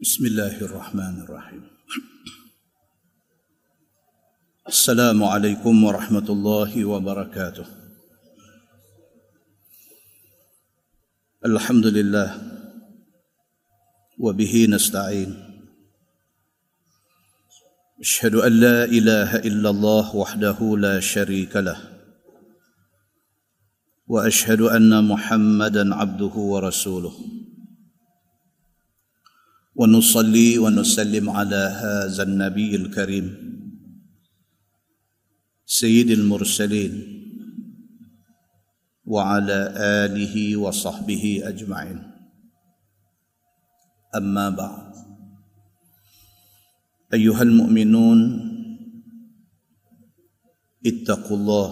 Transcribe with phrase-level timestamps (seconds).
[0.00, 1.64] بسم الله الرحمن الرحيم.
[4.68, 7.66] السلام عليكم ورحمة الله وبركاته.
[11.46, 12.28] الحمد لله
[14.18, 15.36] وبه نستعين.
[18.00, 21.76] أشهد أن لا إله إلا الله وحده لا شريك له.
[24.06, 27.39] وأشهد أن محمدا عبده ورسوله.
[29.80, 33.26] ونصلي ونسلم على هذا النبي الكريم.
[35.64, 36.92] سيد المرسلين
[39.04, 42.12] وعلى آله وصحبه أجمعين.
[44.16, 44.92] أما بعد.
[47.14, 48.18] أيها المؤمنون
[50.86, 51.70] اتقوا الله.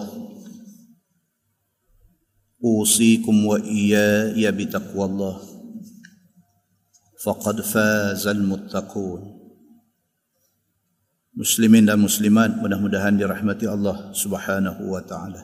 [2.63, 5.48] أوصيكم وإياي بتقوى الله.
[7.19, 9.21] فقد فاز المتقون.
[11.35, 15.43] مسلمين ومسلمات mudah-mudahan dirahmati Allah Subhanahu wa taala.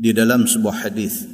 [0.00, 1.28] Di dalam sebuah hadis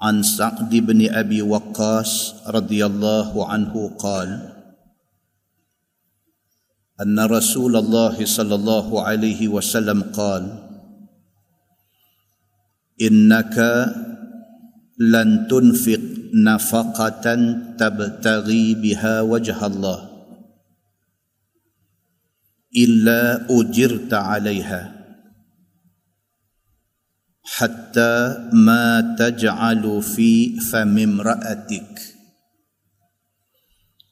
[0.00, 2.12] عن سعد بن ابي وقاص
[2.48, 4.30] رضي الله عنه قال
[7.00, 10.44] ان رسول الله صلى الله عليه وسلم قال
[13.00, 13.56] انك
[15.00, 20.12] lan tunfiq nafaqatan tabtaghi biha wajha Allah
[22.76, 24.92] illa ujirta 'alayha
[27.56, 31.88] hatta ma taj'alu fi fami imra'atik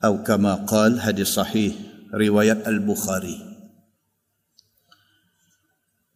[0.00, 1.76] atau kama qal hadis sahih
[2.16, 3.36] riwayat al-Bukhari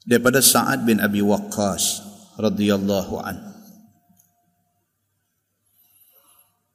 [0.08, 2.00] daripada Sa'ad bin Abi Waqqas
[2.40, 3.51] radhiyallahu anhu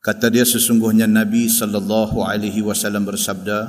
[0.08, 3.68] Kata dia sesungguhnya Nabi sallallahu alaihi wasallam bersabda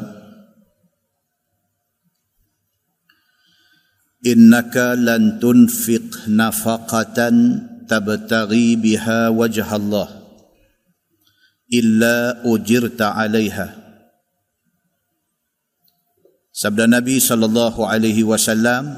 [4.22, 7.34] Innaka lan tunfiq nafaqatan
[7.90, 10.06] tabtaghi biha wajha Allah
[11.74, 13.74] illa ujirta 'alaiha.
[16.54, 18.94] Sabda Nabi sallallahu alaihi wasallam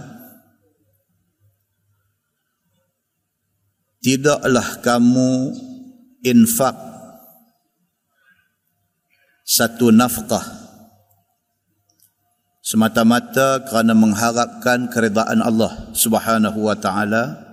[4.00, 5.52] Tidaklah kamu
[6.24, 6.89] infak
[9.50, 10.62] satu nafkah.
[12.62, 17.50] Semata-mata kerana mengharapkan keredaan Allah Subhanahu wa taala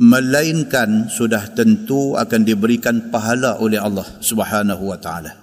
[0.00, 5.36] melainkan sudah tentu akan diberikan pahala oleh Allah Subhanahu wa taala.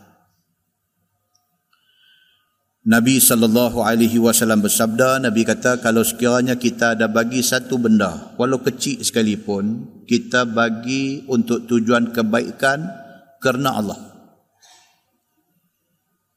[2.85, 8.61] Nabi sallallahu alaihi wasallam bersabda Nabi kata kalau sekiranya kita ada bagi satu benda walau
[8.61, 13.04] kecil sekalipun kita bagi untuk tujuan kebaikan
[13.45, 13.99] kerana Allah.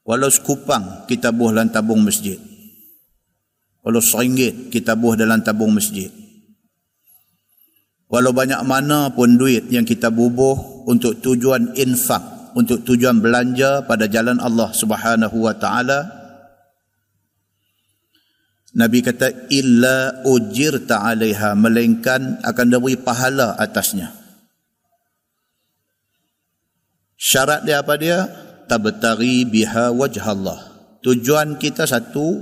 [0.05, 2.37] Walau sekupang kita buh dalam tabung masjid.
[3.81, 6.13] Walau seringgit kita buh dalam tabung masjid.
[8.09, 14.09] Walau banyak mana pun duit yang kita bubuh untuk tujuan infak, untuk tujuan belanja pada
[14.09, 16.09] jalan Allah Subhanahu wa taala.
[18.77, 24.18] Nabi kata illa ujirta 'alaiha melainkan akan diberi pahala atasnya.
[27.19, 28.31] Syarat dia apa dia?
[28.71, 30.63] Tabtari biha wajh Allah.
[31.03, 32.39] Tujuan kita satu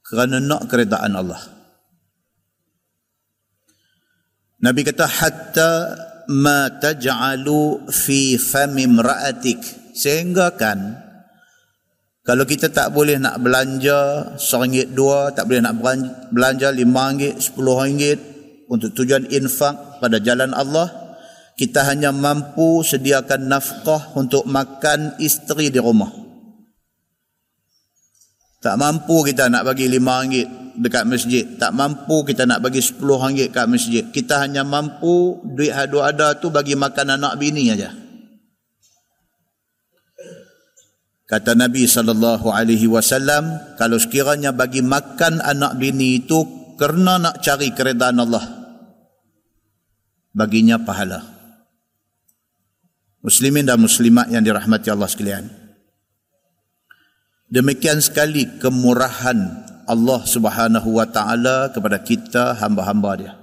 [0.00, 1.38] kerana nak keredaan Allah.
[4.60, 5.70] Nabi kata hatta
[6.32, 9.60] ma taj'alu fi fami imra'atik
[9.96, 11.10] sehingga kan
[12.20, 15.80] kalau kita tak boleh nak belanja seringgit dua, tak boleh nak
[16.30, 18.20] belanja lima ringgit, sepuluh ringgit
[18.68, 20.99] untuk tujuan infak pada jalan Allah,
[21.60, 26.08] kita hanya mampu sediakan nafkah untuk makan isteri di rumah.
[28.64, 30.48] Tak mampu kita nak bagi lima ringgit
[30.80, 31.44] dekat masjid.
[31.60, 34.04] Tak mampu kita nak bagi sepuluh ringgit dekat masjid.
[34.08, 37.92] Kita hanya mampu duit hadu ada tu bagi makan anak bini aja.
[41.28, 46.40] Kata Nabi sallallahu alaihi wasallam, kalau sekiranya bagi makan anak bini itu
[46.80, 48.44] kerana nak cari keredaan Allah,
[50.32, 51.39] baginya pahala.
[53.20, 55.44] Muslimin dan muslimat yang dirahmati Allah sekalian.
[57.52, 59.36] Demikian sekali kemurahan
[59.84, 63.36] Allah Subhanahu wa taala kepada kita hamba-hamba dia.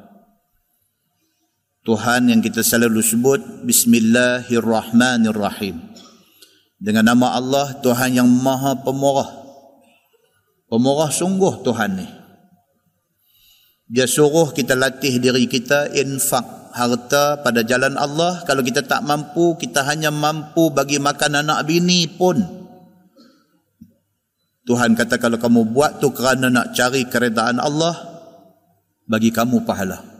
[1.85, 3.37] Tuhan yang kita selalu sebut
[3.69, 5.77] Bismillahirrahmanirrahim.
[6.81, 9.29] Dengan nama Allah Tuhan yang Maha Pemurah.
[10.67, 12.09] Pemurah sungguh Tuhan ni.
[13.87, 19.57] Dia suruh kita latih diri kita infak harta pada jalan Allah kalau kita tak mampu
[19.57, 22.37] kita hanya mampu bagi makan anak bini pun
[24.69, 27.97] Tuhan kata kalau kamu buat tu kerana nak cari keredaan Allah
[29.09, 30.17] bagi kamu pahala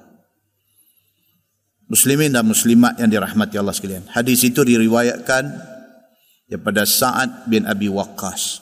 [1.88, 4.12] Muslimin dan muslimat yang dirahmati Allah sekalian.
[4.12, 5.44] Hadis itu diriwayatkan
[6.51, 8.60] daripada Sa'ad bin Abi Waqqas.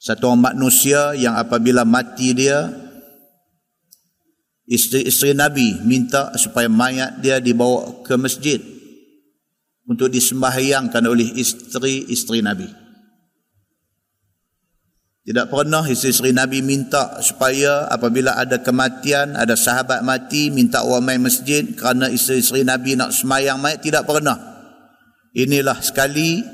[0.00, 2.72] Satu orang manusia yang apabila mati dia
[4.66, 8.58] isteri-isteri Nabi minta supaya mayat dia dibawa ke masjid
[9.86, 12.68] untuk disembahyangkan oleh isteri-isteri Nabi.
[15.26, 21.22] Tidak pernah isteri Nabi minta supaya apabila ada kematian, ada sahabat mati, minta orang main
[21.26, 23.82] masjid kerana isteri Nabi nak semayang mayat.
[23.82, 24.38] Tidak pernah.
[25.34, 26.46] Inilah sekali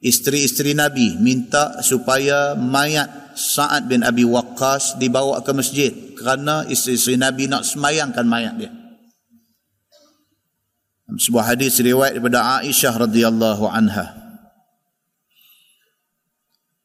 [0.00, 7.46] isteri-isteri Nabi minta supaya mayat Sa'ad bin Abi Waqqas dibawa ke masjid kerana isteri-isteri Nabi
[7.46, 8.74] nak semayangkan mayat dia.
[11.06, 14.10] Sebuah hadis riwayat daripada Aisyah radhiyallahu anha.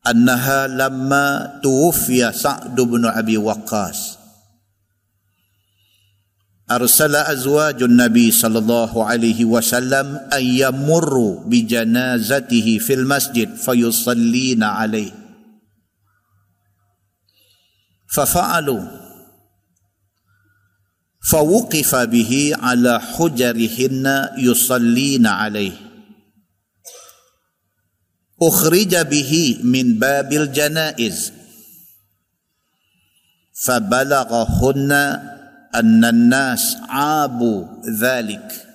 [0.06, 4.22] Annaha lamma tuwfiya Sa'd bin Abi Waqqas.
[6.70, 15.18] Arsala azwajun Nabi sallallahu alaihi wasallam ayyamurru bi janazatihi fil masjid fayusallina alaihi.
[18.06, 19.02] Fafa'alu
[21.22, 25.72] فوقف به على حجرهن يصلين عليه.
[28.42, 31.32] أخرج به من باب الجنائز.
[33.54, 34.92] فبلغهن
[35.76, 37.66] أن الناس عابوا
[38.02, 38.68] ذلك.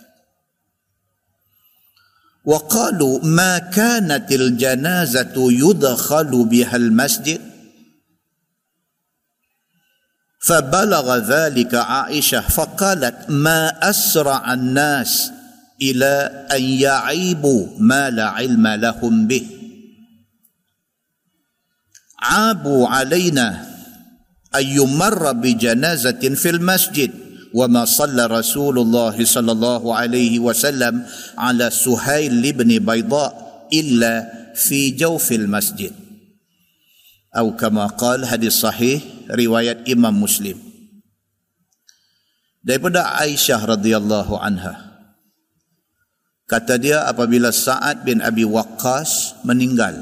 [2.44, 7.40] وقالوا ما كانت الجنازة يدخل بها المسجد؟
[10.46, 15.30] فبلغ ذلك عائشة فقالت ما أسرع الناس
[15.82, 19.46] إلى أن يعيبوا ما لا علم لهم به.
[22.22, 23.66] عابوا علينا
[24.54, 27.10] أن يمر بجنازة في المسجد
[27.54, 31.06] وما صلى رسول الله صلى الله عليه وسلم
[31.38, 36.05] على سهيل بن بيضاء إلا في جوف المسجد.
[37.36, 40.56] Atau kama qal hadis sahih riwayat Imam Muslim.
[42.64, 44.96] Daripada Aisyah radhiyallahu anha.
[46.48, 50.00] Kata dia apabila Sa'ad bin Abi Waqqas meninggal.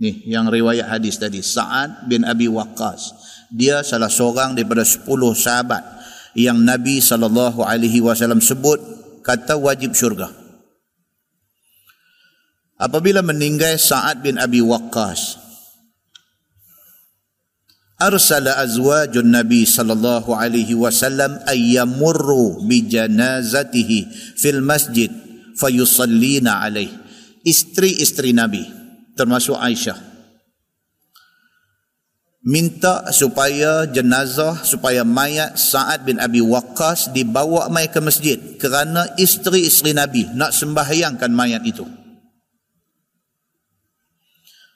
[0.00, 1.44] Ni yang riwayat hadis tadi.
[1.44, 3.12] Sa'ad bin Abi Waqqas.
[3.52, 5.04] Dia salah seorang daripada 10
[5.36, 5.84] sahabat
[6.32, 8.80] yang Nabi sallallahu alaihi wasallam sebut
[9.20, 10.32] kata wajib syurga.
[12.80, 15.41] Apabila meninggal Sa'ad bin Abi Waqqas
[18.02, 23.90] أرسل أزواج النبي صلى الله عليه وسلم أن يمروا بجنازته
[24.36, 25.10] في المسجد
[25.56, 26.92] فيصلين عليه
[27.46, 28.64] استري استري نبي
[29.12, 30.12] termasuk Aisyah
[32.42, 39.94] minta supaya jenazah supaya mayat Sa'ad bin Abi Waqqas dibawa mai ke masjid kerana isteri-isteri
[39.94, 41.86] Nabi nak sembahyangkan mayat itu.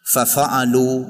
[0.07, 1.03] Fa fa'alu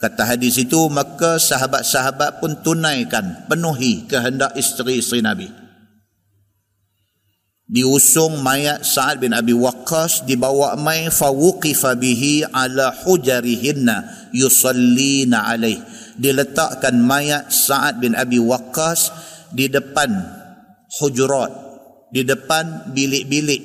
[0.00, 5.52] Kata hadis itu maka sahabat-sahabat pun tunaikan penuhi kehendak isteri-isteri Nabi.
[7.70, 15.78] Diusung mayat Sa'ad bin Abi Waqqas dibawa mai fawuqifa bihi ala hujarihinna yusallina alaih.
[16.18, 19.14] Diletakkan mayat Sa'ad bin Abi Waqqas
[19.54, 20.10] di depan
[20.98, 21.54] hujurat,
[22.10, 23.62] di depan bilik-bilik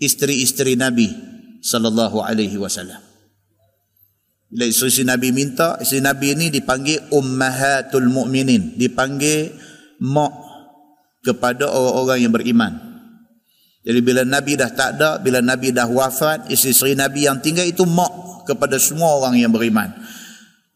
[0.00, 1.12] isteri-isteri Nabi
[1.60, 3.03] sallallahu alaihi wasallam.
[4.54, 8.78] Bila isteri Nabi minta, isteri Nabi ini dipanggil Ummahatul Mu'minin.
[8.78, 9.50] Dipanggil
[9.98, 10.30] mak
[11.26, 12.72] kepada orang-orang yang beriman.
[13.82, 17.82] Jadi bila Nabi dah tak ada, bila Nabi dah wafat, isteri Nabi yang tinggal itu
[17.82, 19.90] mak kepada semua orang yang beriman.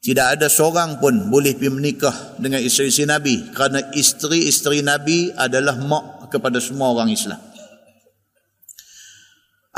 [0.03, 3.35] Tidak ada seorang pun boleh pergi menikah dengan isteri-isteri Nabi.
[3.55, 7.39] Kerana isteri-isteri Nabi adalah mak kepada semua orang Islam.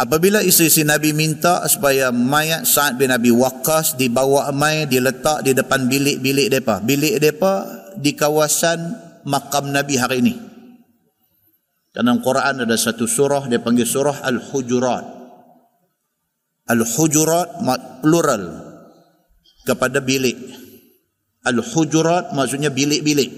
[0.01, 5.93] Apabila isteri-isteri Nabi minta supaya mayat Sa'ad bin Abi Waqqas dibawa mai diletak di depan
[5.93, 6.81] bilik-bilik mereka.
[6.81, 7.69] Bilik mereka
[8.01, 8.81] di kawasan
[9.29, 10.35] makam Nabi hari ini.
[11.93, 15.05] Dalam Quran ada satu surah dia panggil surah Al-Hujurat.
[16.73, 17.61] Al-Hujurat
[18.01, 18.45] plural
[19.69, 20.41] kepada bilik.
[21.45, 23.29] Al-Hujurat maksudnya bilik-bilik.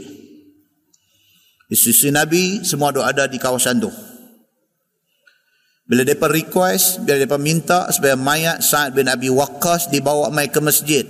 [1.75, 3.91] Isteri-isteri Nabi semua ada di kawasan tu.
[5.93, 10.57] Bila mereka request, bila mereka minta supaya mayat Sa'ad bin Abi Waqqas dibawa mai ke
[10.57, 11.05] masjid.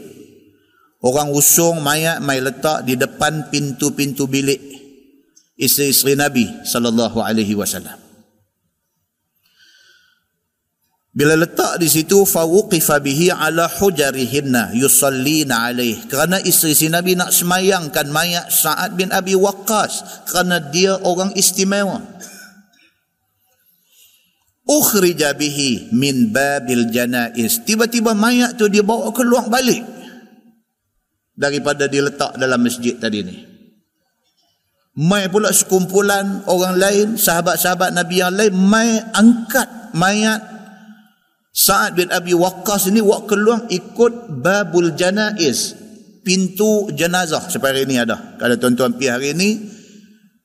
[0.99, 4.59] Orang usung mayat mai letak di depan pintu-pintu bilik.
[5.55, 7.95] isteri-isteri Nabi sallallahu alaihi wasallam.
[11.13, 17.31] Bila letak di situ fawqifa bihi ala hujarihinna yusallina alaih kerana isteri si Nabi nak
[17.31, 22.03] semayangkan mayat Sa'ad bin Abi Waqqas kerana dia orang istimewa.
[24.63, 27.67] Ukhrija bihi min babil janaiz.
[27.67, 29.83] Tiba-tiba mayat tu dia bawa keluar balik
[31.35, 33.37] daripada diletak dalam masjid tadi ni.
[34.93, 40.53] Mai pula sekumpulan orang lain, sahabat-sahabat Nabi yang lain, mai angkat mayat
[41.53, 45.77] Sa'ad bin Abi Waqqas ini wak keluar ikut babul janaiz
[46.25, 49.49] pintu jenazah seperti hari ini ada kalau tuan-tuan pergi hari ini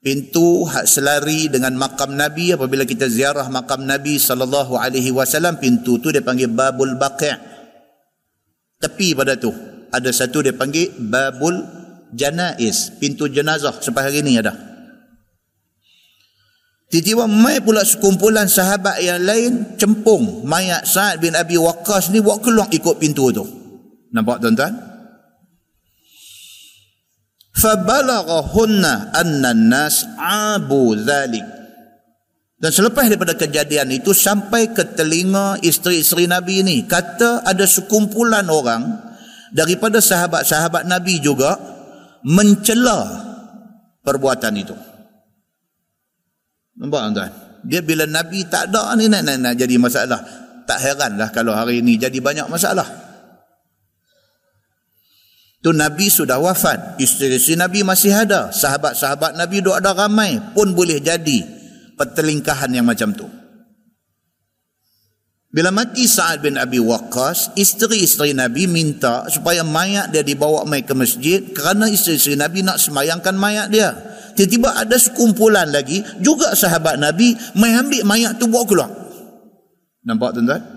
[0.07, 5.99] pintu hak selari dengan makam Nabi apabila kita ziarah makam Nabi sallallahu alaihi wasallam pintu
[5.99, 7.35] tu dia panggil babul baqi'
[8.79, 9.51] tepi pada tu
[9.91, 11.59] ada satu dia panggil babul
[12.15, 14.55] janaiz pintu jenazah seperti hari ini ada
[16.87, 22.39] Tiba-tiba mai pula sekumpulan sahabat yang lain cempung mayat Sa'ad bin Abi Waqqas ni buat
[22.39, 23.43] keluar ikut pintu tu.
[24.15, 24.71] Nampak tuan-tuan?
[27.57, 31.45] Fabalaghahunna anna nas abu dhalik.
[32.57, 38.97] Dan selepas daripada kejadian itu sampai ke telinga isteri-isteri Nabi ini kata ada sekumpulan orang
[39.53, 41.53] daripada sahabat-sahabat Nabi juga
[42.25, 43.05] mencela
[44.01, 44.73] perbuatan itu.
[46.77, 47.31] Nampak tuan?
[47.65, 50.21] Dia bila Nabi tak ada ni nak, nak, nak jadi masalah.
[50.65, 53.06] Tak heranlah kalau hari ini jadi banyak masalah.
[55.65, 57.01] Tu Nabi sudah wafat.
[57.01, 58.53] Isteri-isteri Nabi masih ada.
[58.53, 60.37] Sahabat-sahabat Nabi duk ada ramai.
[60.53, 61.41] Pun boleh jadi
[61.97, 63.25] pertelingkahan yang macam tu.
[65.47, 70.93] Bila mati Sa'ad bin Abi Waqqas, isteri-isteri Nabi minta supaya mayat dia dibawa mai ke
[70.93, 73.89] masjid kerana isteri-isteri Nabi nak semayangkan mayat dia.
[74.37, 78.91] Tiba-tiba ada sekumpulan lagi juga sahabat Nabi mengambil mayat tu bawa keluar.
[80.05, 80.76] Nampak tuan-tuan?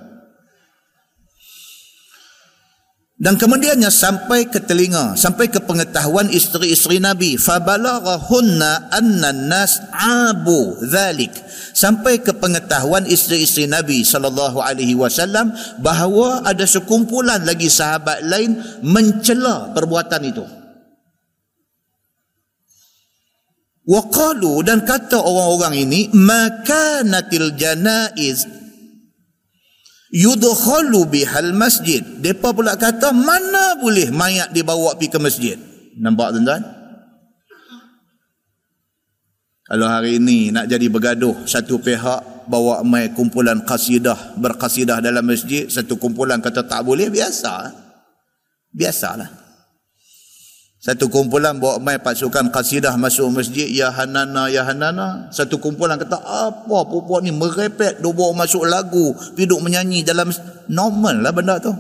[3.21, 7.37] Dan kemudiannya sampai ke telinga, sampai ke pengetahuan isteri-isteri Nabi.
[7.37, 11.29] Fabalaghahunna anna nas abu dhalik.
[11.77, 15.53] Sampai ke pengetahuan isteri-isteri Nabi sallallahu alaihi wasallam
[15.85, 20.45] bahawa ada sekumpulan lagi sahabat lain mencela perbuatan itu.
[23.85, 28.60] Waqalu dan kata orang-orang ini makanatil janaiz
[30.11, 32.03] yudkhalu bihal masjid.
[32.03, 35.57] Depa pula kata mana boleh mayat dibawa pergi ke masjid.
[35.97, 36.63] Nampak tuan-tuan?
[39.71, 45.71] Kalau hari ini nak jadi bergaduh satu pihak bawa mai kumpulan qasidah berqasidah dalam masjid
[45.71, 47.71] satu kumpulan kata tak boleh biasa.
[48.75, 49.40] Biasalah.
[50.81, 55.29] Satu kumpulan bawa mai pasukan kasidah masuk masjid ya hanana ya hanana.
[55.29, 60.33] Satu kumpulan kata apa pupuak ni merepek dia bawa masuk lagu, duduk menyanyi dalam
[60.73, 61.77] normal lah benda tu.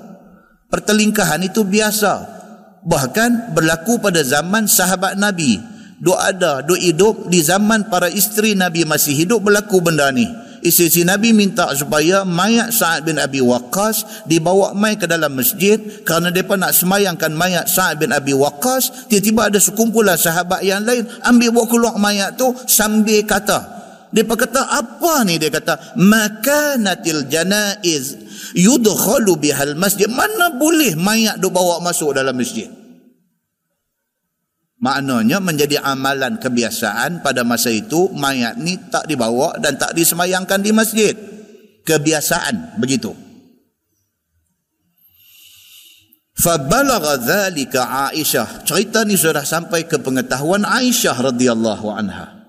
[0.68, 2.38] Pertelingkahan itu biasa.
[2.84, 5.56] Bahkan berlaku pada zaman sahabat Nabi.
[5.96, 10.28] Duk ada, duk hidup di zaman para isteri Nabi masih hidup berlaku benda ni
[10.64, 15.76] isteri Nabi minta supaya mayat Sa'ad bin Abi Waqqas dibawa mai ke dalam masjid.
[16.02, 21.04] Kerana mereka nak semayangkan mayat Sa'ad bin Abi Waqqas tiba-tiba ada sekumpulan sahabat yang lain
[21.24, 23.80] ambil bawa keluar mayat tu sambil kata.
[24.10, 25.38] Dia kata apa ni?
[25.38, 28.18] Dia kata makanatil janaiz
[28.58, 30.10] yudkhalu bihal masjid.
[30.10, 32.79] Mana boleh mayat tu bawa masuk dalam masjid
[34.80, 40.72] Maknanya menjadi amalan kebiasaan pada masa itu mayat ni tak dibawa dan tak disemayangkan di
[40.72, 41.12] masjid.
[41.84, 43.12] Kebiasaan begitu.
[46.40, 48.64] Fabalagha dhalika Aisyah.
[48.64, 52.40] Cerita ni sudah sampai ke pengetahuan Aisyah radhiyallahu anha.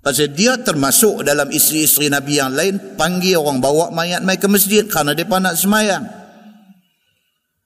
[0.00, 4.86] Pasal dia termasuk dalam isteri-isteri Nabi yang lain panggil orang bawa mayat mai ke masjid
[4.86, 6.19] kerana depa nak semayang.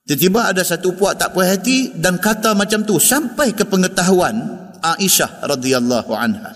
[0.05, 4.37] Tiba-tiba ada satu puak tak puas hati dan kata macam tu sampai ke pengetahuan
[4.85, 6.53] Aisyah radhiyallahu anha.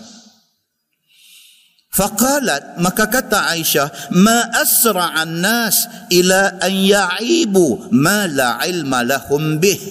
[1.89, 9.81] Faqalat maka kata Aisyah ma asra'an nas ila an ya'ibu ma la ilma lahum bih.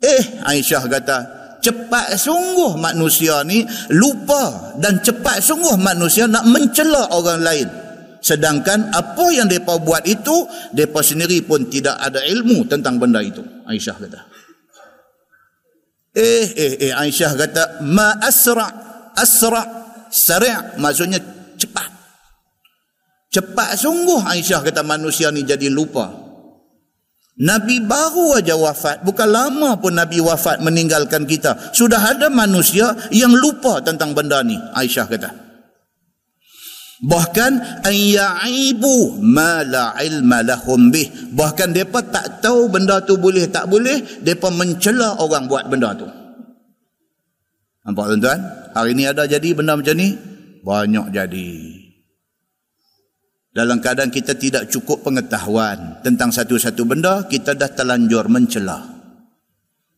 [0.00, 1.18] Eh Aisyah kata
[1.60, 7.68] cepat sungguh manusia ni lupa dan cepat sungguh manusia nak mencela orang lain
[8.18, 13.42] sedangkan apa yang mereka buat itu mereka sendiri pun tidak ada ilmu tentang benda itu
[13.64, 14.20] Aisyah kata
[16.18, 18.66] eh eh eh Aisyah kata ma asra
[19.14, 19.62] asra
[20.10, 21.22] sari' maksudnya
[21.56, 21.90] cepat
[23.30, 26.28] cepat sungguh Aisyah kata manusia ni jadi lupa
[27.38, 29.06] Nabi baru aja wafat.
[29.06, 31.70] Bukan lama pun Nabi wafat meninggalkan kita.
[31.70, 34.58] Sudah ada manusia yang lupa tentang benda ni.
[34.74, 35.47] Aisyah kata.
[36.98, 41.30] Bahkan ayyaibu ma la ilma lahum bih.
[41.30, 46.10] Bahkan depa tak tahu benda tu boleh tak boleh, depa mencela orang buat benda tu.
[47.86, 48.40] Nampak tuan-tuan?
[48.74, 50.18] Hari ni ada jadi benda macam ni?
[50.66, 51.50] Banyak jadi.
[53.54, 58.84] Dalam keadaan kita tidak cukup pengetahuan tentang satu-satu benda, kita dah terlanjur mencela.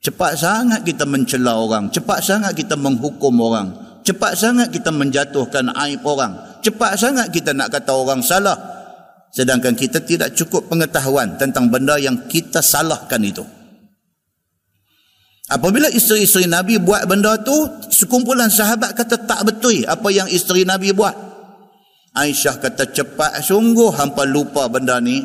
[0.00, 6.00] Cepat sangat kita mencela orang, cepat sangat kita menghukum orang, cepat sangat kita menjatuhkan aib
[6.09, 8.57] orang, cepat sangat kita nak kata orang salah.
[9.31, 13.47] Sedangkan kita tidak cukup pengetahuan tentang benda yang kita salahkan itu.
[15.50, 17.55] Apabila isteri-isteri Nabi buat benda tu
[17.90, 21.14] sekumpulan sahabat kata tak betul apa yang isteri Nabi buat.
[22.14, 25.23] Aisyah kata cepat sungguh hampa lupa benda ni.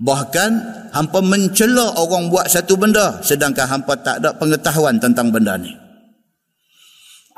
[0.00, 0.50] Bahkan
[0.90, 5.70] hampa mencela orang buat satu benda sedangkan hampa tak ada pengetahuan tentang benda ni.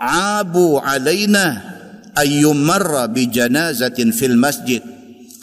[0.01, 1.61] Abu alaina
[2.17, 4.81] ayyumarra bi janazatin fil masjid.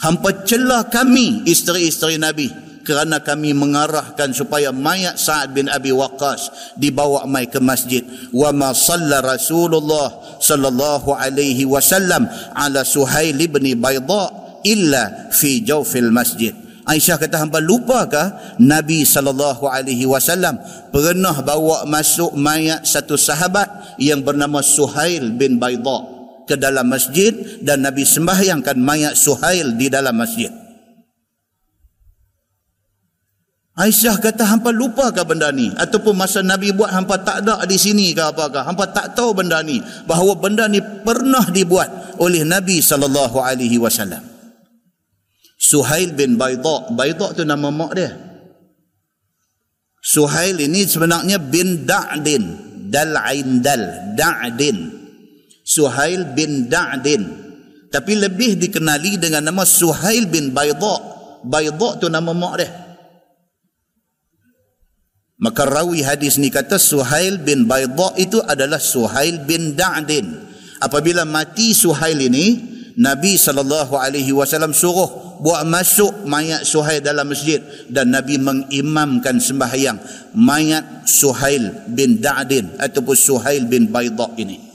[0.00, 2.48] Hampa celah kami isteri-isteri nabi
[2.80, 8.00] kerana kami mengarahkan supaya mayat Sa'ad bin Abi Waqqas dibawa mai ke masjid.
[8.32, 14.32] Wa ma salla Rasulullah sallallahu alaihi wasallam ala Suhail bin Bayda
[14.64, 16.56] illa fi jawfil masjid.
[16.88, 20.58] Aisyah kata hamba lupakah Nabi sallallahu alaihi wasallam
[20.90, 26.19] pernah bawa masuk mayat satu sahabat yang bernama Suhail bin Bayda
[26.50, 27.30] ke dalam masjid
[27.62, 30.50] dan Nabi sembahyangkan mayat Suhail di dalam masjid.
[33.78, 37.78] Aisyah kata hampa lupa ke benda ni ataupun masa Nabi buat hampa tak ada di
[37.80, 42.82] sini ke apakah hampa tak tahu benda ni bahawa benda ni pernah dibuat oleh Nabi
[42.84, 44.20] sallallahu alaihi wasallam.
[45.56, 48.10] Suhail bin Bayda, Bayda tu nama mak dia.
[50.00, 52.44] Suhail ini sebenarnya bin Da'din,
[52.88, 54.99] Dal Aindal, Da'din.
[55.70, 57.22] Suhail bin Da'din.
[57.90, 60.94] Tapi lebih dikenali dengan nama Suhail bin Bayda.
[61.46, 62.70] Bayda tu nama mak dia.
[65.40, 70.26] Maka rawi hadis ni kata Suhail bin Bayda itu adalah Suhail bin Da'din.
[70.82, 72.46] Apabila mati Suhail ini
[73.00, 73.56] Nabi saw
[74.74, 79.96] suruh buat masuk mayat Suhail dalam masjid dan Nabi mengimamkan sembahyang
[80.36, 84.69] mayat Suhail bin Da'din ataupun Suhail bin Bayda ini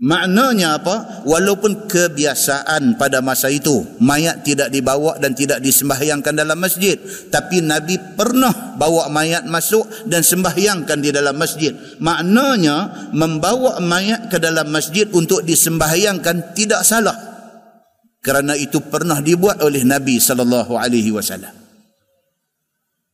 [0.00, 0.96] Maknanya apa?
[1.28, 6.96] Walaupun kebiasaan pada masa itu mayat tidak dibawa dan tidak disembahyangkan dalam masjid,
[7.28, 11.76] tapi Nabi pernah bawa mayat masuk dan sembahyangkan di dalam masjid.
[12.00, 17.16] Maknanya membawa mayat ke dalam masjid untuk disembahyangkan tidak salah.
[18.24, 21.59] Kerana itu pernah dibuat oleh Nabi sallallahu alaihi wasallam.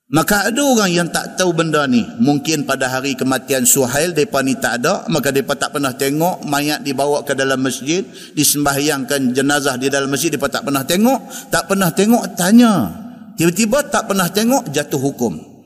[0.07, 2.07] Maka ada orang yang tak tahu benda ni.
[2.23, 5.03] Mungkin pada hari kematian Suhail, mereka ni tak ada.
[5.11, 8.07] Maka mereka tak pernah tengok mayat dibawa ke dalam masjid.
[8.38, 10.31] Disembahyangkan jenazah di dalam masjid.
[10.31, 11.51] Mereka tak pernah tengok.
[11.51, 12.87] Tak pernah tengok, tanya.
[13.35, 15.57] Tiba-tiba tak pernah tengok, jatuh hukum.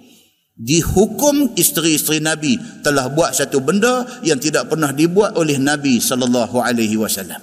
[0.60, 7.00] Dihukum isteri-isteri Nabi telah buat satu benda yang tidak pernah dibuat oleh Nabi sallallahu alaihi
[7.00, 7.40] wasallam.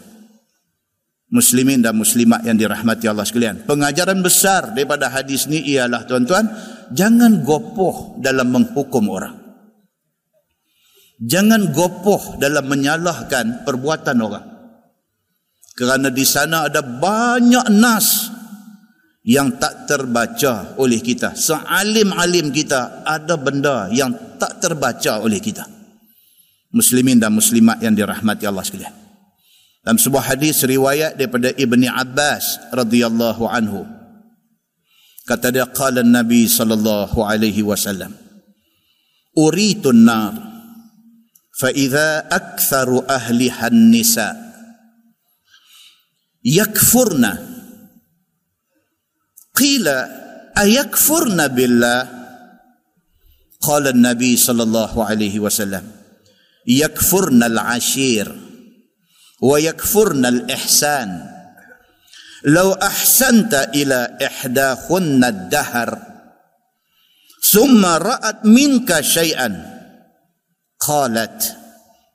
[1.34, 3.66] Muslimin dan muslimat yang dirahmati Allah sekalian.
[3.66, 6.46] Pengajaran besar daripada hadis ni ialah tuan-tuan,
[6.93, 9.36] jangan gopoh dalam menghukum orang.
[11.17, 14.45] Jangan gopoh dalam menyalahkan perbuatan orang.
[15.73, 18.30] Kerana di sana ada banyak nas
[19.26, 21.34] yang tak terbaca oleh kita.
[21.34, 25.65] Sealim-alim kita ada benda yang tak terbaca oleh kita.
[26.69, 28.93] Muslimin dan muslimat yang dirahmati Allah sekalian.
[29.82, 33.97] Dalam sebuah hadis riwayat daripada Ibni Abbas radhiyallahu anhu
[35.28, 38.16] kata dia qala nabi sallallahu alaihi wasallam
[39.36, 40.34] uritu nar
[41.52, 44.32] fa idza aktharu ahliha an-nisa
[46.48, 47.36] yakfurna
[49.52, 49.96] qila
[50.56, 52.02] ayakfurna billah
[53.60, 55.84] qala nabi sallallahu alaihi wasallam
[56.63, 58.32] yakfurna al-ashir
[59.44, 61.37] wa yakfurna al-ihsan
[62.45, 66.17] Lau ahsanta ila ihda khunna dahar
[67.41, 69.56] Summa ra'at minka syai'an.
[70.78, 71.56] Qalat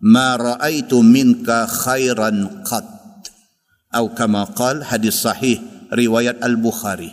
[0.02, 2.84] Ma ra'aitu minka khairan qat.
[3.92, 5.62] Atau kama qal hadis sahih
[5.94, 7.12] riwayat Al-Bukhari.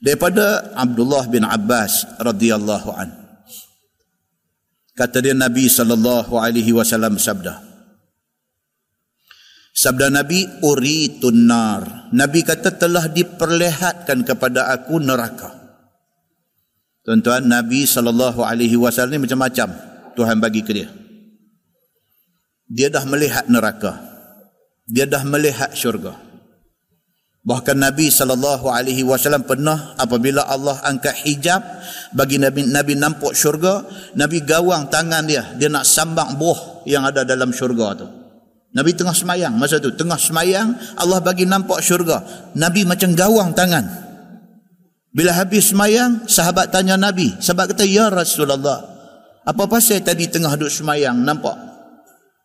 [0.00, 3.10] Daripada Abdullah bin Abbas radhiyallahu an.
[4.96, 7.65] Kata dia Nabi sallallahu alaihi wasallam sabda
[9.76, 12.08] Sabda Nabi uri tunar.
[12.16, 15.52] Nabi kata telah diperlihatkan kepada aku neraka.
[17.04, 19.68] Tuan-tuan, Nabi sallallahu alaihi wasallam ni macam-macam
[20.16, 20.88] Tuhan bagi ke dia.
[22.72, 24.00] Dia dah melihat neraka.
[24.88, 26.24] Dia dah melihat syurga.
[27.46, 31.62] Bahkan Nabi sallallahu alaihi wasallam pernah apabila Allah angkat hijab
[32.16, 33.84] bagi Nabi Nabi nampak syurga,
[34.16, 38.25] Nabi gawang tangan dia, dia nak sambang buah yang ada dalam syurga tu.
[38.76, 39.88] Nabi tengah semayang masa tu.
[39.96, 42.20] Tengah semayang, Allah bagi nampak syurga.
[42.52, 43.88] Nabi macam gawang tangan.
[45.16, 47.32] Bila habis semayang, sahabat tanya Nabi.
[47.40, 48.84] Sahabat kata, Ya Rasulullah,
[49.48, 51.56] apa pasal tadi tengah duduk semayang, nampak?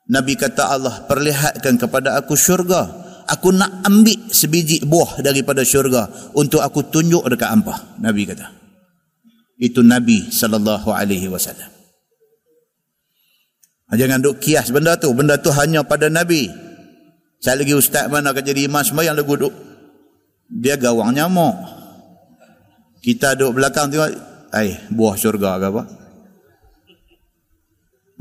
[0.08, 2.88] Nabi kata, Allah perlihatkan kepada aku syurga.
[3.28, 8.00] Aku nak ambil sebiji buah daripada syurga untuk aku tunjuk dekat ampah.
[8.00, 8.48] Nabi kata.
[9.60, 11.81] Itu Nabi sallallahu alaihi wasallam.
[13.92, 15.12] Ha, jangan duk kias benda tu.
[15.12, 16.48] Benda tu hanya pada Nabi.
[17.44, 19.52] Saya lagi ustaz mana akan jadi imam semua yang lagu duk.
[20.48, 21.60] Dia gawang nyamuk.
[23.04, 24.16] Kita duduk belakang tengok.
[24.56, 25.84] Ay, buah syurga ke apa?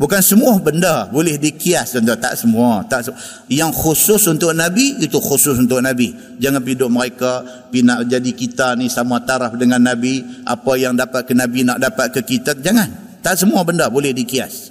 [0.00, 2.80] Bukan semua benda boleh dikias tuan tak semua.
[2.88, 3.20] Tak semua.
[3.52, 6.16] Yang khusus untuk Nabi itu khusus untuk Nabi.
[6.40, 7.33] Jangan pergi duduk mereka
[7.68, 11.78] pergi nak jadi kita ni sama taraf dengan Nabi, apa yang dapat ke Nabi nak
[11.85, 12.56] dapat ke kita.
[12.56, 13.20] Jangan.
[13.20, 14.69] Tak semua benda boleh dikias.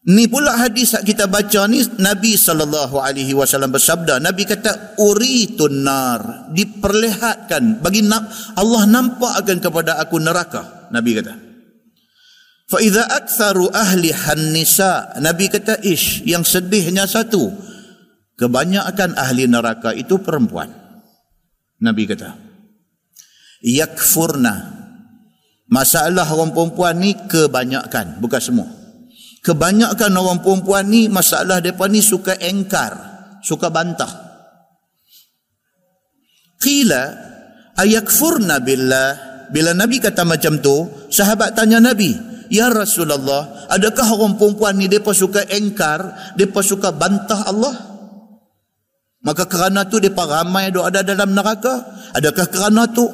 [0.00, 5.52] Ni pula hadis yang kita baca ni Nabi sallallahu alaihi wasallam bersabda Nabi kata uri
[5.52, 8.08] tunar diperlihatkan bagi
[8.56, 11.36] Allah nampak akan kepada aku neraka Nabi kata.
[12.64, 17.52] Fa idza aktsaru ahli hannisa Nabi kata ish yang sedihnya satu
[18.40, 20.72] kebanyakan ahli neraka itu perempuan
[21.76, 22.40] Nabi kata.
[23.60, 24.80] Yakfurna
[25.70, 28.79] Masalah orang perempuan ni kebanyakan bukan semua
[29.40, 32.92] Kebanyakan orang perempuan ni masalah depa ni suka engkar,
[33.40, 34.12] suka bantah.
[36.60, 37.02] Qila
[37.80, 39.08] ayakfurna billah
[39.48, 42.12] bila Nabi kata macam tu, sahabat tanya Nabi,
[42.52, 47.74] "Ya Rasulullah, adakah orang perempuan ni depa suka engkar, depa suka bantah Allah?"
[49.20, 51.80] Maka kerana tu depa ramai dok ada dalam neraka?
[52.16, 53.04] Adakah kerana tu?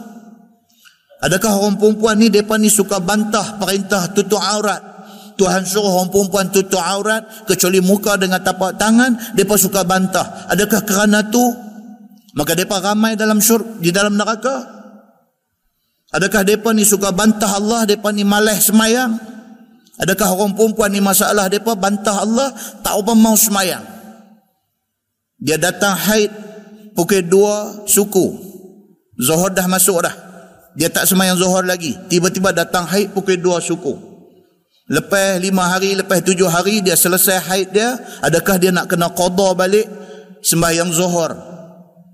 [1.18, 4.95] Adakah orang perempuan ni depa ni suka bantah perintah tutup aurat?
[5.36, 10.48] Tuhan suruh orang perempuan tutup aurat kecuali muka dengan tapak tangan mereka suka bantah.
[10.48, 11.44] Adakah kerana tu?
[12.36, 14.64] Maka mereka ramai dalam syur di dalam neraka.
[16.16, 19.20] Adakah mereka ni suka bantah Allah mereka ni malas semayang?
[20.00, 23.84] Adakah orang perempuan ni masalah mereka bantah Allah tak apa mau semayang?
[25.36, 26.32] Dia datang haid
[26.96, 28.44] pukul dua suku.
[29.20, 30.12] Zuhur dah masuk dah.
[30.76, 31.96] Dia tak semayang zuhur lagi.
[32.08, 34.05] Tiba-tiba datang haid pukul dua suku
[34.86, 39.50] Lepas lima hari, lepas tujuh hari dia selesai haid dia, adakah dia nak kena qada
[39.58, 39.90] balik
[40.46, 41.34] sembahyang zuhur?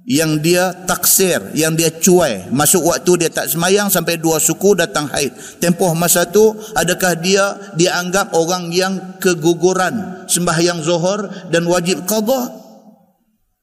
[0.08, 2.48] Yang dia taksir, yang dia cuai.
[2.50, 5.30] Masuk waktu dia tak semayang sampai dua suku datang haid.
[5.60, 12.50] Tempoh masa tu, adakah dia dianggap orang yang keguguran sembahyang zuhur dan wajib qada?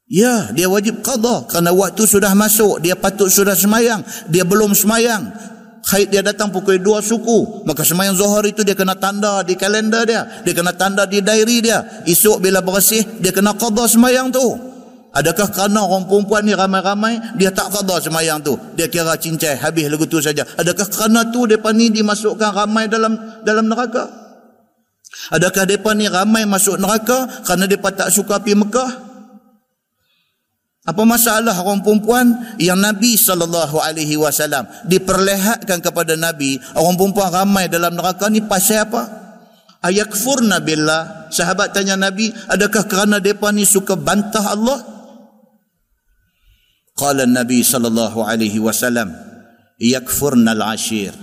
[0.05, 5.48] Ya, dia wajib qada kerana waktu sudah masuk, dia patut sudah semayang, dia belum semayang
[5.89, 7.65] haid dia datang pukul dua suku.
[7.65, 10.21] Maka semayang zuhur itu dia kena tanda di kalender dia.
[10.45, 11.81] Dia kena tanda di diary dia.
[12.05, 14.69] Esok bila bersih dia kena qada semayang tu.
[15.09, 18.53] Adakah kerana orang perempuan ni ramai-ramai dia tak qada semayang tu?
[18.77, 20.45] Dia kira cincai habis lagu tu saja.
[20.55, 24.05] Adakah kerana tu depa ni dimasukkan ramai dalam dalam neraka?
[25.33, 29.08] Adakah depa ni ramai masuk neraka kerana depa tak suka pergi Mekah
[30.89, 37.69] apa masalah orang perempuan yang Nabi sallallahu alaihi wasallam diperlihatkan kepada Nabi orang perempuan ramai
[37.69, 39.01] dalam neraka ni pasal apa?
[39.85, 41.29] Ayakfurna billah.
[41.29, 44.81] Sahabat tanya Nabi, adakah kerana depa ni suka bantah Allah?
[46.97, 49.13] Qala Nabi sallallahu alaihi wasallam,
[49.77, 51.13] yakfurna al-ashir.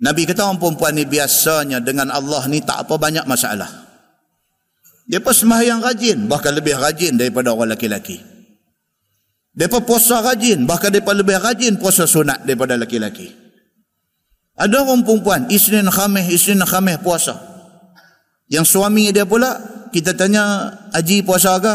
[0.00, 3.68] Nabi kata orang perempuan ni biasanya dengan Allah ni tak apa banyak masalah.
[5.06, 8.35] Dia pun sembahyang rajin, bahkan lebih rajin daripada orang lelaki-lelaki.
[9.56, 10.68] Mereka puasa rajin.
[10.68, 13.32] Bahkan mereka lebih rajin puasa sunat daripada laki-laki.
[14.56, 17.36] Ada orang perempuan, Isnin Khamis, Isnin Khamis puasa.
[18.48, 19.56] Yang suami dia pula,
[19.92, 21.74] kita tanya, Haji puasa ke?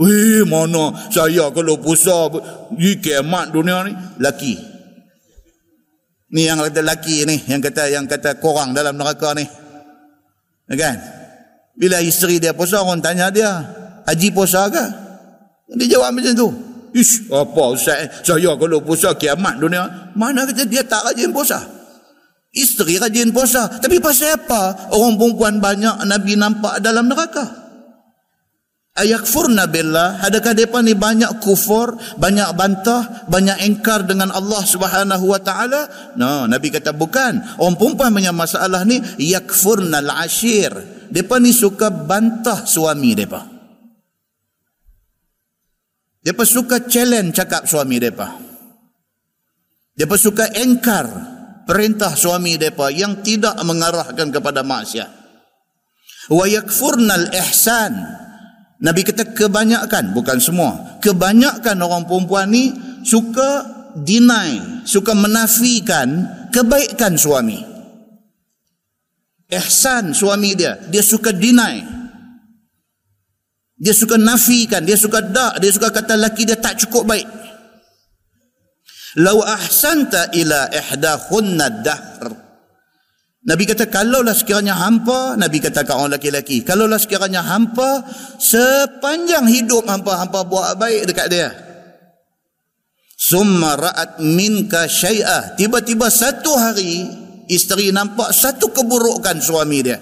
[0.00, 2.32] Weh, mana saya kalau puasa,
[2.72, 4.56] di kemat dunia ni, laki.
[6.32, 9.44] Ni yang kata laki ni, yang kata yang kata korang dalam neraka ni.
[10.72, 10.96] Ya kan?
[11.76, 13.60] Bila isteri dia puasa, orang tanya dia,
[14.08, 14.84] Haji puasa ke?
[15.76, 16.71] Dia jawab macam tu.
[16.92, 18.20] Ish, apa Ustaz?
[18.20, 20.12] Saya kalau puasa kiamat dunia.
[20.12, 21.64] Mana kata dia tak rajin puasa?
[22.52, 23.64] Isteri rajin puasa.
[23.80, 27.62] Tapi pasal apa orang perempuan banyak Nabi nampak dalam neraka?
[28.92, 35.40] ayakfurna billah adakah depa ni banyak kufur banyak bantah banyak engkar dengan Allah Subhanahu wa
[35.40, 35.88] taala
[36.20, 40.72] no nabi kata bukan orang perempuan punya masalah ni yakfurna al-ashir
[41.08, 43.51] depa ni suka bantah suami depa
[46.22, 48.38] depa suka challenge cakap suami depa
[49.92, 51.06] depa suka engkar
[51.66, 55.10] perintah suami depa yang tidak mengarahkan kepada maksiat
[56.30, 58.22] wa yakfurna al-ihsan
[58.82, 60.98] Nabi kata kebanyakan, bukan semua.
[60.98, 62.74] Kebanyakan orang perempuan ni
[63.06, 63.62] suka
[63.94, 67.62] deny, suka menafikan kebaikan suami.
[69.46, 71.91] Ihsan suami dia, dia suka deny.
[73.82, 77.26] Dia suka nafikan, dia suka dak, dia suka kata laki dia tak cukup baik.
[79.18, 82.42] Lau ahsanta ila ihdahunna dahr
[83.42, 88.06] Nabi kata kalaulah sekiranya hampa, Nabi kata kat orang lelaki-lelaki, kalaulah sekiranya hampa
[88.38, 91.50] sepanjang hidup hampa-hampa buat baik dekat dia.
[93.18, 95.58] Summa ra'at minka syai'ah.
[95.58, 97.06] Tiba-tiba satu hari
[97.50, 99.98] isteri nampak satu keburukan suami dia.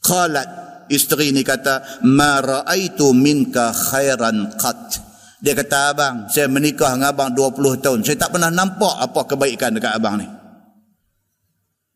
[0.00, 0.48] Qalat
[0.88, 4.98] isteri ni kata ma ra'aitu minka khairan qat.
[5.42, 7.98] Dia kata abang, saya menikah dengan abang 20 tahun.
[8.06, 10.26] Saya tak pernah nampak apa kebaikan dekat abang ni.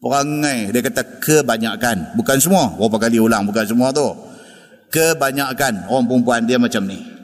[0.03, 2.19] Perangai dia kata kebanyakan.
[2.19, 2.75] Bukan semua.
[2.75, 4.07] Berapa kali ulang bukan semua tu.
[4.93, 7.16] Kebanyakan orang perempuan dia macam ni.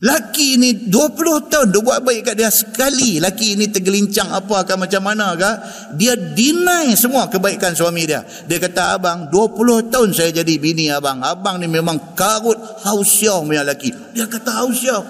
[0.00, 3.20] Laki ni 20 tahun dia buat baik kat dia sekali.
[3.20, 5.52] Laki ni tergelincang apa akan macam mana ke.
[6.00, 8.24] Dia deny semua kebaikan suami dia.
[8.48, 11.20] Dia kata abang 20 tahun saya jadi bini abang.
[11.20, 13.92] Abang ni memang karut hausiau punya laki.
[14.16, 15.04] Dia kata hausiau.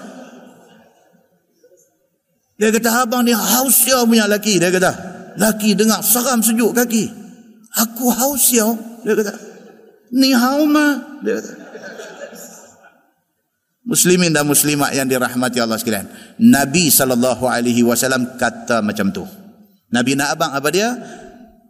[2.59, 4.59] Dia kata abang ni hausiau punya laki.
[4.59, 4.91] Dia kata
[5.39, 7.07] laki dengar seram sejuk kaki.
[7.79, 8.67] Aku haus ya.
[9.07, 9.31] Dia kata,
[10.11, 10.99] ni hauma.
[11.23, 11.60] Dia kata.
[13.81, 16.05] Muslimin dan muslimat yang dirahmati Allah sekalian.
[16.37, 17.09] Nabi saw
[18.37, 19.25] kata macam tu.
[19.89, 20.93] Nabi nak abang apa dia?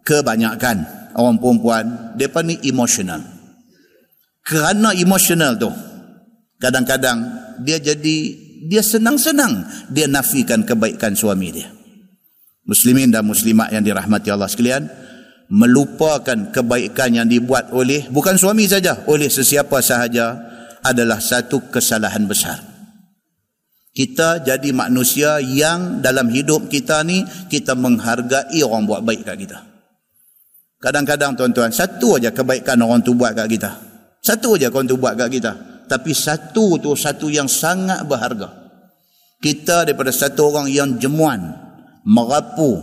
[0.04, 0.76] Kebanyakan
[1.16, 1.84] orang perempuan
[2.20, 3.22] depa ni emotional.
[4.44, 5.70] Kerana emotional tu
[6.62, 7.18] kadang-kadang
[7.66, 8.16] dia jadi
[8.70, 11.66] dia senang-senang dia nafikan kebaikan suami dia
[12.62, 14.86] muslimin dan muslimat yang dirahmati Allah sekalian
[15.50, 20.38] melupakan kebaikan yang dibuat oleh bukan suami saja oleh sesiapa sahaja
[20.82, 22.58] adalah satu kesalahan besar.
[23.92, 29.58] Kita jadi manusia yang dalam hidup kita ni kita menghargai orang buat baik kat kita.
[30.82, 33.70] Kadang-kadang tuan-tuan satu aja kebaikan orang tu buat kat kita.
[34.24, 35.52] Satu aja orang tu buat kat kita.
[35.86, 38.48] Tapi satu tu satu yang sangat berharga.
[39.44, 41.52] Kita daripada satu orang yang jemuan
[42.08, 42.80] merapu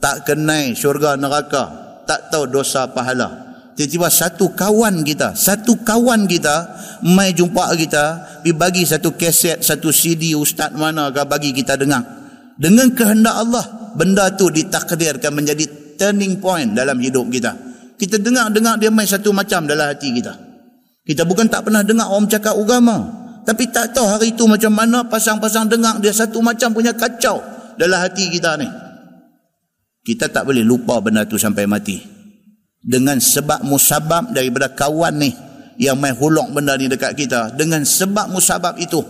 [0.00, 3.45] tak kenai syurga neraka tak tahu dosa pahala
[3.76, 6.66] tiba-tiba satu kawan kita satu kawan kita
[7.04, 8.04] mai jumpa kita
[8.42, 12.02] pi bagi satu kaset satu CD ustaz mana ke bagi kita dengar
[12.56, 17.52] dengan kehendak Allah benda tu ditakdirkan menjadi turning point dalam hidup kita
[18.00, 20.32] kita dengar-dengar dia mai satu macam dalam hati kita
[21.06, 25.06] kita bukan tak pernah dengar orang cakap agama tapi tak tahu hari itu macam mana
[25.06, 27.38] pasang-pasang dengar dia satu macam punya kacau
[27.78, 28.66] dalam hati kita ni.
[30.02, 32.15] Kita tak boleh lupa benda tu sampai mati.
[32.86, 35.34] Dengan sebab musabab daripada kawan ni
[35.82, 37.50] yang main hulok benda ni dekat kita.
[37.58, 39.02] Dengan sebab musabab itu,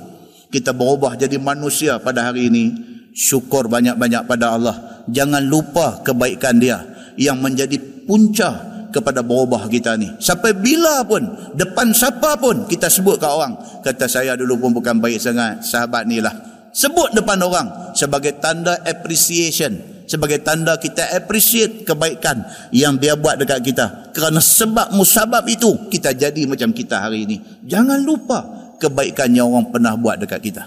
[0.49, 2.65] kita berubah jadi manusia pada hari ini.
[3.13, 5.05] Syukur banyak-banyak pada Allah.
[5.13, 6.81] Jangan lupa kebaikan dia
[7.21, 7.77] yang menjadi
[8.09, 10.09] punca kepada berubah kita ni.
[10.21, 13.57] Sampai bila pun, depan siapa pun kita sebut ke orang.
[13.85, 15.65] Kata saya dulu pun bukan baik sangat.
[15.65, 22.97] Sahabat ni lah sebut depan orang sebagai tanda appreciation sebagai tanda kita appreciate kebaikan yang
[22.97, 24.15] dia buat dekat kita.
[24.15, 27.37] Kerana sebab musabab itu kita jadi macam kita hari ini.
[27.67, 30.65] Jangan lupa kebaikan yang orang pernah buat dekat kita.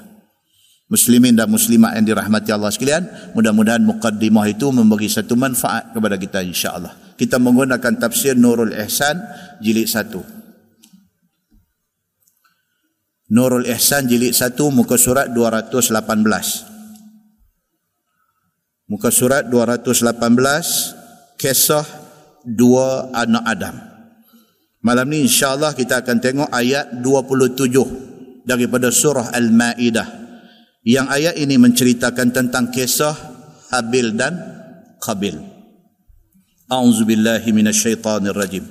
[0.89, 3.05] Muslimin dan muslimat yang dirahmati Allah sekalian
[3.37, 6.97] mudah-mudahan mukaddimah itu memberi satu manfaat kepada kita insya-Allah.
[7.13, 9.21] Kita menggunakan tafsir Nurul Ihsan
[9.61, 10.39] jilid 1
[13.29, 16.68] Nurul Ihsan jilid 1 muka surat 218
[18.89, 21.85] muka surat 218 kisah
[22.43, 23.75] dua anak Adam.
[24.81, 30.07] Malam ni insya-Allah kita akan tengok ayat 27 daripada surah Al-Maidah.
[30.81, 33.13] Yang ayat ini menceritakan tentang kisah
[33.69, 34.33] Habil dan
[34.97, 35.37] Qabil.
[36.71, 37.49] A'udzu billahi
[38.33, 38.65] rajim.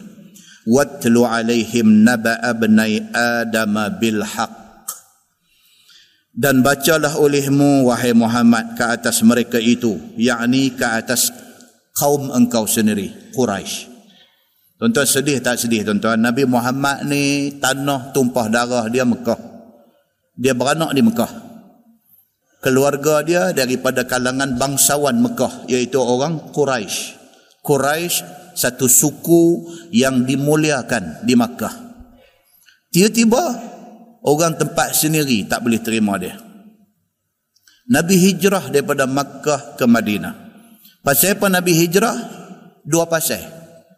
[0.69, 4.68] Watlu 'alaihim naba'a ibnai Adam bil haqq
[6.39, 11.35] dan bacalah olehmu wahai Muhammad ke atas mereka itu yakni ke atas
[11.99, 13.99] kaum engkau sendiri Quraisy
[14.79, 16.23] Tuan-tuan sedih tak sedih tuan-tuan?
[16.23, 19.35] Nabi Muhammad ni tanah tumpah darah dia Mekah.
[20.39, 21.27] Dia beranak di Mekah.
[22.63, 27.19] Keluarga dia daripada kalangan bangsawan Mekah iaitu orang Quraisy.
[27.67, 28.23] Quraisy
[28.55, 31.75] satu suku yang dimuliakan di Mekah.
[32.95, 33.43] Tiba-tiba
[34.29, 36.37] orang tempat sendiri tak boleh terima dia.
[37.89, 40.37] Nabi hijrah daripada Makkah ke Madinah.
[41.01, 42.17] Pasal apa Nabi hijrah?
[42.85, 43.41] Dua pasal.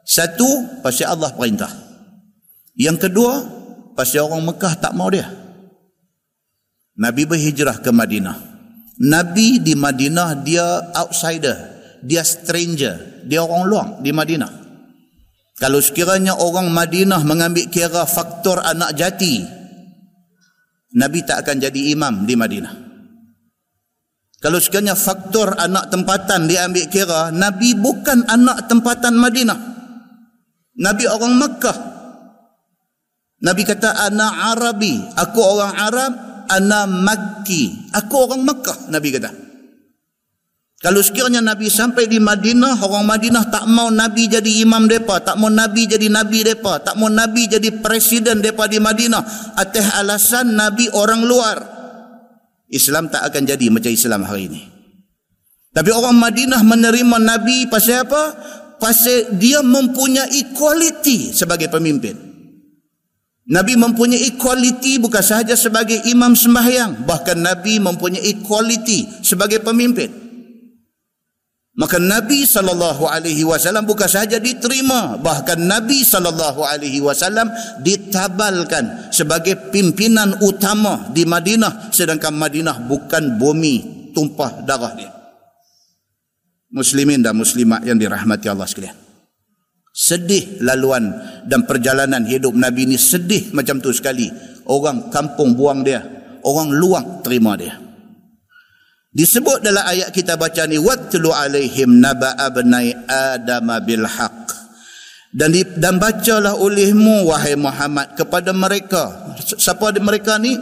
[0.07, 1.71] Satu, pasal Allah perintah.
[2.79, 3.43] Yang kedua,
[3.99, 5.27] pasal orang Mekah tak mau dia.
[7.01, 8.37] Nabi berhijrah ke Madinah.
[9.01, 11.57] Nabi di Madinah dia outsider,
[12.05, 14.53] dia stranger, dia orang luar di Madinah.
[15.57, 19.45] Kalau sekiranya orang Madinah mengambil kira faktor anak jati,
[20.91, 22.75] Nabi tak akan jadi imam di Madinah.
[24.41, 29.61] Kalau sekiranya faktor anak tempatan diambil kira, Nabi bukan anak tempatan Madinah.
[30.81, 31.77] Nabi orang Makkah.
[33.41, 36.13] Nabi kata ana Arabi, aku orang Arab,
[36.49, 39.50] ana Makki, aku orang Makkah, Nabi kata.
[40.81, 45.37] Kalau sekiranya Nabi sampai di Madinah, orang Madinah tak mau Nabi jadi imam depa, tak
[45.37, 49.53] mau Nabi jadi nabi depa, tak mau Nabi jadi presiden depa di Madinah.
[49.61, 51.59] Atas alasan Nabi orang luar.
[52.73, 54.63] Islam tak akan jadi macam Islam hari ini.
[55.69, 58.23] Tapi orang Madinah menerima Nabi pasal apa?
[58.81, 62.17] pasal dia mempunyai kualiti sebagai pemimpin.
[63.53, 70.20] Nabi mempunyai kualiti bukan sahaja sebagai imam sembahyang, bahkan Nabi mempunyai kualiti sebagai pemimpin.
[71.81, 77.49] Maka Nabi sallallahu alaihi wasallam bukan sahaja diterima, bahkan Nabi sallallahu alaihi wasallam
[77.81, 85.21] ditabalkan sebagai pimpinan utama di Madinah sedangkan Madinah bukan bumi tumpah darah dia
[86.71, 88.97] muslimin dan muslimat yang dirahmati Allah sekalian.
[89.91, 91.11] Sedih laluan
[91.51, 94.31] dan perjalanan hidup Nabi ini sedih macam tu sekali.
[94.71, 95.99] Orang kampung buang dia,
[96.47, 97.75] orang luang terima dia.
[99.11, 104.47] Disebut dalam ayat kita baca ni watlu alaihim naba abnai adam bil haq.
[105.31, 109.35] Dan di, dan bacalah olehmu wahai Muhammad kepada mereka.
[109.39, 110.59] Siapa mereka ni?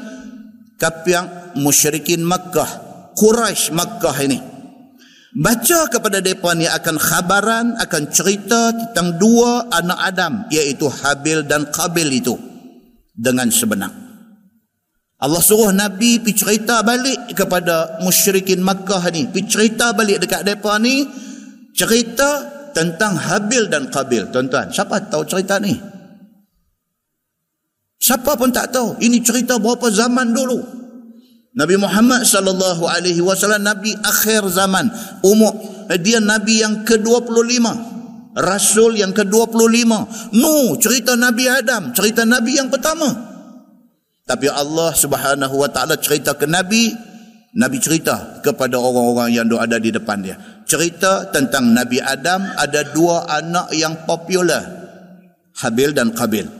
[0.80, 2.68] Kapiang musyrikin Makkah,
[3.16, 4.40] Quraisy Makkah ini.
[5.36, 11.68] Baca kepada mereka ni akan khabaran, akan cerita tentang dua anak Adam, iaitu Habil dan
[11.68, 12.32] Qabil itu.
[13.12, 14.07] Dengan sebenar.
[15.18, 19.26] Allah suruh Nabi pergi cerita balik kepada musyrikin Makkah ni.
[19.26, 21.02] Pergi cerita balik dekat mereka ni.
[21.74, 24.30] Cerita tentang Habil dan Qabil.
[24.30, 25.74] Tuan-tuan, siapa tahu cerita ni?
[27.98, 28.94] Siapa pun tak tahu.
[29.02, 30.62] Ini cerita berapa zaman dulu.
[31.58, 34.86] Nabi Muhammad sallallahu alaihi wasallam nabi akhir zaman.
[35.26, 35.50] Umur
[35.98, 37.66] dia nabi yang ke-25.
[38.38, 39.90] Rasul yang ke-25.
[40.38, 43.27] No, cerita Nabi Adam, cerita nabi yang pertama.
[44.28, 46.92] Tapi Allah Subhanahu wa taala cerita ke nabi,
[47.56, 50.36] nabi cerita kepada orang-orang yang ada di depan dia.
[50.68, 54.76] Cerita tentang Nabi Adam ada dua anak yang popular.
[55.58, 56.58] Habil dan Qabil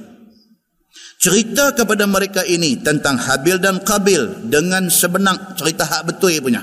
[1.18, 6.62] cerita kepada mereka ini tentang Habil dan Qabil dengan sebenar cerita hak betul punya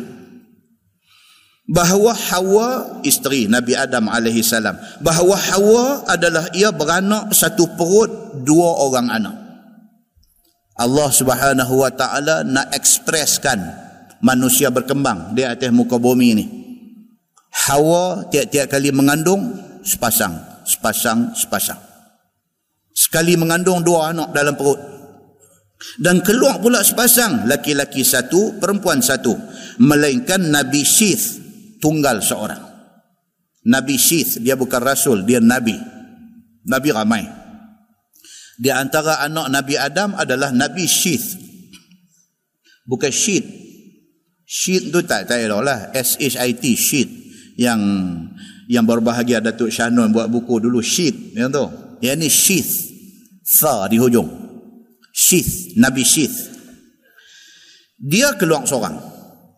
[1.68, 2.68] bahawa Hawa
[3.04, 9.36] isteri Nabi Adam alaihi salam bahawa Hawa adalah ia beranak satu perut dua orang anak
[10.76, 13.60] Allah Subhanahu wa taala nak ekspreskan
[14.20, 16.46] manusia berkembang di atas muka bumi ini
[17.68, 19.56] Hawa tiap-tiap kali mengandung
[19.88, 20.36] sepasang
[20.68, 21.80] sepasang sepasang
[22.96, 24.80] Sekali mengandung dua anak dalam perut.
[26.00, 29.36] Dan keluar pula sepasang laki-laki satu, perempuan satu.
[29.84, 31.44] Melainkan Nabi Syith
[31.84, 32.64] tunggal seorang.
[33.68, 35.76] Nabi Syith dia bukan rasul, dia nabi.
[36.64, 37.28] Nabi ramai.
[38.56, 41.36] Di antara anak Nabi Adam adalah Nabi Syith.
[42.88, 43.44] Bukan Syith.
[44.46, 45.92] Syith tu tak tahu lah.
[45.92, 47.12] S-H-I-T, Syith.
[47.56, 47.82] Yang
[48.66, 51.36] yang berbahagia Datuk Shannon buat buku dulu Syith.
[51.36, 51.66] Yang tu.
[52.06, 52.72] Yang ni Syith.
[53.46, 54.28] Tha di hujung.
[55.16, 56.52] Syith, Nabi Syith.
[57.96, 59.00] Dia keluar seorang.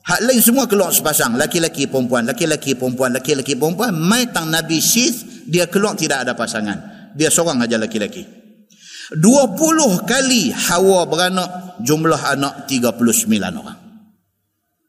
[0.07, 1.35] Hak lain semua keluar sepasang.
[1.35, 3.91] Laki-laki perempuan, laki-laki perempuan, laki-laki perempuan.
[3.91, 7.11] Mai tang Nabi Syith, dia keluar tidak ada pasangan.
[7.17, 8.36] Dia seorang aja laki-laki.
[9.15, 13.79] 20 kali Hawa beranak, jumlah anak 39 orang.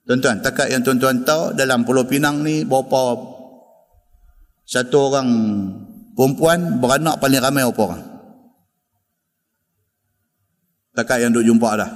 [0.03, 3.15] Tuan-tuan, takat yang tuan-tuan tahu dalam Pulau Pinang ni berapa?
[4.67, 5.29] Satu orang
[6.19, 8.03] perempuan beranak paling ramai berapa orang?
[10.99, 11.91] takat yang duk jumpa dah.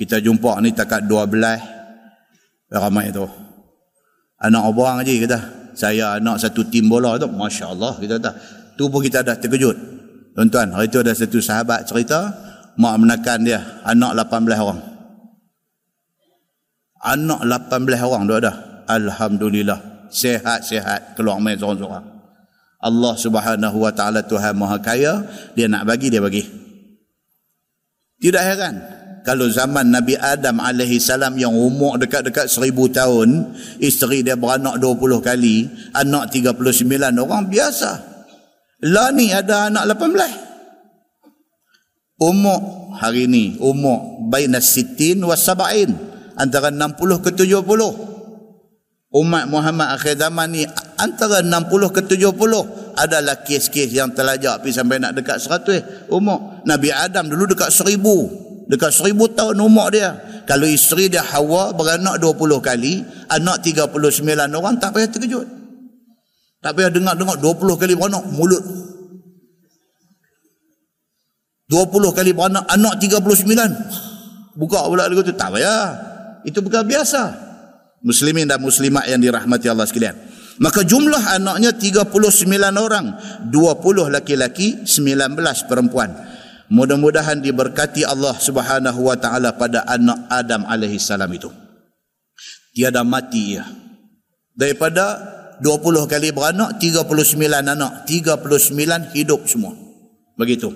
[0.00, 1.60] Kita jumpa ni takat dua belah
[2.72, 3.28] ramai tu.
[4.40, 5.38] Anak orang aja kita.
[5.76, 8.32] Saya anak satu tim bola tu Masya Allah kita dah.
[8.80, 9.76] Tu pun kita dah terkejut
[10.36, 12.28] Tuan-tuan, hari itu ada satu sahabat cerita,
[12.76, 14.80] mak menekan dia, anak 18 orang.
[17.00, 17.40] Anak
[17.72, 18.52] 18 orang dia ada.
[18.84, 20.12] Alhamdulillah.
[20.12, 22.04] Sehat-sehat keluar main seorang-seorang.
[22.84, 25.24] Allah subhanahu wa ta'ala Tuhan maha kaya,
[25.56, 26.44] dia nak bagi, dia bagi.
[28.20, 28.74] Tidak heran,
[29.24, 34.94] kalau zaman Nabi Adam alaihi salam yang umur dekat-dekat seribu tahun, isteri dia beranak dua
[34.94, 35.66] puluh kali,
[35.96, 38.15] anak tiga puluh sembilan orang biasa.
[38.84, 40.32] Lah ni ada anak lapan belas.
[42.20, 45.92] Umur hari ni, umur baina sitin wa sab'in.
[46.36, 47.92] Antara enam puluh ke tujuh puluh.
[49.16, 50.68] Umat Muhammad akhir zaman ni
[51.00, 55.80] antara enam puluh ke tujuh puluh adalah kes-kes yang terlajak pergi sampai nak dekat seratus
[56.12, 56.60] umur.
[56.68, 58.28] Nabi Adam dulu dekat seribu.
[58.68, 60.20] Dekat seribu tahun umur dia.
[60.44, 63.00] Kalau isteri dia Hawa beranak dua puluh kali,
[63.32, 65.46] anak tiga puluh sembilan orang, tak payah terkejut.
[66.64, 68.64] Tak payah dengar-dengar dua puluh kali beranak, mulut.
[71.66, 73.70] Dua puluh kali beranak, anak tiga puluh sembilan.
[74.56, 75.36] Buka pula lagu tu.
[75.36, 75.84] Tak payah.
[76.46, 77.22] Itu bukan biasa.
[78.06, 80.16] Muslimin dan muslimat yang dirahmati Allah sekalian.
[80.56, 83.06] Maka jumlah anaknya tiga puluh sembilan orang.
[83.52, 86.08] dua puluh laki-laki, sembilan belas perempuan.
[86.72, 91.52] Mudah-mudahan diberkati Allah Subhanahu wa taala pada anak Adam alaihi salam itu.
[92.72, 93.68] Tiada mati ia.
[94.56, 99.72] Daripada 20 kali beranak, 39 anak, 39 hidup semua.
[100.36, 100.68] Begitu.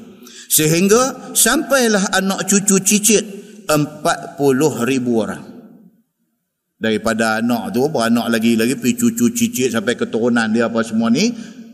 [0.50, 3.22] Sehingga sampailah anak cucu cicit
[3.70, 5.44] 40 ribu orang.
[6.80, 11.28] Daripada anak tu beranak lagi-lagi pergi cucu cicit sampai keturunan dia apa semua ni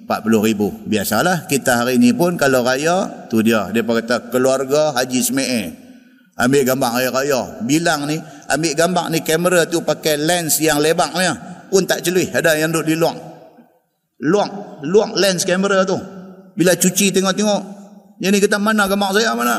[0.06, 0.68] 40 ribu.
[0.86, 3.70] Biasalah kita hari ni pun kalau raya, tu dia.
[3.70, 5.68] Dia kata keluarga Haji Ismail.
[6.36, 7.42] Ambil gambar raya raya.
[7.64, 11.26] Bilang ni, ambil gambar ni kamera tu pakai lens yang lebar ni.
[11.68, 12.30] Pun tak celui.
[12.30, 13.18] Ada yang duduk di luang.
[14.22, 14.80] Luang.
[14.86, 15.98] Luang lens kamera tu.
[16.56, 17.62] Bila cuci tengok-tengok.
[18.22, 19.56] Yang ni kata mana gambar saya mana?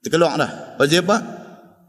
[0.00, 0.78] Terkeluar dah.
[0.78, 1.16] Pasal apa?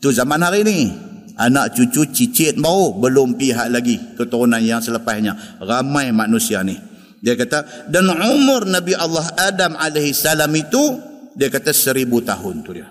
[0.01, 0.89] Tu zaman hari ni.
[1.37, 5.61] Anak cucu cicit baru belum pihak lagi keturunan yang selepasnya.
[5.63, 6.75] Ramai manusia ni.
[7.21, 10.97] Dia kata dan umur Nabi Allah Adam alaihi salam itu
[11.37, 12.89] dia kata seribu tahun tu dia.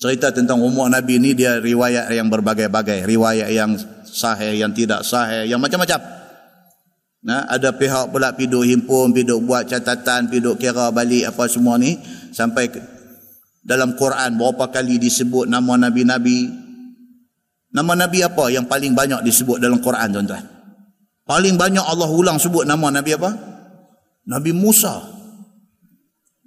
[0.00, 3.76] Cerita tentang umur Nabi ni dia riwayat yang berbagai-bagai, riwayat yang
[4.10, 5.98] sahih, yang tidak sahih, yang macam-macam.
[7.20, 12.00] Nah, ada pihak pula piduk himpun, piduk buat catatan, piduk kira balik apa semua ni
[12.32, 12.72] sampai
[13.60, 16.48] dalam Quran berapa kali disebut nama nabi-nabi.
[17.70, 20.60] Nama nabi apa yang paling banyak disebut dalam Quran tuan-tuan?
[21.30, 23.30] Paling banyak Allah ulang sebut nama Nabi apa?
[24.26, 24.98] Nabi Musa.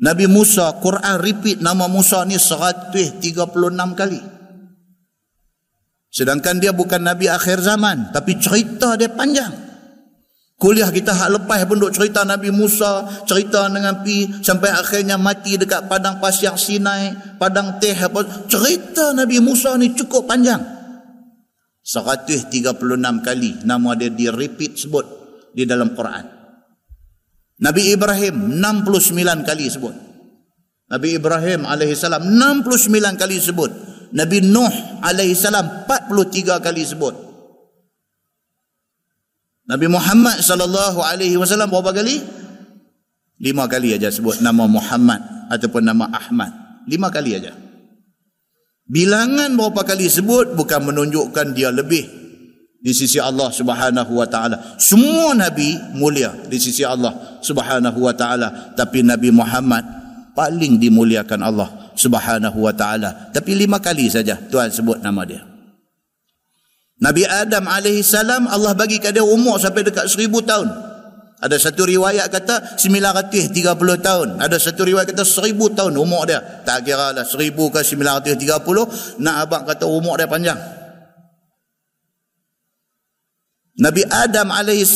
[0.04, 3.32] Nabi Musa, Quran repeat nama Musa ni 136
[3.96, 4.20] kali.
[6.14, 8.14] Sedangkan dia bukan Nabi akhir zaman.
[8.14, 9.50] Tapi cerita dia panjang.
[10.62, 15.60] Kuliah kita hak lepas pun duk cerita Nabi Musa, cerita dengan pi sampai akhirnya mati
[15.60, 18.48] dekat padang pasir Sinai, padang teh apa.
[18.48, 20.62] Cerita Nabi Musa ni cukup panjang.
[21.84, 22.80] 136
[23.20, 25.04] kali nama dia di repeat sebut
[25.52, 26.24] di dalam Quran.
[27.60, 29.96] Nabi Ibrahim 69 kali sebut.
[30.88, 33.93] Nabi Ibrahim alaihi salam 69 kali sebut.
[34.14, 37.18] Nabi Nuh alaihi salam 43 kali sebut.
[39.66, 42.22] Nabi Muhammad sallallahu alaihi wasallam berapa kali?
[43.42, 46.54] Lima kali aja sebut nama Muhammad ataupun nama Ahmad.
[46.86, 47.58] Lima kali aja.
[48.86, 52.06] Bilangan berapa kali sebut bukan menunjukkan dia lebih
[52.84, 54.76] di sisi Allah Subhanahu wa taala.
[54.78, 59.88] Semua nabi mulia di sisi Allah Subhanahu wa taala, tapi Nabi Muhammad
[60.36, 63.30] paling dimuliakan Allah Subhanahu wa taala.
[63.34, 65.42] Tapi lima kali saja Tuhan sebut nama dia.
[67.04, 70.94] Nabi Adam alaihi salam Allah bagi kepada umur sampai dekat seribu tahun.
[71.44, 73.52] Ada satu riwayat kata 930
[74.00, 74.28] tahun.
[74.40, 76.40] Ada satu riwayat kata 1000 tahun umur dia.
[76.64, 79.20] Tak kira lah 1000 ke 930.
[79.20, 80.56] Nak abang kata umur dia panjang.
[83.76, 84.96] Nabi Adam AS,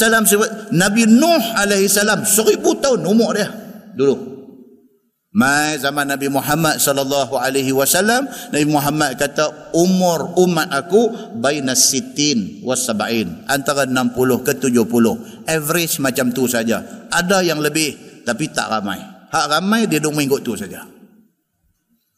[0.72, 3.52] Nabi Nuh AS, 1000 tahun umur dia.
[4.00, 4.37] Dulu.
[5.38, 12.66] Mai zaman Nabi Muhammad sallallahu alaihi wasallam Nabi Muhammad kata umur umat aku baina sitin
[12.66, 14.82] was sab'in antara 60 ke 70
[15.46, 16.82] average macam tu saja.
[17.14, 18.98] Ada yang lebih tapi tak ramai.
[19.30, 20.82] Hak ramai dia duk mengikut tu saja.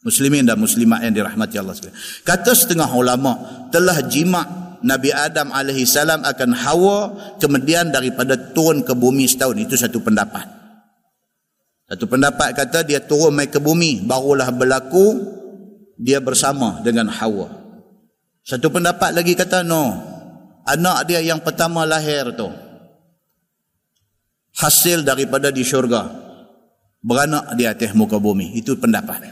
[0.00, 2.00] Muslimin dan muslimat yang dirahmati Allah sekalian.
[2.24, 3.36] Kata setengah ulama
[3.68, 6.98] telah jima' Nabi Adam alaihi salam akan Hawa
[7.36, 9.60] kemudian daripada turun ke bumi setahun.
[9.60, 10.59] Itu satu pendapat
[11.90, 15.18] satu pendapat kata dia turun mai ke bumi barulah berlaku
[15.98, 17.50] dia bersama dengan Hawa.
[18.46, 20.08] Satu pendapat lagi kata no.
[20.70, 22.46] Anak dia yang pertama lahir tu
[24.60, 26.30] hasil daripada di syurga.
[27.00, 29.24] beranak di atas muka bumi itu pendapat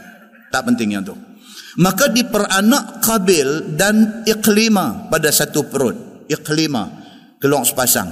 [0.49, 1.13] tak penting yang tu
[1.77, 6.89] maka diperanak Kabil dan Iklima pada satu perut Iklima
[7.37, 8.09] keluar sepasang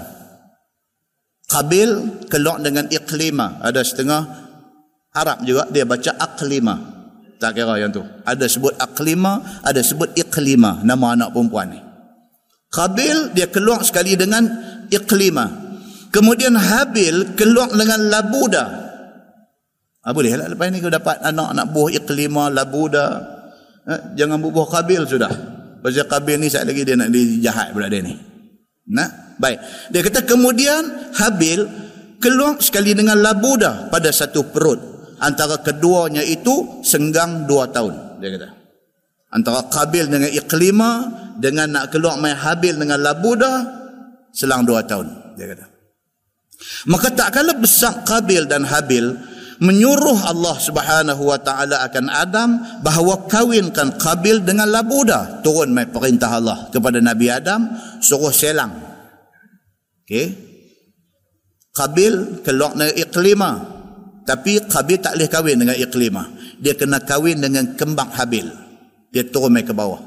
[1.48, 1.90] Kabil
[2.28, 4.20] keluar dengan Iklima ada setengah
[5.16, 6.76] Arab juga dia baca Aklima
[7.40, 8.04] tak kira yang tu.
[8.28, 11.80] Ada sebut Aklima ada sebut Iklima nama anak perempuan ni.
[12.68, 14.44] Kabil dia keluar sekali dengan
[14.92, 15.48] Iklima
[16.12, 18.66] kemudian Habil keluar dengan Labuda.
[20.08, 23.08] Ah, boleh lah lepas ni kau dapat anak anak buah Iklima Labuda.
[23.88, 25.32] Eh, jangan bubuh kabil sudah.
[25.80, 28.16] Pasal kabil ni saat lagi dia nak dijahat pula dia ni.
[28.92, 29.08] Nah,
[29.38, 29.60] baik.
[29.94, 31.66] Dia kata kemudian Habil
[32.22, 34.80] keluar sekali dengan labuda pada satu perut.
[35.18, 38.22] Antara keduanya itu senggang dua tahun.
[38.22, 38.50] Dia kata.
[39.34, 40.92] Antara Kabil dengan Iklima
[41.42, 43.66] dengan nak keluar main Habil dengan labuda
[44.30, 45.38] selang dua tahun.
[45.38, 45.66] Dia kata.
[46.90, 49.14] Maka tak kala besar Kabil dan Habil
[49.58, 52.50] menyuruh Allah Subhanahu wa taala akan Adam
[52.86, 57.66] bahawa kawinkan Qabil dengan Labuda turun mai perintah Allah kepada Nabi Adam
[57.98, 58.87] suruh selang
[60.08, 60.48] okey
[61.76, 63.52] Qabil keluar dari iklima
[64.26, 66.24] tapi Qabil tak boleh kahwin dengan iklima
[66.58, 68.50] dia kena kahwin dengan kembang Habil
[69.14, 70.02] dia turun ke bawah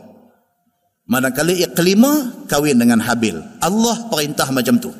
[1.06, 4.90] manakala iklima kahwin dengan Habil Allah perintah macam tu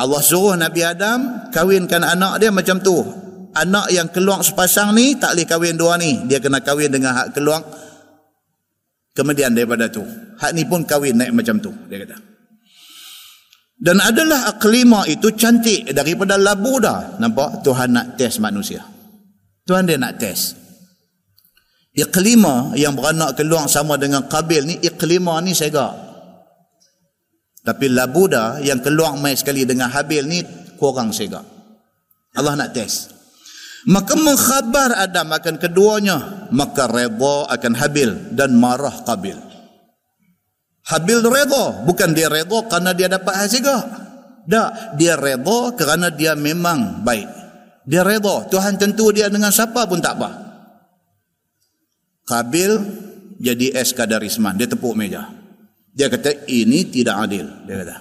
[0.00, 3.02] Allah suruh Nabi Adam kawinkan anak dia macam tu.
[3.50, 6.22] Anak yang keluar sepasang ni tak boleh kahwin dua ni.
[6.30, 7.60] Dia kena kahwin dengan hak keluar
[9.12, 10.06] kemudian daripada tu.
[10.40, 11.74] Hak ni pun kahwin naik macam tu.
[11.90, 12.16] Dia kata.
[13.80, 17.16] Dan adalah aklima itu cantik daripada labu dah.
[17.16, 17.64] Nampak?
[17.64, 18.84] Tuhan nak test manusia.
[19.64, 20.60] Tuhan dia nak test.
[21.96, 25.96] Iklima yang beranak keluar sama dengan Kabil ni, iklima ni segak.
[27.64, 30.38] Tapi Labuda yang keluar mai sekali dengan Habil ni
[30.76, 31.40] kurang sega.
[32.36, 33.16] Allah nak test.
[33.88, 36.48] Maka mengkhabar Adam akan keduanya.
[36.52, 39.49] Maka reda akan Habil dan marah Qabil.
[40.90, 41.86] Habil reda.
[41.86, 44.98] Bukan dia reda kerana dia dapat hasil Tak.
[44.98, 47.30] Dia reda kerana dia memang baik.
[47.86, 48.50] Dia reda.
[48.50, 50.30] Tuhan tentu dia dengan siapa pun tak apa.
[52.26, 52.72] Qabil
[53.38, 54.58] jadi es kadarisman.
[54.58, 55.30] Dia tepuk meja.
[55.94, 57.46] Dia kata ini tidak adil.
[57.70, 57.96] Dia kata.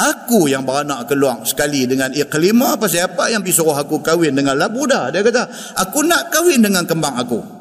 [0.00, 4.56] Aku yang beranak keluar sekali dengan iklima pasal apa yang pergi suruh aku kahwin dengan
[4.56, 5.12] labuda.
[5.12, 5.44] Dia kata
[5.76, 7.59] aku nak kahwin dengan kembang aku.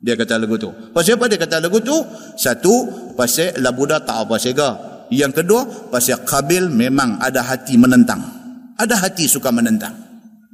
[0.00, 0.72] Dia kata lagu tu.
[0.96, 1.92] Pasal apa dia kata lagu tu?
[2.40, 4.70] Satu, pasal labuda tak apa sega.
[5.12, 8.24] Yang kedua, pasal Kabil memang ada hati menentang.
[8.80, 9.92] Ada hati suka menentang.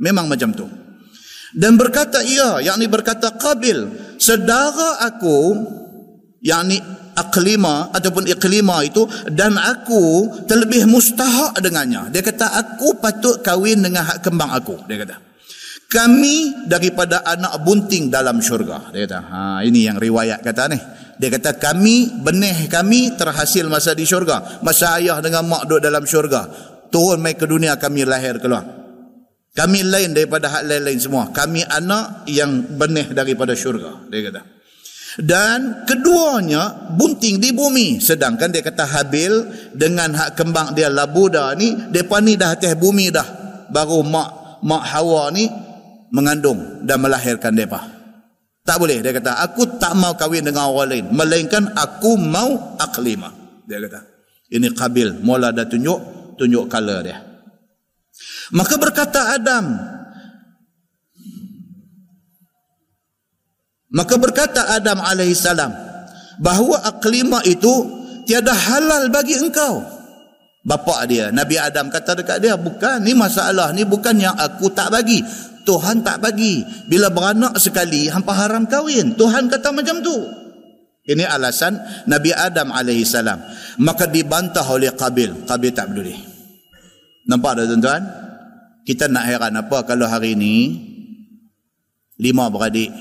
[0.02, 0.66] Memang macam tu.
[1.54, 3.86] Dan berkata ia, yakni berkata Kabil,
[4.18, 5.54] sedara aku,
[6.42, 6.82] yakni
[7.16, 12.12] aklima ataupun iklima itu dan aku terlebih mustahak dengannya.
[12.12, 14.74] Dia kata aku patut kahwin dengan hak kembang aku.
[14.90, 15.25] Dia kata.
[15.86, 18.90] Kami daripada anak bunting dalam syurga.
[18.90, 20.78] Dia kata, ha, ini yang riwayat kata ni.
[21.16, 24.60] Dia kata kami, benih kami terhasil masa di syurga.
[24.66, 26.50] Masa ayah dengan mak duduk dalam syurga.
[26.90, 28.66] Turun mai ke dunia kami lahir keluar.
[29.56, 31.32] Kami lain daripada hak lain-lain semua.
[31.32, 34.04] Kami anak yang benih daripada syurga.
[34.10, 34.56] Dia kata
[35.16, 39.32] dan keduanya bunting di bumi sedangkan dia kata Habil
[39.72, 43.24] dengan hak kembang dia Labuda ni depa ni dah atas bumi dah
[43.72, 45.48] baru mak mak Hawa ni
[46.14, 47.80] mengandung dan melahirkan depa
[48.66, 53.30] tak boleh dia kata aku tak mau kahwin dengan orang lain melainkan aku mau aklima
[53.66, 54.02] dia kata
[54.50, 55.98] ini Qabil mula dah tunjuk
[56.38, 57.18] tunjuk color dia
[58.54, 59.96] maka berkata Adam
[63.96, 65.72] Maka berkata Adam alaihissalam
[66.42, 67.70] bahawa aklima itu
[68.28, 69.80] tiada halal bagi engkau.
[70.66, 74.90] Bapa dia, Nabi Adam kata dekat dia, bukan ni masalah ni bukan yang aku tak
[74.90, 75.22] bagi.
[75.66, 76.62] Tuhan tak bagi.
[76.86, 79.18] Bila beranak sekali, hampa haram kahwin.
[79.18, 80.16] Tuhan kata macam tu.
[81.06, 83.38] Ini alasan Nabi Adam alaihissalam.
[83.82, 85.46] Maka dibantah oleh Qabil.
[85.46, 86.14] Qabil tak peduli.
[87.26, 88.02] Nampak tak tuan-tuan?
[88.86, 90.54] Kita nak heran apa kalau hari ini
[92.22, 92.94] lima beradik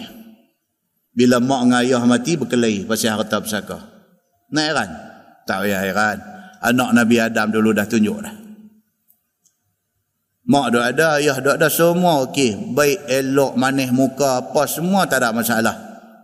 [1.13, 3.77] bila mak dengan ayah mati berkelahi pasal harta pusaka.
[4.49, 4.89] Nak heran?
[5.45, 6.17] Tak payah heran.
[6.65, 8.44] Anak Nabi Adam dulu dah tunjuk dah.
[10.45, 12.77] Mak dah ada, ayah dah ada, semua okey.
[12.77, 15.73] Baik, elok, manis muka, apa, semua tak ada masalah.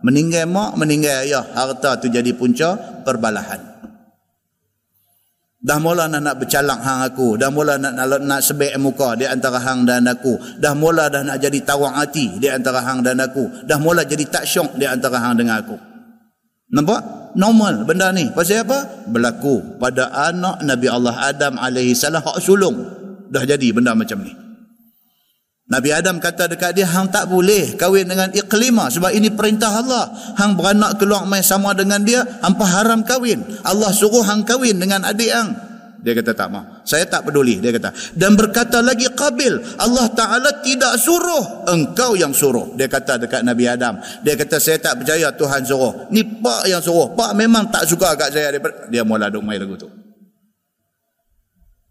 [0.06, 1.42] Meninggal mak, meninggal ayah.
[1.54, 3.58] Harta tu jadi punca perbalahan.
[5.62, 7.38] Dah mula nak, nak bercalak hang aku.
[7.38, 10.34] Dah mula nak, nak, nak sebek muka di antara hang dan aku.
[10.58, 13.46] Dah mula dah nak jadi tawang hati di antara hang dan aku.
[13.66, 15.78] Dah mula jadi tak syok di antara hang dengan aku.
[16.74, 17.00] Nampak?
[17.38, 18.26] Normal benda ni.
[18.34, 19.06] Pasal apa?
[19.06, 23.01] Berlaku pada anak Nabi Allah Adam alaihi salam hak sulung.
[23.32, 24.32] Dah jadi benda macam ni.
[25.72, 30.12] Nabi Adam kata dekat dia hang tak boleh kahwin dengan iklimah sebab ini perintah Allah.
[30.36, 33.40] Hang beranak keluar mai sama dengan dia, hampa haram kahwin.
[33.64, 35.56] Allah suruh hang kahwin dengan adik hang.
[36.02, 36.66] Dia kata tak mau.
[36.82, 37.62] Saya tak peduli.
[37.62, 37.94] Dia kata.
[38.18, 39.78] Dan berkata lagi Qabil.
[39.78, 41.62] Allah Ta'ala tidak suruh.
[41.70, 42.74] Engkau yang suruh.
[42.74, 44.02] Dia kata dekat Nabi Adam.
[44.26, 46.10] Dia kata saya tak percaya Tuhan suruh.
[46.10, 47.14] Ni pak yang suruh.
[47.14, 48.50] Pak memang tak suka kat saya.
[48.90, 50.01] Dia mula duk main lagu tu.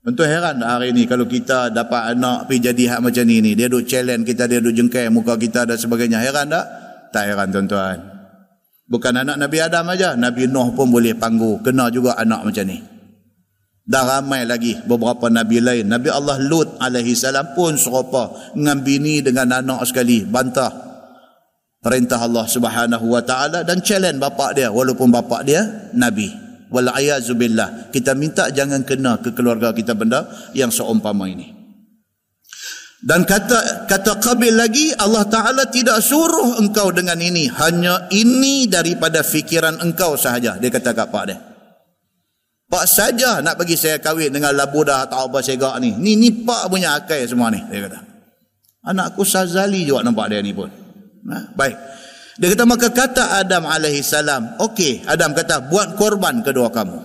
[0.02, 3.54] Tentu heran hari ni kalau kita dapat anak pergi jadi hak macam ni ni.
[3.54, 6.18] Dia duk challenge kita, dia duk jengkai muka kita dan sebagainya.
[6.26, 6.66] Heran tak?
[7.14, 8.02] Tak heran tuan-tuan.
[8.90, 11.62] Bukan anak Nabi Adam aja, Nabi Nuh pun boleh panggu.
[11.62, 12.82] Kena juga anak macam ni.
[13.86, 15.86] Dan ramai lagi beberapa Nabi lain.
[15.86, 18.34] Nabi Allah Lut alaihi salam pun serupa.
[18.58, 20.26] Dengan bini dengan anak sekali.
[20.26, 20.74] Bantah
[21.78, 23.62] perintah Allah subhanahu wa ta'ala.
[23.62, 24.74] Dan challenge bapak dia.
[24.74, 25.62] Walaupun bapak dia
[25.94, 31.60] Nabi walayazubillah kita minta jangan kena ke keluarga kita benda yang seumpama ini.
[33.02, 37.50] Dan kata kata Qabil lagi Allah Taala tidak suruh engkau dengan ini.
[37.50, 41.38] Hanya ini daripada fikiran engkau sahaja dia kata kat pak dia.
[42.72, 45.98] Pak saja nak bagi saya kahwin dengan labudah atau apa segak ni.
[45.98, 48.00] Ni ni pak punya akal semua ni dia kata.
[48.86, 50.70] Anakku Sazali juga nampak dia ni pun.
[51.26, 51.78] Nah, baik
[52.42, 56.98] dia kata maka kata Adam alaihi salam, okey, Adam kata buat korban kedua kamu.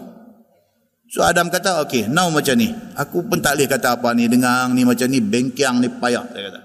[1.13, 2.73] So Adam kata okey, now macam ni.
[2.97, 6.49] Aku pun tak boleh kata apa ni dengang ni macam ni bengkiang ni payah dia
[6.49, 6.61] kata.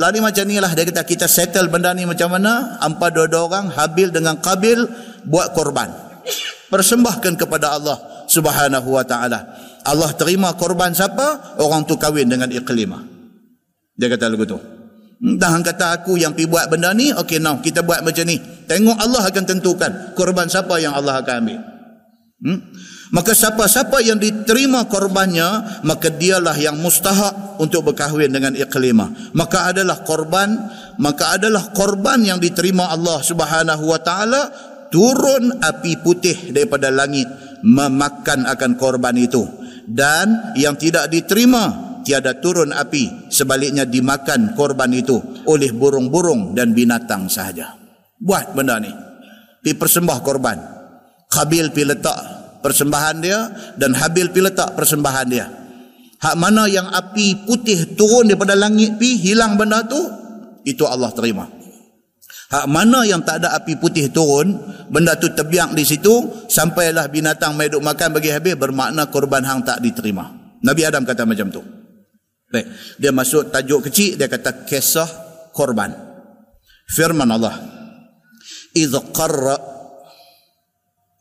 [0.00, 2.80] Lah ni macam ni lah dia kata kita settle benda ni macam mana?
[2.80, 4.80] Ampa dua-dua orang Habil dengan Qabil
[5.28, 5.92] buat korban.
[6.72, 8.00] Persembahkan kepada Allah
[8.32, 9.60] Subhanahu wa taala.
[9.84, 11.60] Allah terima korban siapa?
[11.60, 13.04] Orang tu kahwin dengan Iqlimah.
[14.00, 14.73] Dia kata lagu tu.
[15.22, 18.40] Dah kata aku yang pergi buat benda ni, okey now kita buat macam ni.
[18.66, 21.60] Tengok Allah akan tentukan korban siapa yang Allah akan ambil.
[22.44, 22.58] Hmm?
[23.14, 29.30] Maka siapa-siapa yang diterima korbannya, maka dialah yang mustahak untuk berkahwin dengan iklimah.
[29.38, 30.50] Maka adalah korban,
[30.98, 34.50] maka adalah korban yang diterima Allah Subhanahu wa taala
[34.90, 37.30] turun api putih daripada langit
[37.62, 39.42] memakan akan korban itu
[39.88, 47.26] dan yang tidak diterima tiada turun api sebaliknya dimakan korban itu oleh burung-burung dan binatang
[47.26, 47.74] sahaja.
[48.20, 48.92] Buat benda ni.
[49.64, 50.60] Pi persembah korban.
[51.32, 52.14] Habil pi letak
[52.62, 53.50] persembahan dia
[53.80, 55.48] dan Habil pi letak persembahan dia.
[56.20, 59.98] Hak mana yang api putih turun daripada langit pi hilang benda tu
[60.64, 61.44] itu Allah terima.
[62.48, 64.56] Hak mana yang tak ada api putih turun
[64.88, 69.66] benda tu terbiak di situ sampailah binatang mai duk makan bagi habis bermakna korban hang
[69.66, 70.32] tak diterima.
[70.64, 71.83] Nabi Adam kata macam tu
[72.54, 72.70] Baik.
[73.02, 75.10] Dia masuk tajuk kecil dia kata kisah
[75.50, 75.90] korban.
[76.86, 77.58] Firman Allah.
[78.78, 79.74] Idh qarra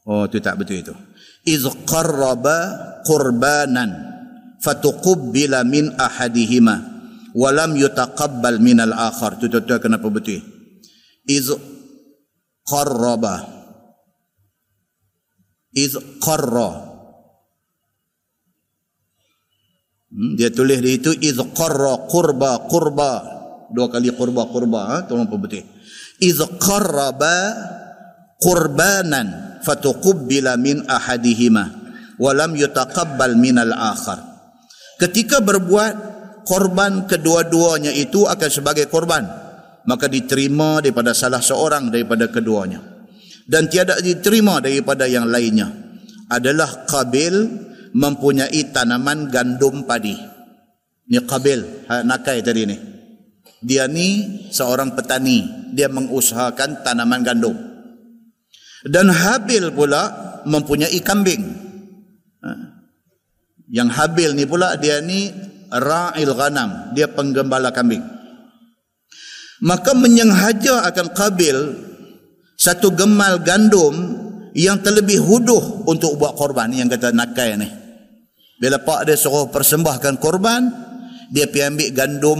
[0.03, 0.93] Oh, itu tak betul itu.
[1.47, 2.57] Idh qarraba
[3.07, 3.89] qurbanan
[4.59, 6.75] fatuqbila min ahadihima
[7.33, 9.39] wa lam yutaqabbal min al-akhar.
[9.39, 10.43] Itu tu kenapa betul?
[11.25, 11.55] Idh
[12.67, 13.63] qarraba
[15.73, 16.93] Idh qarra
[20.02, 20.02] Hmm,
[20.37, 23.13] dia tulis di itu iz qarra qurba qurba.
[23.73, 24.97] Dua kali qurba qurba ha?
[25.09, 25.65] Tolong perbetul
[26.21, 27.35] iz qarraba
[28.37, 31.63] qurbanan fatuqbila min ahadihima
[32.21, 34.21] wa lam yutaqabbal min al-akhar
[35.01, 35.95] ketika berbuat
[36.47, 39.41] korban kedua-duanya itu akan sebagai korban.
[39.83, 42.79] Maka diterima daripada salah seorang daripada keduanya.
[43.43, 45.67] Dan tiada diterima daripada yang lainnya.
[46.31, 47.35] Adalah qabil
[47.93, 50.17] mempunyai tanaman gandum padi.
[51.07, 52.77] Ni Qabil, ha, nakai tadi ni.
[53.63, 55.71] Dia ni seorang petani.
[55.71, 57.55] Dia mengusahakan tanaman gandum.
[58.83, 60.11] Dan Habil pula
[60.43, 61.43] mempunyai kambing.
[62.43, 62.49] Ha.
[63.71, 65.31] Yang Habil ni pula dia ni
[65.71, 66.91] ra'il ghanam.
[66.91, 68.03] Dia penggembala kambing.
[69.63, 71.57] Maka menyenghaja akan Qabil
[72.59, 73.95] satu gemal gandum
[74.51, 77.82] yang terlebih huduh untuk buat korban yang kata nakai ni.
[78.63, 80.71] Bila pak dia suruh persembahkan korban,
[81.35, 82.39] dia pergi ambil gandum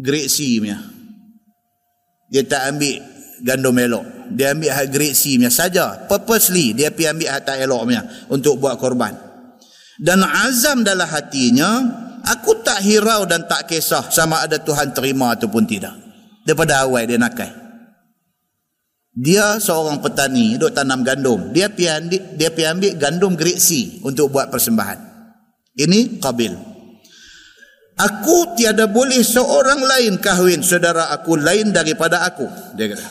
[0.00, 0.80] grade C punya.
[2.32, 3.04] Dia tak ambil
[3.44, 4.32] gandum elok.
[4.32, 6.08] Dia ambil hak grade C punya saja.
[6.08, 8.02] Purposely dia pergi ambil hak tak elok punya
[8.32, 9.12] untuk buat korban.
[10.00, 11.84] Dan azam dalam hatinya,
[12.24, 15.92] aku tak hirau dan tak kisah sama ada Tuhan terima ataupun tidak.
[16.48, 17.63] Daripada awal dia nakai.
[19.14, 21.54] Dia seorang petani duk tanam gandum.
[21.54, 24.98] Dia pergi ambil, dia pergi ambil gandum C untuk buat persembahan.
[25.78, 26.74] Ini Qabil.
[27.94, 32.42] Aku tiada boleh seorang lain kahwin saudara aku lain daripada aku.
[32.74, 33.06] Dia kata.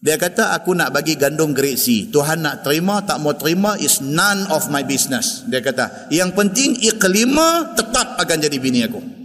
[0.00, 2.08] Dia kata aku nak bagi gandum C.
[2.08, 5.44] Tuhan nak terima tak mau terima is none of my business.
[5.44, 9.19] Dia kata yang penting iklima tetap akan jadi bini aku.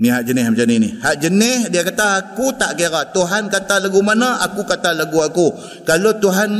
[0.00, 0.90] Ni hak jenis macam ni ni.
[0.96, 3.12] Hak jenis dia kata aku tak kira.
[3.12, 5.52] Tuhan kata lagu mana, aku kata lagu aku.
[5.84, 6.50] Kalau Tuhan,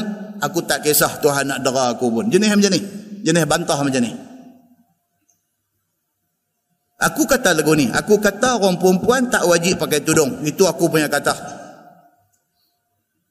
[0.44, 2.28] aku tak kisah Tuhan nak dera aku pun.
[2.28, 2.80] Jenis macam ni.
[3.24, 4.12] Jenis bantah macam ni.
[7.00, 7.88] Aku kata lagu ni.
[7.88, 10.44] Aku kata orang perempuan tak wajib pakai tudung.
[10.44, 11.59] Itu aku punya kata.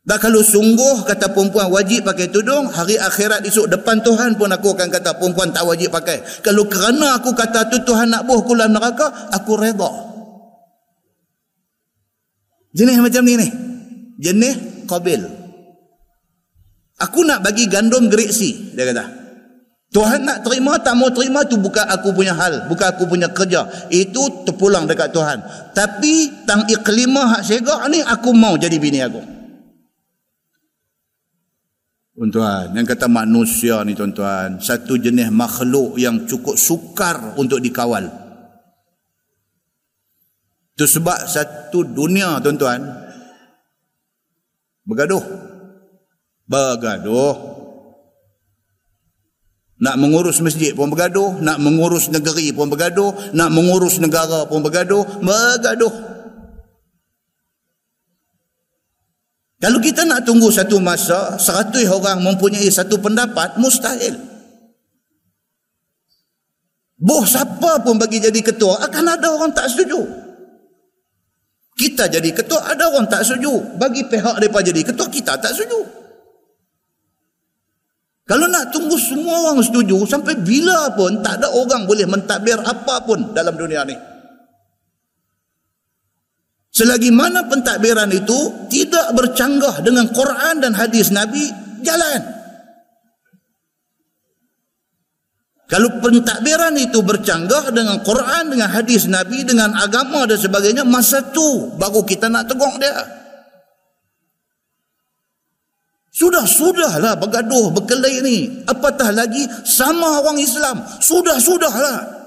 [0.10, 4.74] Dan kalau sungguh kata perempuan wajib pakai tudung, hari akhirat esok depan Tuhan pun aku
[4.74, 6.26] akan kata perempuan tak wajib pakai.
[6.42, 9.86] Kalau kerana aku kata tu Tuhan nak buh kulam neraka, aku reda.
[12.74, 13.48] Jenis macam ni ni.
[14.18, 15.22] Jenis qabil.
[17.06, 19.06] Aku nak bagi gandum gereksi, dia kata.
[19.94, 23.70] Tuhan nak terima, tak mau terima tu bukan aku punya hal, bukan aku punya kerja.
[23.94, 25.38] Itu terpulang dekat Tuhan.
[25.78, 29.39] Tapi tang iklimah hak segak ni aku mau jadi bini aku.
[32.20, 38.12] Tuan-tuan, yang kata manusia ni tuan-tuan, satu jenis makhluk yang cukup sukar untuk dikawal.
[40.76, 42.84] Itu sebab satu dunia tuan-tuan,
[44.84, 45.24] bergaduh.
[46.44, 47.36] Bergaduh.
[49.80, 55.24] Nak mengurus masjid pun bergaduh, nak mengurus negeri pun bergaduh, nak mengurus negara pun bergaduh,
[55.24, 56.09] bergaduh.
[59.60, 64.16] Kalau kita nak tunggu satu masa, seratus orang mempunyai satu pendapat, mustahil.
[67.00, 70.00] Boh siapa pun bagi jadi ketua, akan ada orang tak setuju.
[71.76, 73.80] Kita jadi ketua, ada orang tak setuju.
[73.80, 75.80] Bagi pihak mereka jadi ketua, kita tak setuju.
[78.24, 83.04] Kalau nak tunggu semua orang setuju, sampai bila pun tak ada orang boleh mentadbir apa
[83.04, 83.96] pun dalam dunia ni.
[86.80, 91.52] Selagi mana pentadbiran itu tidak bercanggah dengan Quran dan hadis Nabi,
[91.84, 92.24] jalan.
[95.68, 101.68] Kalau pentadbiran itu bercanggah dengan Quran, dengan hadis Nabi, dengan agama dan sebagainya, masa tu
[101.76, 102.96] baru kita nak tegur dia.
[106.16, 108.38] Sudah-sudahlah bergaduh, berkelahi ni.
[108.72, 110.80] Apatah lagi sama orang Islam.
[111.04, 112.19] Sudah-sudahlah.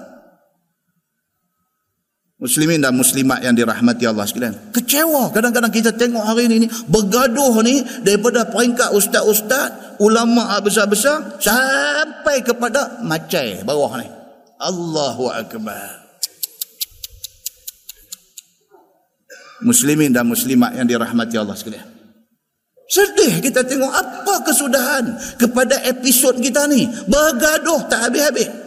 [2.43, 4.74] Muslimin dan muslimat yang dirahmati Allah sekalian.
[4.74, 12.99] Kecewa kadang-kadang kita tengok hari ini, bergaduh ni daripada peringkat ustaz-ustaz, ulama besar-besar sampai kepada
[13.07, 14.11] macai bawah ni.
[14.59, 16.03] Allahu akbar.
[19.62, 21.86] Muslimin dan muslimat yang dirahmati Allah sekalian.
[22.90, 26.90] Sedih kita tengok apa kesudahan kepada episod kita ni.
[27.07, 28.61] Bergaduh tak habis-habis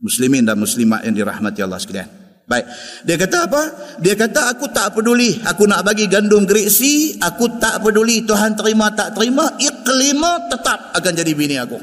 [0.00, 2.08] muslimin dan muslimat yang dirahmati Allah sekalian.
[2.50, 2.66] Baik.
[3.06, 3.62] Dia kata apa?
[4.02, 5.38] Dia kata aku tak peduli.
[5.46, 7.14] Aku nak bagi gandum gereksi.
[7.22, 9.54] Aku tak peduli Tuhan terima tak terima.
[9.54, 11.78] Iklima tetap akan jadi bini aku.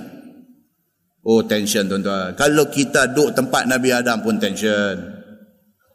[1.23, 2.35] Oh tension tuan-tuan.
[2.35, 4.99] Kalau kita duduk tempat Nabi Adam pun tension.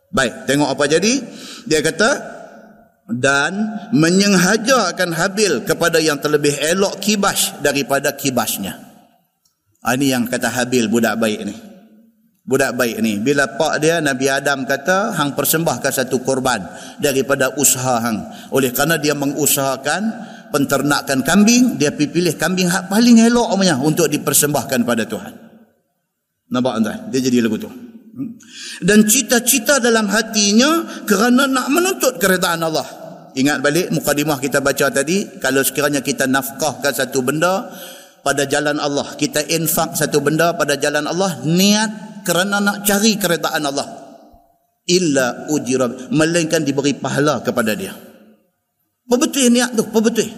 [0.08, 0.48] Baik.
[0.48, 1.20] Tengok apa jadi.
[1.68, 2.40] Dia kata.
[3.12, 3.52] Dan
[3.92, 8.80] menyengajakan Habil kepada yang terlebih elok kibas daripada kibasnya.
[9.84, 11.71] Ini yang kata Habil budak baik ni
[12.42, 13.18] budak baik ni.
[13.22, 16.62] Bila pak dia Nabi Adam kata hang persembahkan satu korban
[16.98, 18.18] daripada usaha hang.
[18.50, 24.84] Oleh kerana dia mengusahakan penternakan kambing dia pilih kambing hak paling elok punya untuk dipersembahkan
[24.84, 25.32] pada Tuhan.
[26.52, 27.70] Nampak tuan dia jadi lagu tu.
[28.12, 28.36] Hmm?
[28.84, 32.84] dan cita-cita dalam hatinya kerana nak menuntut keredaan Allah.
[33.32, 37.72] Ingat balik mukadimah kita baca tadi kalau sekiranya kita nafkahkan satu benda
[38.20, 43.62] pada jalan Allah kita infak satu benda pada jalan Allah niat kerana nak cari keredaan
[43.68, 43.88] Allah.
[44.88, 45.86] Illa ujira.
[46.10, 47.94] Melainkan diberi pahala kepada dia.
[49.06, 50.30] Apa betul niat tu apa betul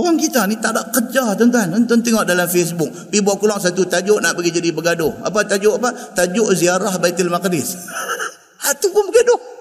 [0.00, 1.84] orang kita ni tak ada kerja tuan-tuan.
[1.84, 2.88] Tuan tengok dalam Facebook.
[3.12, 5.20] Pergi buat keluar satu tajuk nak pergi jadi bergaduh.
[5.20, 6.16] Apa tajuk apa?
[6.16, 7.76] Tajuk ziarah Baitul Maqdis.
[8.60, 9.59] Ha tu pun bergaduh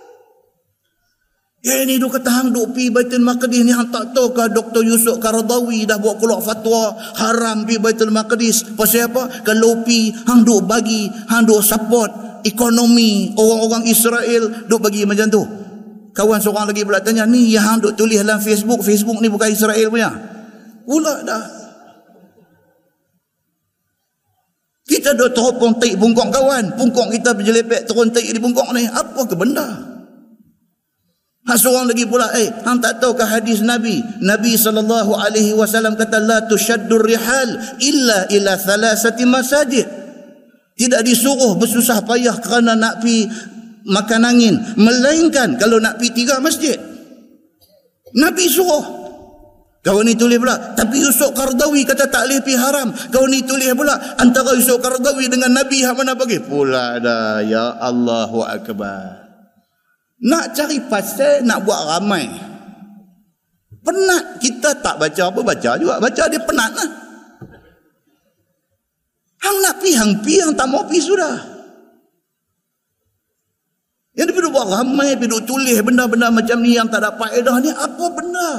[1.60, 4.80] Ya ini duk kata hang duk pi Baitul Maqdis ni hang tak tahu ke Dr.
[4.80, 8.80] Yusuf Karadawi dah buat keluar fatwa haram pi Baitul Maqdis.
[8.80, 9.43] Pasal apa?
[9.43, 12.07] Kalau pi hang duk bagi, hang duk support
[12.47, 15.43] ekonomi orang-orang Israel duk bagi macam tu.
[16.16, 19.51] Kawan seorang lagi pula tanya, ni yang hang duk tulis dalam Facebook, Facebook ni bukan
[19.51, 20.16] Israel punya.
[20.88, 21.43] Pula dah.
[24.88, 26.80] Kita duk teropong taik bungkong kawan.
[26.80, 28.88] Bungkong kita berjelepek turun taik di bungkong ni.
[28.88, 29.89] Apa ke benda?
[31.50, 33.97] Ha seorang lagi pula, eh, hang tak tahu ke hadis Nabi?
[34.22, 39.88] Nabi sallallahu alaihi wasallam kata la tushaddur rihal illa ila thalathati masajid.
[40.78, 43.26] Tidak disuruh bersusah payah kerana nak pi
[43.89, 46.78] makan angin, melainkan kalau nak pi tiga masjid.
[48.14, 49.02] Nabi suruh.
[49.80, 50.76] Kau ni tulis pula.
[50.76, 52.91] Tapi Yusuf Kardawi kata tak boleh pergi haram.
[53.10, 53.95] Kau ni tulis pula.
[54.20, 56.38] Antara Yusuf Kardawi dengan Nabi yang mana bagi?
[56.43, 57.39] Pula dah.
[57.41, 59.29] Ya Allahu Akbar.
[60.20, 62.28] Nak cari pasal, nak buat ramai.
[63.80, 64.44] Penat.
[64.44, 65.96] Kita tak baca apa, baca juga.
[66.04, 66.90] Baca dia penat lah.
[69.40, 70.36] Hang nak pergi, hang pergi.
[70.44, 71.36] Hang tak mau pergi sudah.
[74.20, 77.72] Yang dia pergi buat ramai, pergi tulis benda-benda macam ni yang tak ada faedah ni.
[77.72, 78.52] Apa benda?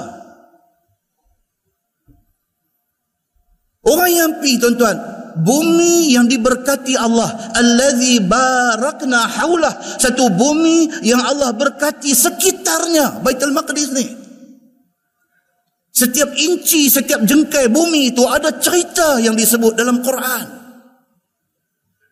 [3.84, 4.96] Orang yang pi tuan-tuan,
[5.38, 13.90] bumi yang diberkati Allah, allazi barakna haulah, satu bumi yang Allah berkati sekitarnya, Baitul Maqdis
[13.94, 14.06] ni.
[15.90, 20.60] Setiap inci, setiap jengkai bumi itu ada cerita yang disebut dalam Quran.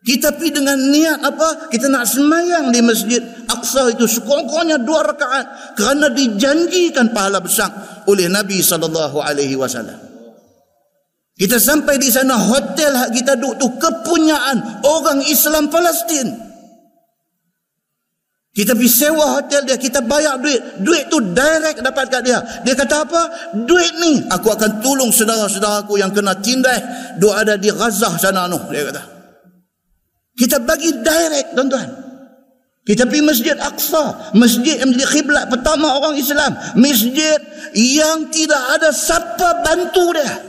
[0.08, 1.68] Kita pergi dengan niat apa?
[1.68, 7.68] Kita nak semayang di Masjid Aqsa itu sekurang-kurangnya dua rakaat kerana dijanjikan pahala besar
[8.08, 10.07] oleh Nabi sallallahu alaihi wasallam.
[11.38, 16.34] Kita sampai di sana hotel hak kita duduk tu kepunyaan orang Islam Palestin.
[18.50, 20.82] Kita pergi sewa hotel dia, kita bayar duit.
[20.82, 22.42] Duit tu direct dapat kat dia.
[22.66, 23.22] Dia kata apa?
[23.54, 26.82] Duit ni aku akan tolong saudara-saudara aku yang kena tindas.
[27.22, 29.02] Duk ada di Gaza sana noh, dia kata.
[30.34, 31.86] Kita bagi direct tuan-tuan.
[32.82, 34.34] Kita pergi Masjid Aqsa.
[34.34, 36.58] Masjid yang menjadi khiblat pertama orang Islam.
[36.74, 37.38] Masjid
[37.78, 40.47] yang tidak ada siapa bantu dia.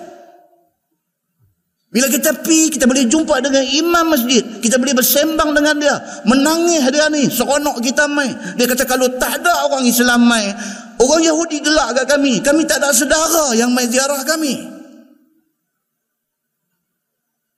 [1.89, 4.45] Bila kita pi, kita boleh jumpa dengan imam masjid.
[4.61, 5.95] Kita boleh bersembang dengan dia.
[6.21, 7.25] Menangis dia ni.
[7.25, 8.29] Seronok kita mai.
[8.61, 10.53] Dia kata kalau tak ada orang Islam mai.
[11.01, 12.45] Orang Yahudi gelak kat kami.
[12.45, 14.69] Kami tak ada saudara yang mai ziarah kami.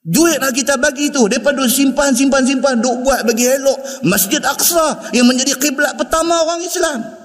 [0.07, 1.27] Duit nak kita bagi tu.
[1.27, 2.79] Daripada simpan, simpan, simpan.
[2.79, 4.07] Duk buat bagi elok.
[4.07, 7.20] Masjid Aqsa yang menjadi kiblat pertama orang Islam.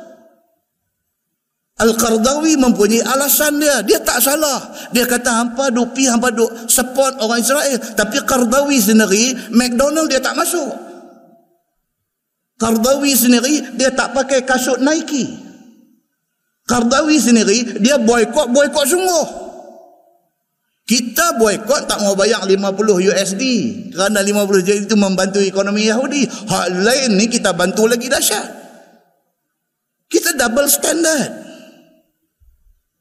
[1.77, 3.85] Al-Qardawi mempunyai alasan dia.
[3.85, 4.73] Dia tak salah.
[4.97, 7.77] Dia kata hampa duk pi, hampa duk support orang Israel.
[7.77, 10.73] Tapi Qardawi sendiri, McDonald dia tak masuk.
[12.57, 15.29] Qardawi sendiri, dia tak pakai kasut Nike.
[16.65, 19.27] Qardawi sendiri, dia boykot, boykot sungguh.
[20.89, 23.45] Kita boykot tak mau bayar 50 USD.
[23.93, 26.25] Kerana 50 USD itu membantu ekonomi Yahudi.
[26.25, 28.49] Hak lain ni kita bantu lagi dahsyat.
[30.09, 31.46] Kita double standard.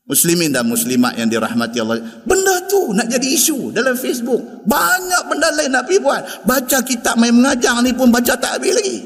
[0.06, 1.98] Muslimin dan muslimat yang dirahmati Allah.
[2.30, 4.38] Benda tu nak jadi isu dalam Facebook.
[4.70, 6.22] Banyak benda lain nak pergi buat.
[6.46, 8.98] Baca kitab main mengajar ni pun baca tak habis lagi.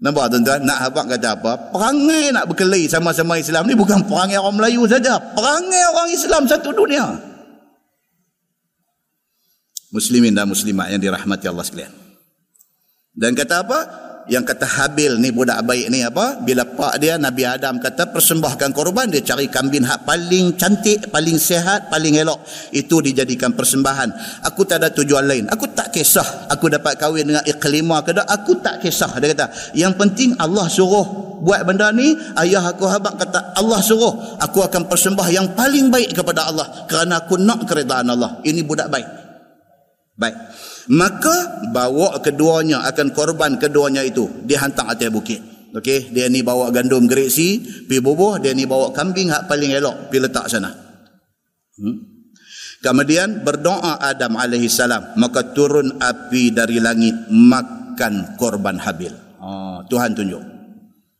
[0.00, 0.64] Nampak tuan-tuan?
[0.64, 1.52] Nak habak kata apa?
[1.74, 5.18] Perangai nak berkelahi sama-sama Islam ni bukan perangai orang Melayu saja.
[5.18, 7.04] Perangai orang Islam satu dunia.
[9.90, 11.92] Muslimin dan muslimat yang dirahmati Allah sekalian.
[13.12, 13.78] Dan kata apa?
[14.30, 16.38] Yang kata Habil ni budak baik ni apa?
[16.38, 19.10] Bila pak dia Nabi Adam kata persembahkan korban.
[19.10, 22.38] Dia cari kambing hak paling cantik paling sehat paling elok.
[22.70, 24.14] Itu dijadikan persembahan.
[24.46, 25.50] Aku tak ada tujuan lain.
[25.50, 28.26] Aku tak kisah aku dapat kahwin dengan iklimah ke tak.
[28.30, 29.74] Aku tak kisah dia kata.
[29.74, 34.38] Yang penting Allah suruh buat benda ni ayah aku habak kata Allah suruh.
[34.38, 36.86] Aku akan persembah yang paling baik kepada Allah.
[36.86, 38.38] Kerana aku nak keredaan Allah.
[38.46, 39.10] Ini budak baik.
[40.14, 44.26] Baik maka bawa keduanya akan korban keduanya itu.
[44.42, 45.38] Dihantar atas bukit.
[45.70, 50.10] Okey dia ni bawa gandum geriksi pi bubuh dia ni bawa kambing hak paling elok
[50.10, 50.74] pi letak sana.
[51.78, 51.96] Hmm?
[52.82, 59.14] kemudian berdoa Adam alaihi salam maka turun api dari langit makan korban Habil.
[59.38, 60.42] Oh, Tuhan tunjuk.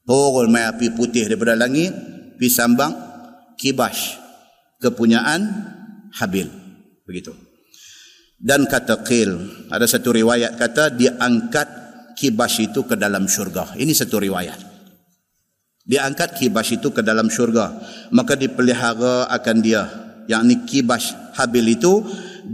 [0.02, 1.94] Turun mai api putih daripada langit
[2.34, 2.90] pi sambang
[3.54, 4.18] kibash
[4.82, 5.46] kepunyaan
[6.18, 6.50] Habil.
[7.06, 7.49] Begitu
[8.40, 9.30] dan kata Qil
[9.68, 11.68] ada satu riwayat kata diangkat
[12.16, 13.76] kibas itu ke dalam syurga.
[13.76, 14.56] Ini satu riwayat.
[15.84, 17.76] Diangkat kibas itu ke dalam syurga.
[18.12, 19.84] Maka dipelihara akan dia.
[20.28, 22.04] Yakni kibas Habil itu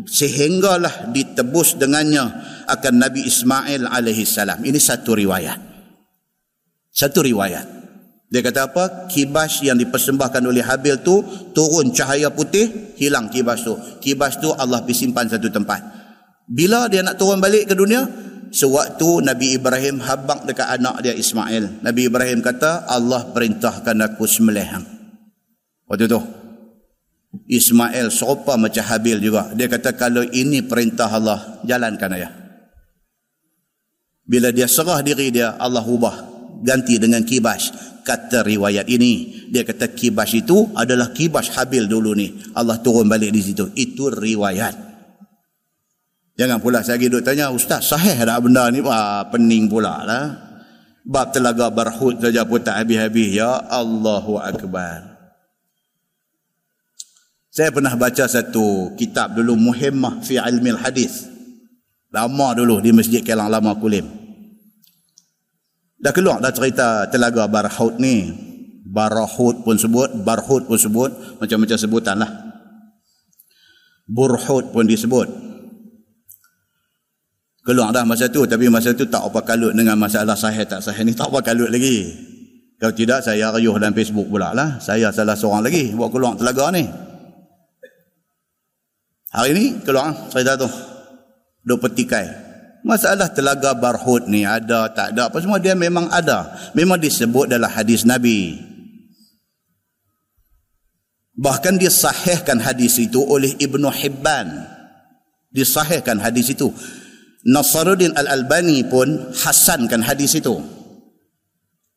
[0.06, 2.24] sehinggalah ditebus dengannya
[2.66, 5.60] akan Nabi Ismail alaihi salam ini satu riwayat.
[6.90, 7.75] Satu riwayat
[8.26, 9.06] dia kata apa?
[9.06, 11.22] Kibas yang dipersembahkan oleh Habil tu
[11.54, 13.78] turun cahaya putih, hilang kibas tu.
[14.02, 15.78] Kibas tu Allah disimpan satu tempat.
[16.50, 18.02] Bila dia nak turun balik ke dunia?
[18.50, 21.82] Sewaktu Nabi Ibrahim habak dekat anak dia Ismail.
[21.86, 24.82] Nabi Ibrahim kata, Allah perintahkan aku sembelih
[25.86, 26.18] Waktu tu.
[27.46, 29.54] Ismail serupa macam Habil juga.
[29.54, 32.32] Dia kata, kalau ini perintah Allah, jalankan ayah.
[34.26, 36.35] Bila dia serah diri dia, Allah ubah.
[36.64, 37.72] Ganti dengan kibas
[38.06, 42.34] kata riwayat ini dia kata kibas itu adalah kibas Habil dulu ni.
[42.54, 43.66] Allah turun balik di situ.
[43.74, 44.86] Itu riwayat.
[46.36, 48.84] Jangan pula saya duduk tanya ustaz sahih tak benda ni?
[48.84, 50.24] Wah pening pula lah.
[51.06, 53.40] Bab telaga barhut saja pun tak habis-habis.
[53.40, 55.16] Ya Allahu Akbar.
[57.48, 61.24] Saya pernah baca satu kitab dulu Muhimmah fi ilmi hadis.
[62.12, 64.25] Lama dulu di Masjid Kelang Lama Kulim.
[65.96, 68.32] Dah keluar dah cerita telaga Barhut ni.
[68.86, 71.10] Barhut pun sebut, Barhut pun sebut,
[71.42, 72.30] macam-macam sebutan lah.
[74.06, 75.26] Burhut pun disebut.
[77.66, 81.02] Keluar dah masa tu tapi masa tu tak apa kalut dengan masalah sahih tak sahih
[81.02, 82.14] ni tak apa kalut lagi.
[82.78, 84.78] Kalau tidak saya rayuh dalam Facebook pula lah.
[84.78, 86.86] Saya salah seorang lagi buat keluar telaga ni.
[89.34, 90.70] Hari ni keluar cerita tu.
[91.66, 92.45] Duk petikai.
[92.86, 96.54] Masalah telaga barhud ni ada tak ada apa semua dia memang ada.
[96.70, 98.62] Memang disebut dalam hadis Nabi.
[101.34, 104.70] Bahkan disahihkan hadis itu oleh Ibnu Hibban.
[105.50, 106.70] Disahihkan hadis itu.
[107.42, 110.54] Nasaruddin Al-Albani pun hasankan hadis itu.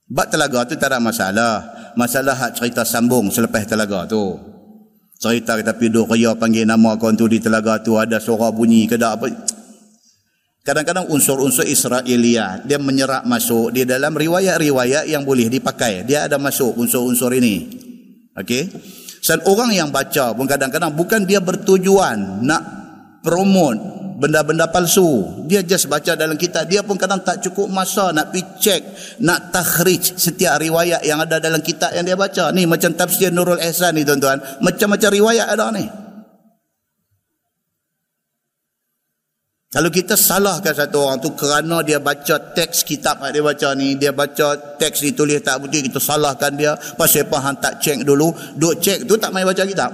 [0.09, 1.69] Bak telaga tu tak ada masalah.
[1.93, 4.41] Masalah hak cerita sambung selepas telaga tu.
[5.21, 8.97] Cerita kita pergi raya panggil nama kau tu di telaga tu ada suara bunyi ke
[8.97, 9.58] tak apa.
[10.69, 16.05] Kadang-kadang unsur-unsur Israelia dia menyerap masuk di dalam riwayat-riwayat yang boleh dipakai.
[16.05, 17.65] Dia ada masuk unsur-unsur ini.
[18.37, 18.69] Okey.
[19.25, 22.61] Dan orang yang baca pun kadang-kadang bukan dia bertujuan nak
[23.25, 23.81] promote
[24.21, 25.41] benda-benda palsu.
[25.49, 26.69] Dia just baca dalam kitab.
[26.69, 28.81] Dia pun kadang tak cukup masa nak pergi cek,
[29.25, 32.53] nak takhrij setiap riwayat yang ada dalam kitab yang dia baca.
[32.53, 34.37] Ni macam tafsir Nurul Ihsan ni tuan-tuan.
[34.61, 36.08] Macam-macam riwayat ada ni.
[39.69, 43.93] Kalau kita salahkan satu orang tu kerana dia baca teks kitab yang dia baca ni,
[44.01, 46.73] dia baca teks ditulis tak betul, kita salahkan dia.
[46.97, 48.33] Pasal apa hang tak cek dulu?
[48.57, 49.93] Duk cek tu tak main baca kitab.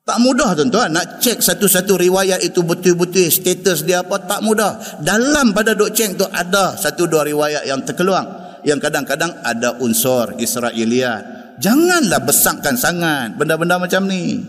[0.00, 5.04] Tak mudah tuan-tuan nak cek satu-satu riwayat itu betul-betul status dia apa tak mudah.
[5.04, 8.24] Dalam pada dok cek tu ada satu dua riwayat yang terkeluar
[8.64, 11.52] yang kadang-kadang ada unsur Israeliat.
[11.60, 14.40] Janganlah besarkan sangat benda-benda macam ni.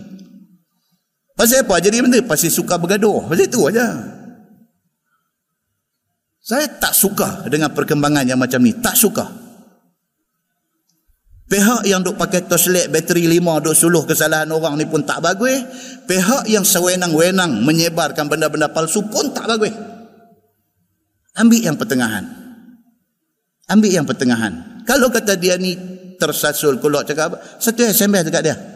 [1.42, 2.22] Pasal apa jadi benda?
[2.22, 3.26] Pasal suka bergaduh.
[3.26, 3.98] Pasal itu aja.
[6.38, 8.70] Saya tak suka dengan perkembangan yang macam ni.
[8.78, 9.26] Tak suka.
[11.50, 15.66] Pihak yang duk pakai toslet bateri lima duk suluh kesalahan orang ni pun tak bagus.
[16.06, 19.74] Pihak yang sewenang-wenang menyebarkan benda-benda palsu pun tak bagus.
[21.34, 22.22] Ambil yang pertengahan.
[23.66, 24.86] Ambil yang pertengahan.
[24.86, 25.74] Kalau kata dia ni
[26.22, 27.36] tersasul keluar cakap apa?
[27.58, 28.71] Satu SMS dekat dia.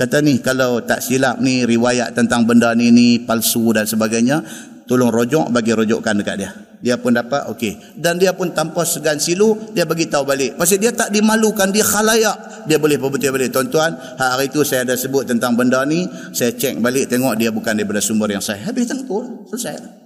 [0.00, 4.40] Kata ni kalau tak silap ni riwayat tentang benda ni ni palsu dan sebagainya.
[4.88, 6.50] Tolong rojok bagi rojokkan dekat dia.
[6.80, 8.00] Dia pun dapat okey.
[8.00, 10.56] Dan dia pun tanpa segan silu dia bagi tahu balik.
[10.56, 12.64] Pasal dia tak dimalukan dia khalayak.
[12.64, 13.92] Dia boleh berbetul balik tuan-tuan.
[14.16, 18.00] Hari itu saya ada sebut tentang benda ni saya cek balik tengok dia bukan daripada
[18.00, 18.64] sumber yang sahih.
[18.64, 20.00] Habis tengok selesai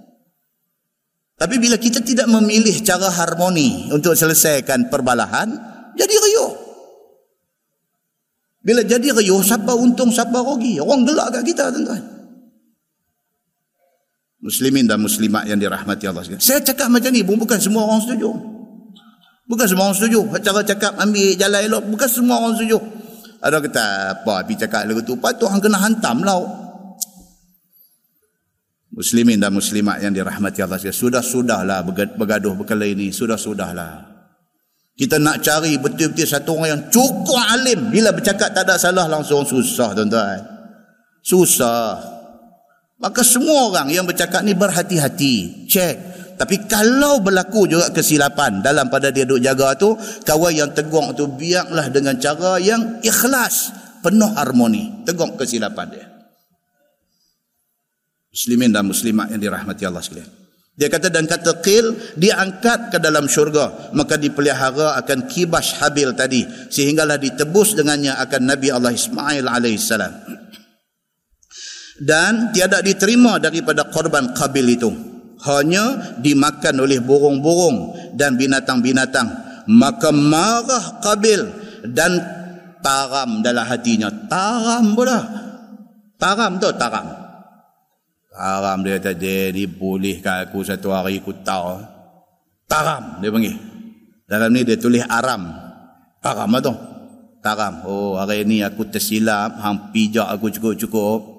[1.35, 5.51] tapi bila kita tidak memilih cara harmoni untuk selesaikan perbalahan
[5.99, 6.64] jadi riuh
[8.65, 12.15] bila jadi riuh siapa untung siapa rugi orang gelak kat kita tuan-tuan
[14.45, 16.21] muslimin dan muslimat yang dirahmati Allah.
[16.37, 18.29] Saya cakap macam ni bukan semua orang setuju.
[19.49, 20.21] Bukan semua orang setuju.
[20.45, 22.77] Cara cakap ambil jalan elok bukan semua orang setuju.
[23.41, 23.85] Ada kata
[24.21, 26.37] apa api cakap lagu tu patut hang kena hantam lah.
[28.95, 30.79] Muslimin dan muslimat yang dirahmati Allah.
[30.79, 31.83] Sudah-sudahlah
[32.15, 33.11] bergaduh berkala ini.
[33.11, 34.14] Sudah-sudahlah.
[34.95, 37.91] Kita nak cari betul-betul satu orang yang cukup alim.
[37.91, 40.39] Bila bercakap tak ada salah langsung susah tuan-tuan.
[41.19, 41.99] Susah.
[43.03, 45.67] Maka semua orang yang bercakap ni berhati-hati.
[45.67, 45.95] Cek.
[46.39, 51.27] Tapi kalau berlaku juga kesilapan dalam pada dia duk jaga tu, kawan yang tegur tu
[51.27, 55.03] biarlah dengan cara yang ikhlas, penuh harmoni.
[55.03, 56.07] Tegur kesilapan dia.
[58.31, 60.44] Muslimin dan muslimat yang dirahmati Allah sekalian.
[60.75, 66.43] Dia kata dan kata qil diangkat ke dalam syurga maka dipelihara akan kibas habil tadi
[66.67, 70.13] sehinggalah ditebus dengannya akan Nabi Allah Ismail alaihissalam.
[71.95, 74.91] Dan tiada diterima daripada korban kabil itu.
[75.47, 79.31] Hanya dimakan oleh burung-burung dan binatang-binatang.
[79.71, 81.39] Maka marah kabil
[81.95, 82.19] dan
[82.83, 84.11] taram dalam hatinya.
[84.27, 85.23] Taram pula.
[86.19, 87.24] Taram tu taram
[88.35, 91.79] taram dia kata dia ni bolehkan aku satu hari aku tahu
[92.67, 93.55] taram dia panggil
[94.27, 95.47] dalam ni dia tulis aram
[96.19, 96.73] taram lah tu
[97.39, 101.35] taram oh hari ni aku tersilap hang pijak aku cukup-cukup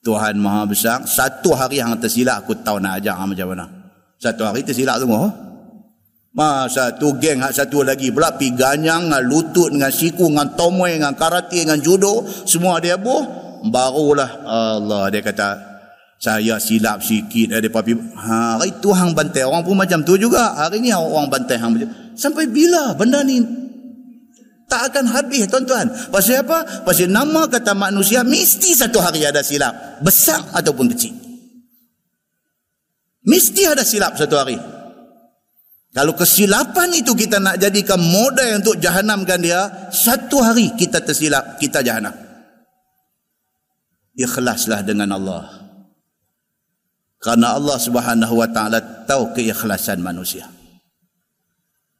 [0.00, 1.04] Tuhan Maha Besar.
[1.04, 3.68] Satu hari yang tersilap aku tahu nak ajar macam mana.
[4.16, 5.28] Satu hari tersilap semua.
[6.30, 10.94] Masa tu geng hak satu lagi pula pi ganyang dengan lutut dengan siku dengan tomoy
[10.94, 13.26] dengan karate dengan judo semua dia buh
[13.66, 15.69] barulah Allah dia kata
[16.20, 20.52] saya silap sikit ada papi ha, hari tu hang bantai orang pun macam tu juga
[20.52, 23.40] hari ni orang bantai hang macam sampai bila benda ni
[24.70, 25.90] Tak akan habis tuan-tuan.
[26.14, 26.86] Pasal apa?
[26.86, 29.98] Pasal nama kata manusia mesti satu hari ada silap.
[29.98, 31.10] Besar ataupun kecil.
[33.26, 34.54] Mesti ada silap satu hari.
[35.90, 41.82] Kalau kesilapan itu kita nak jadikan modal untuk jahanamkan dia, satu hari kita tersilap, kita
[41.82, 42.14] jahanam.
[44.14, 45.59] Ikhlaslah dengan Allah.
[47.20, 50.48] Karena Allah Subhanahu wa taala tahu keikhlasan manusia.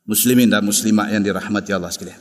[0.08, 2.18] Muslimin dan muslimat yang dirahmati Allah sekalian.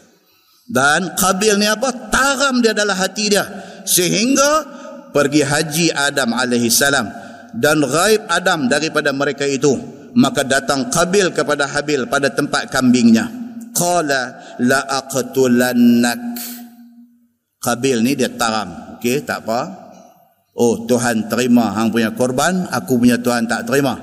[0.70, 1.90] Dan Qabil ni apa?
[2.12, 3.48] Taram dia dalam hati dia.
[3.88, 4.80] Sehingga
[5.10, 7.10] pergi haji Adam alaihi salam
[7.58, 9.74] dan ghaib Adam daripada mereka itu
[10.14, 13.30] maka datang Qabil kepada Habil pada tempat kambingnya
[13.74, 16.38] qala la aqtulannak
[17.60, 19.89] Qabil ni dia taram okey tak apa
[20.60, 23.96] oh Tuhan terima hang punya korban aku punya Tuhan tak terima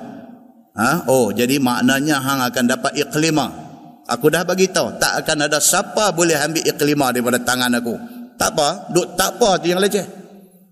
[0.74, 3.46] ha oh jadi maknanya hang akan dapat iklima
[4.08, 7.94] aku dah bagi tahu tak akan ada siapa boleh ambil iklima daripada tangan aku
[8.40, 10.06] tak apa duk tak apa tu yang leceh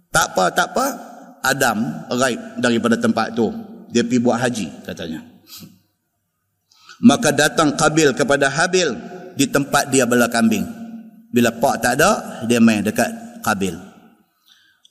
[0.08, 1.14] tak apa tak apa
[1.44, 3.52] Adam raib daripada tempat tu.
[3.92, 5.20] Dia pergi buat haji katanya.
[7.04, 8.96] Maka datang Qabil kepada Habil
[9.36, 10.64] di tempat dia bela kambing.
[11.28, 13.12] Bila pak tak ada, dia main dekat
[13.44, 13.76] Qabil.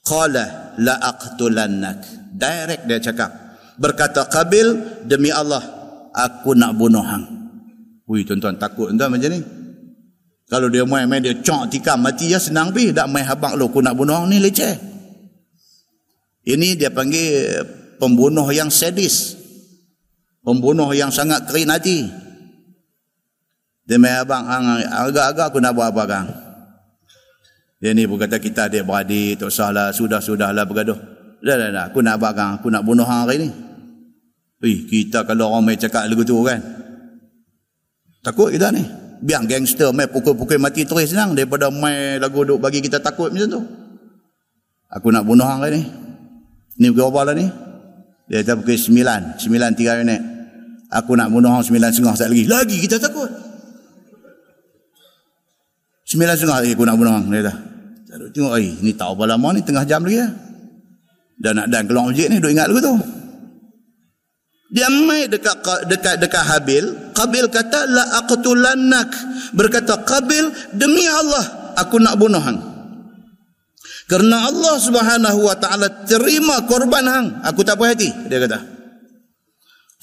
[0.04, 2.28] Qala la aqtulannak.
[2.36, 3.30] Direct dia cakap.
[3.80, 5.64] Berkata Qabil, demi Allah,
[6.12, 7.24] aku nak bunuh hang.
[8.04, 9.40] Ui tuan-tuan takut tuan macam ni.
[10.44, 13.80] Kalau dia main-main dia cok tikam mati ya senang pi dak main habaq lu aku
[13.80, 14.76] nak bunuh hang ni leceh.
[16.44, 17.64] Ini dia panggil
[17.96, 19.40] pembunuh yang sadis.
[20.44, 22.04] Pembunuh yang sangat kerin hati.
[23.88, 26.28] Dia main abang, agak-agak aku nak buat apa kang?
[27.84, 30.96] Dia ni pun kata kita adik beradik, tak usahlah, sudah-sudahlah bergaduh.
[31.44, 33.48] Dah, dah, dah, aku nak buat kang, aku nak bunuh hang hari ni.
[34.64, 36.56] Eh, kita kalau orang main cakap lagu tu kan.
[38.24, 38.80] Takut kita ni.
[39.20, 43.52] Biar gangster main pukul-pukul mati terus senang daripada main lagu duk bagi kita takut macam
[43.52, 43.60] tu.
[44.88, 45.84] Aku nak bunuh hang hari ni.
[46.80, 47.52] Ni pukul berapa lah ni?
[48.32, 49.36] Dia kata pukul sembilan.
[49.36, 50.22] Sembilan tiga minit.
[50.88, 52.44] Aku nak bunuh orang sembilan setengah sekali lagi.
[52.48, 53.28] Lagi kita takut.
[56.08, 57.28] Sembilan setengah lagi aku nak bunuh orang.
[57.28, 57.73] Dia kata.
[58.34, 59.62] Tengok, eh, ni tahu berapa lama ni.
[59.62, 60.28] Tengah jam lagi ya.
[61.38, 62.42] Dan nak dan keluar masjid ni.
[62.42, 62.94] Duk ingat lagu tu.
[64.74, 67.14] Dia mai dekat dekat dekat Habil.
[67.14, 69.10] Qabil kata la aqtulannak.
[69.54, 72.74] Berkata Qabil demi Allah aku nak bunuh hang.
[74.04, 78.60] Kerana Allah Subhanahu wa taala terima korban hang, aku tak puas hati, dia kata.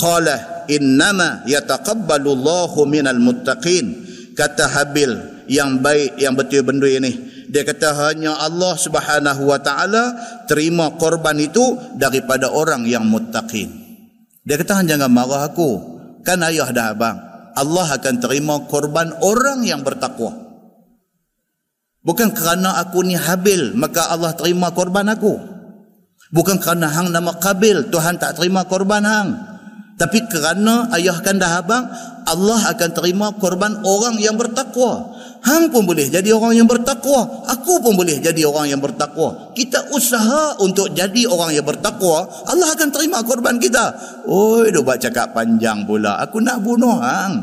[0.02, 4.10] Qala innama yataqabbalu Allahu minal muttaqin.
[4.34, 5.12] Kata Habil
[5.46, 7.41] yang baik yang betul benda ini.
[7.52, 10.16] Dia kata hanya Allah Subhanahu wa taala
[10.48, 13.68] terima korban itu daripada orang yang muttaqin.
[14.48, 16.00] Dia kata jangan marah aku.
[16.24, 17.18] Kan ayah dah abang.
[17.52, 20.32] Allah akan terima korban orang yang bertakwa.
[22.02, 25.36] Bukan kerana aku ni habil maka Allah terima korban aku.
[26.32, 29.30] Bukan kerana hang nama kabil Tuhan tak terima korban hang.
[30.00, 31.84] Tapi kerana ayah kanda abang
[32.24, 35.20] Allah akan terima korban orang yang bertakwa.
[35.42, 37.50] Hang pun boleh jadi orang yang bertakwa.
[37.50, 39.50] Aku pun boleh jadi orang yang bertakwa.
[39.58, 42.30] Kita usaha untuk jadi orang yang bertakwa.
[42.46, 43.90] Allah akan terima korban kita.
[44.30, 46.22] Oi, dia buat cakap panjang pula.
[46.22, 47.42] Aku nak bunuh hang.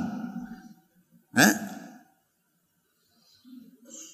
[1.43, 1.53] Eh?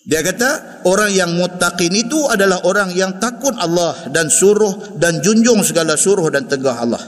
[0.08, 5.60] Dia kata orang yang muttaqin itu adalah orang yang takut Allah dan suruh dan junjung
[5.60, 7.04] segala suruh dan tegah Allah.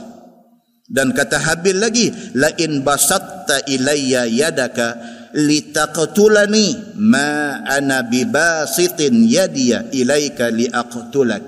[0.87, 10.49] Dan kata Habil lagi, la in basatta ilayya yadaka litaqtulani ma ana bibasitin yadiya ilaika
[10.49, 11.45] liaqtulak.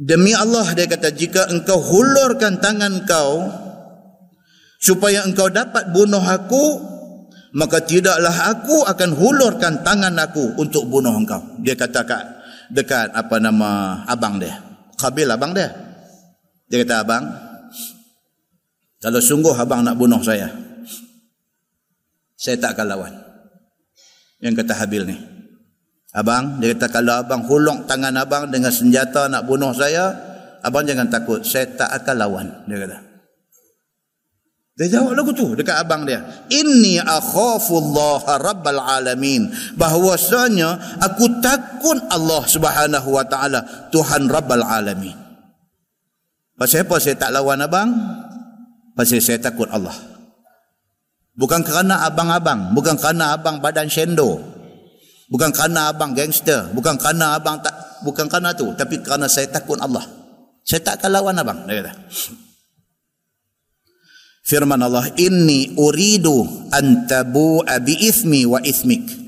[0.00, 3.46] Demi Allah dia kata jika engkau hulurkan tangan kau
[4.80, 6.90] supaya engkau dapat bunuh aku
[7.52, 11.38] maka tidaklah aku akan hulurkan tangan aku untuk bunuh engkau.
[11.60, 12.24] Dia kata kat
[12.72, 14.56] dekat apa nama abang dia.
[14.96, 15.68] Qabil abang dia.
[16.72, 17.24] Dia kata abang,
[18.96, 20.48] kalau sungguh abang nak bunuh saya,
[22.42, 23.14] saya tak akan lawan.
[24.42, 25.16] Yang kata Habil ni.
[26.10, 30.10] Abang, dia kata kalau abang hulung tangan abang dengan senjata nak bunuh saya,
[30.66, 32.46] abang jangan takut, saya tak akan lawan.
[32.66, 32.98] Dia kata.
[34.72, 36.18] Dia jawab lagu tu dekat abang dia.
[36.50, 39.46] Inni Allah rabbal alamin.
[39.78, 43.92] Bahwasanya aku takut Allah subhanahu wa ta'ala.
[43.94, 45.14] Tuhan rabbal alamin.
[46.58, 47.88] Pasal apa saya tak lawan abang?
[48.98, 50.11] Pasal saya takut Allah.
[51.32, 52.76] Bukan kerana abang-abang.
[52.76, 54.36] Bukan kerana abang badan shendo.
[55.32, 56.68] Bukan kerana abang gangster.
[56.76, 57.72] Bukan kerana abang tak.
[58.04, 58.68] Bukan kerana tu.
[58.76, 60.04] Tapi kerana saya takut Allah.
[60.60, 61.64] Saya tak akan lawan abang.
[61.64, 61.92] Dia kata.
[64.42, 69.22] Firman Allah, "Inni uridu an tabu'a bi ithmi wa ithmik."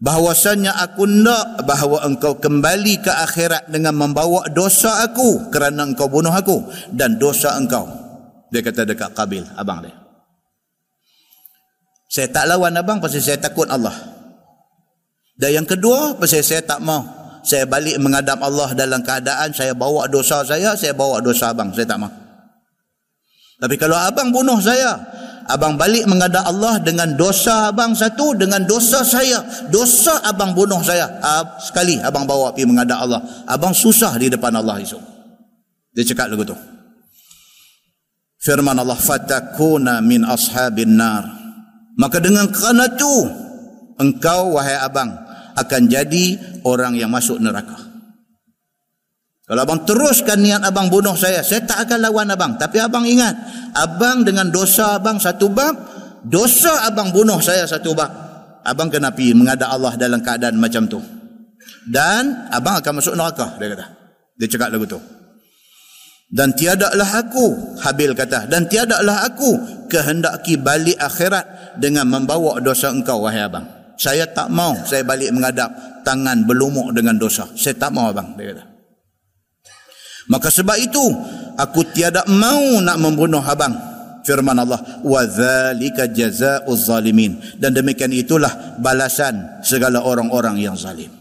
[0.00, 6.32] Bahawasanya aku nak bahawa engkau kembali ke akhirat dengan membawa dosa aku kerana engkau bunuh
[6.32, 7.84] aku dan dosa engkau.
[8.48, 9.92] Dia kata dekat Qabil, abang dia.
[12.10, 13.94] Saya tak lawan abang pasal saya takut Allah.
[15.38, 17.06] Dan yang kedua, pasal saya tak mau.
[17.46, 21.70] Saya balik menghadap Allah dalam keadaan saya bawa dosa saya, saya bawa dosa abang.
[21.70, 22.10] Saya tak mau.
[23.62, 24.98] Tapi kalau abang bunuh saya,
[25.46, 29.40] abang balik menghadap Allah dengan dosa abang satu, dengan dosa saya.
[29.70, 31.08] Dosa abang bunuh saya.
[31.62, 33.22] Sekali abang bawa pergi menghadap Allah.
[33.46, 35.00] Abang susah di depan Allah esok.
[35.94, 36.58] Dia cakap lagu tu.
[38.42, 41.39] Firman Allah, Fatakuna min ashabin nar.
[42.00, 43.28] Maka dengan kerana tu,
[44.00, 45.12] engkau wahai abang,
[45.52, 47.76] akan jadi orang yang masuk neraka.
[49.44, 52.56] Kalau abang teruskan niat abang bunuh saya, saya tak akan lawan abang.
[52.56, 53.36] Tapi abang ingat,
[53.76, 55.76] abang dengan dosa abang satu bab,
[56.24, 58.08] dosa abang bunuh saya satu bab.
[58.64, 61.02] Abang kena pergi mengadap Allah dalam keadaan macam tu.
[61.84, 63.86] Dan abang akan masuk neraka, dia kata.
[64.40, 65.19] Dia cakap lagu tu.
[66.30, 73.26] Dan tiadalah aku, Habil kata, dan tiadalah aku kehendaki balik akhirat dengan membawa dosa engkau,
[73.26, 73.66] wahai abang.
[73.98, 75.68] Saya tak mau saya balik mengadap
[76.06, 77.50] tangan berlumuk dengan dosa.
[77.58, 78.64] Saya tak mau abang, dia kata.
[80.30, 81.02] Maka sebab itu
[81.58, 83.74] aku tiada mau nak membunuh abang.
[84.22, 91.19] Firman Allah, "Wa dzalika jazaa'uz zalimin." Dan demikian itulah balasan segala orang-orang yang zalim.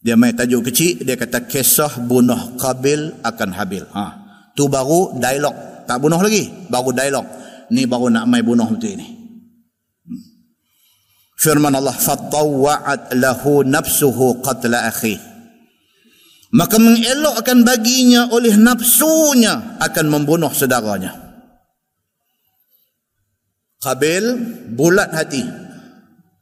[0.00, 3.84] Dia main tajuk kecil, dia kata kisah bunuh Qabil akan Habil.
[3.92, 4.06] Ha.
[4.56, 7.26] Tu baru dialog, tak bunuh lagi, baru dialog.
[7.70, 9.06] Ni baru nak main bunuh betul ini.
[10.08, 10.22] Hmm.
[11.36, 15.30] Firman Allah, "Fatawwa'at lahu nafsuhu qatla akhihi."
[16.50, 21.14] maka mengelokkan baginya oleh nafsunya akan membunuh saudaranya.
[23.80, 24.24] Qabil
[24.76, 25.46] bulat hati.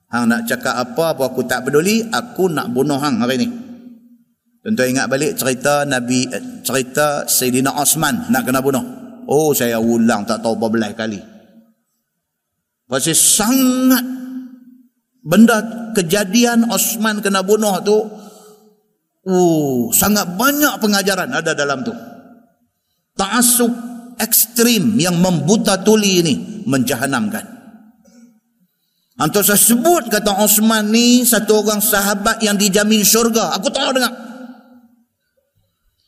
[0.08, 3.48] Hang nak cakap apa apa aku tak peduli, aku nak bunuh hang hari ni.
[4.64, 8.84] Tentu ingat balik cerita Nabi eh, cerita Sayyidina Osman nak kena bunuh.
[9.28, 11.20] Oh saya ulang tak tahu berapa kali.
[12.88, 14.04] Pasal sangat
[15.20, 17.98] benda kejadian Osman kena bunuh tu
[19.28, 21.92] Oh, sangat banyak pengajaran ada dalam tu.
[23.12, 23.68] Ta'asub
[24.16, 27.57] ekstrim yang membuta tuli ini menjahanamkan.
[29.18, 33.50] Antar saya sebut kata Osman ni satu orang sahabat yang dijamin syurga.
[33.58, 34.14] Aku tahu dengar.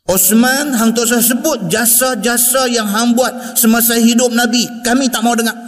[0.07, 4.63] Osman hang tu saya sebut jasa-jasa yang hang buat semasa hidup Nabi.
[4.87, 5.59] Kami tak mau dengar.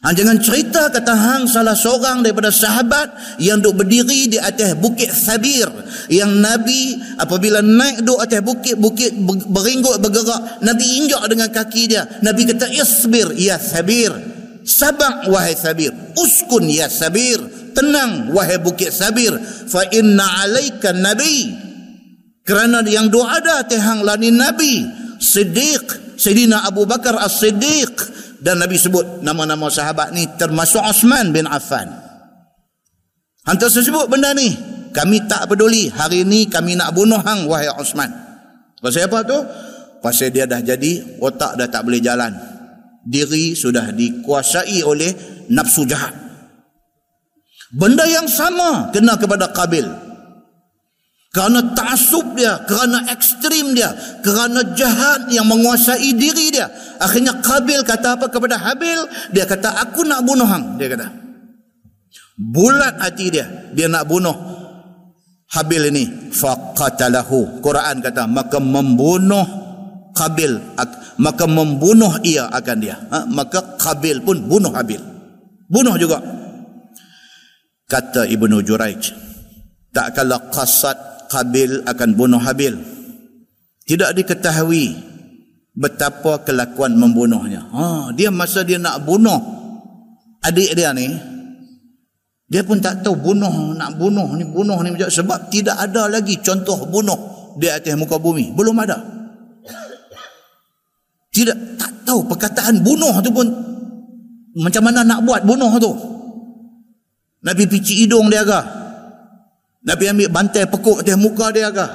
[0.00, 5.12] Ha, jangan cerita kata hang salah seorang daripada sahabat yang duk berdiri di atas bukit
[5.12, 5.68] Sabir
[6.08, 9.12] yang Nabi apabila naik duk atas bukit bukit
[9.52, 15.92] beringgut bergerak Nabi injak dengan kaki dia Nabi kata isbir ya Sabir sabar wahai Sabir
[16.16, 17.38] uskun ya Sabir
[17.72, 19.34] tenang wahai bukit Sabir
[19.68, 21.52] fa inna alaika nabi
[22.44, 24.82] kerana yang doa ada tehang lani Nabi
[25.20, 27.94] Siddiq Sayyidina Abu Bakar As-Siddiq
[28.40, 31.88] dan Nabi sebut nama-nama sahabat ni termasuk Osman bin Affan.
[33.44, 34.52] Hantar sebut benda ni.
[34.90, 35.86] Kami tak peduli.
[35.86, 38.10] Hari ni kami nak bunuh hang wahai Osman.
[38.80, 39.38] Pasal apa tu?
[40.00, 42.32] Pasal dia dah jadi otak dah tak boleh jalan.
[43.00, 45.10] Diri sudah dikuasai oleh
[45.48, 46.12] nafsu jahat.
[47.70, 50.10] Benda yang sama kena kepada Qabil
[51.30, 56.66] kerana taksub dia, kerana ekstrim dia, kerana jahat yang menguasai diri dia.
[56.98, 58.98] Akhirnya Qabil kata apa kepada Habil?
[59.30, 60.74] Dia kata, aku nak bunuh hang.
[60.74, 61.06] Dia kata.
[62.34, 63.46] Bulat hati dia.
[63.70, 64.34] Dia nak bunuh
[65.54, 66.34] Habil ini.
[66.34, 67.62] Faqatalahu.
[67.62, 69.46] Quran kata, maka membunuh
[70.10, 70.58] Qabil.
[71.20, 72.96] Maka membunuh ia akan dia.
[73.12, 73.28] Ha?
[73.28, 75.00] Maka Qabil pun bunuh Habil.
[75.68, 76.18] Bunuh juga.
[77.84, 79.12] Kata Ibnu Juraij.
[79.92, 82.74] Tak kala qasad Qabil akan bunuh Habil.
[83.84, 84.96] Tidak diketahui
[85.76, 87.68] betapa kelakuan membunuhnya.
[87.70, 87.84] Ha,
[88.14, 89.38] dia masa dia nak bunuh
[90.40, 91.08] adik dia ni,
[92.48, 96.88] dia pun tak tahu bunuh, nak bunuh ni, bunuh ni sebab tidak ada lagi contoh
[96.88, 97.18] bunuh
[97.60, 98.50] di atas muka bumi.
[98.56, 99.19] Belum ada.
[101.30, 103.46] Tidak, tak tahu perkataan bunuh tu pun
[104.58, 105.92] macam mana nak buat bunuh tu.
[107.46, 108.66] Nabi pici hidung dia agak.
[109.86, 111.86] Nabi ambil bantai pekuk atas muka dia ke?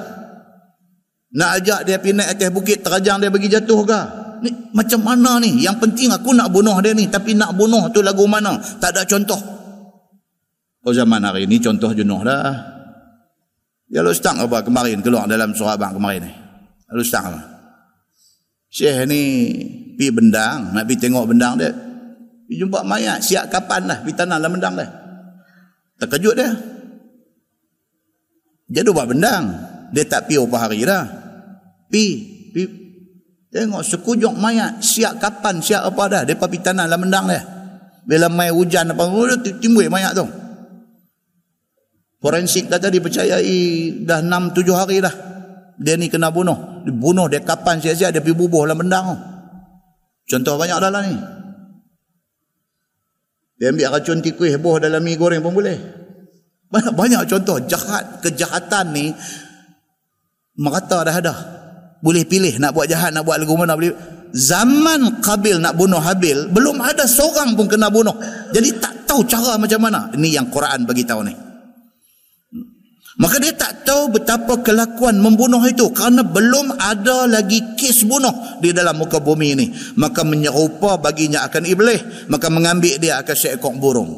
[1.36, 4.02] Nak ajak dia pergi naik atas bukit terajang dia bagi jatuh ke?
[4.42, 5.62] Ni, macam mana ni?
[5.62, 7.12] Yang penting aku nak bunuh dia ni.
[7.12, 8.58] Tapi nak bunuh tu lagu mana?
[8.80, 9.38] Tak ada contoh.
[10.86, 12.56] Oh zaman hari ni contoh jenuh dah.
[13.92, 16.34] Ya lu stang apa kemarin keluar dalam surah abang kemarin ni?
[16.90, 17.55] Lu stang apa?
[18.76, 19.22] Syekh ni
[19.96, 21.72] pi bendang, nak pi tengok bendang dia.
[22.44, 24.88] Pi jumpa mayat, siap kapan dah pi tanam dalam bendang dia.
[26.04, 26.52] Terkejut dia.
[28.68, 29.44] Dia duduk buat bendang.
[29.96, 31.08] Dia tak pi berapa hari dah.
[31.88, 32.04] Pi,
[32.52, 32.62] pi
[33.56, 36.22] tengok sekujur mayat, siap kapan, siap apa dah.
[36.28, 37.48] Dia pi tanam dalam bendang dia.
[38.04, 39.08] Bila mai hujan apa,
[39.64, 40.28] timbul mayat tu.
[42.20, 43.58] Forensik kata dipercayai
[44.04, 45.25] dah 6 7 hari dah.
[45.80, 46.84] Dia ni kena bunuh.
[46.88, 49.08] Dibunuh dia kapan siap-siap dia pergi bubuh dalam bendang.
[50.26, 51.18] Contoh banyak dalam ni.
[53.56, 55.78] Dia ambil racun tikus buah dalam mi goreng pun boleh.
[56.68, 59.16] Banyak-banyak contoh jahat, kejahatan ni
[60.60, 61.36] merata dah ada.
[62.04, 63.96] Boleh pilih nak buat jahat, nak buat lagu mana boleh.
[64.36, 68.12] Zaman Qabil nak bunuh Habil, belum ada seorang pun kena bunuh.
[68.52, 70.12] Jadi tak tahu cara macam mana.
[70.12, 71.45] Ini yang Quran bagi tahu ni.
[73.16, 78.76] Maka dia tak tahu betapa kelakuan membunuh itu kerana belum ada lagi kes bunuh di
[78.76, 79.72] dalam muka bumi ini.
[79.96, 82.28] Maka menyerupa baginya akan iblis.
[82.28, 84.12] Maka mengambil dia akan seekor burung.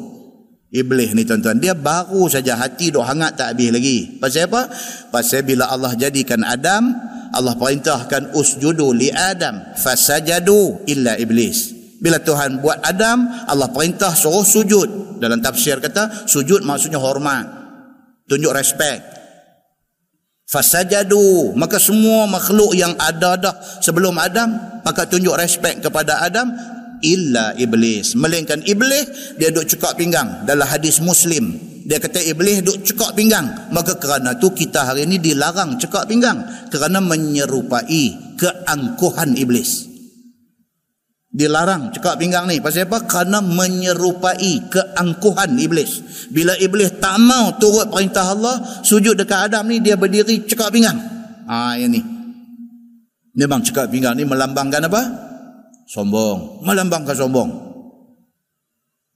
[0.74, 1.62] Iblis ni tuan-tuan.
[1.62, 4.18] Dia baru saja hati duk hangat tak habis lagi.
[4.18, 4.66] Pasal apa?
[5.14, 6.90] Pasal bila Allah jadikan Adam.
[7.30, 9.78] Allah perintahkan usjudu li Adam.
[9.78, 11.70] Fasajadu illa iblis.
[12.02, 13.46] Bila Tuhan buat Adam.
[13.46, 15.22] Allah perintah suruh sujud.
[15.22, 17.57] Dalam tafsir kata sujud maksudnya hormat
[18.28, 19.02] tunjuk respect.
[20.48, 23.54] Fasajadu maka semua makhluk yang ada dah.
[23.82, 26.52] Sebelum Adam maka tunjuk respect kepada Adam
[27.04, 28.16] illa iblis.
[28.16, 30.44] Melainkan iblis dia duk cekak pinggang.
[30.44, 33.48] Dalam hadis muslim dia kata iblis duk cekak pinggang.
[33.72, 36.44] Maka kerana tu kita hari ini dilarang cekak pinggang.
[36.72, 39.97] Kerana menyerupai keangkuhan iblis
[41.38, 41.94] dilarang.
[41.94, 42.58] Cekak pinggang ni.
[42.58, 43.06] Pasal apa?
[43.06, 46.02] Kerana menyerupai keangkuhan iblis.
[46.34, 50.98] Bila iblis tak mau turut perintah Allah sujud dekat Adam ni dia berdiri cekak pinggang.
[51.46, 52.02] Ha yang ni.
[53.38, 55.02] Memang cekak pinggang ni melambangkan apa?
[55.86, 56.66] Sombong.
[56.66, 57.50] Melambangkan sombong.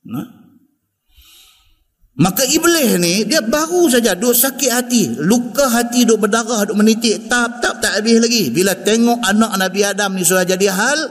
[0.06, 0.42] Nah
[2.12, 7.24] Maka iblis ni dia baru saja duk sakit hati, luka hati duk berdarah, duk menitik,
[7.24, 8.52] tap tap tak habis lagi.
[8.52, 11.08] Bila tengok anak Nabi Adam ni sudah jadi hal,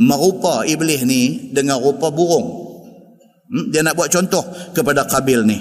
[0.00, 2.48] merupa iblis ni dengan rupa burung.
[3.52, 3.68] Hmm?
[3.68, 5.58] Dia nak buat contoh kepada Kabil ni.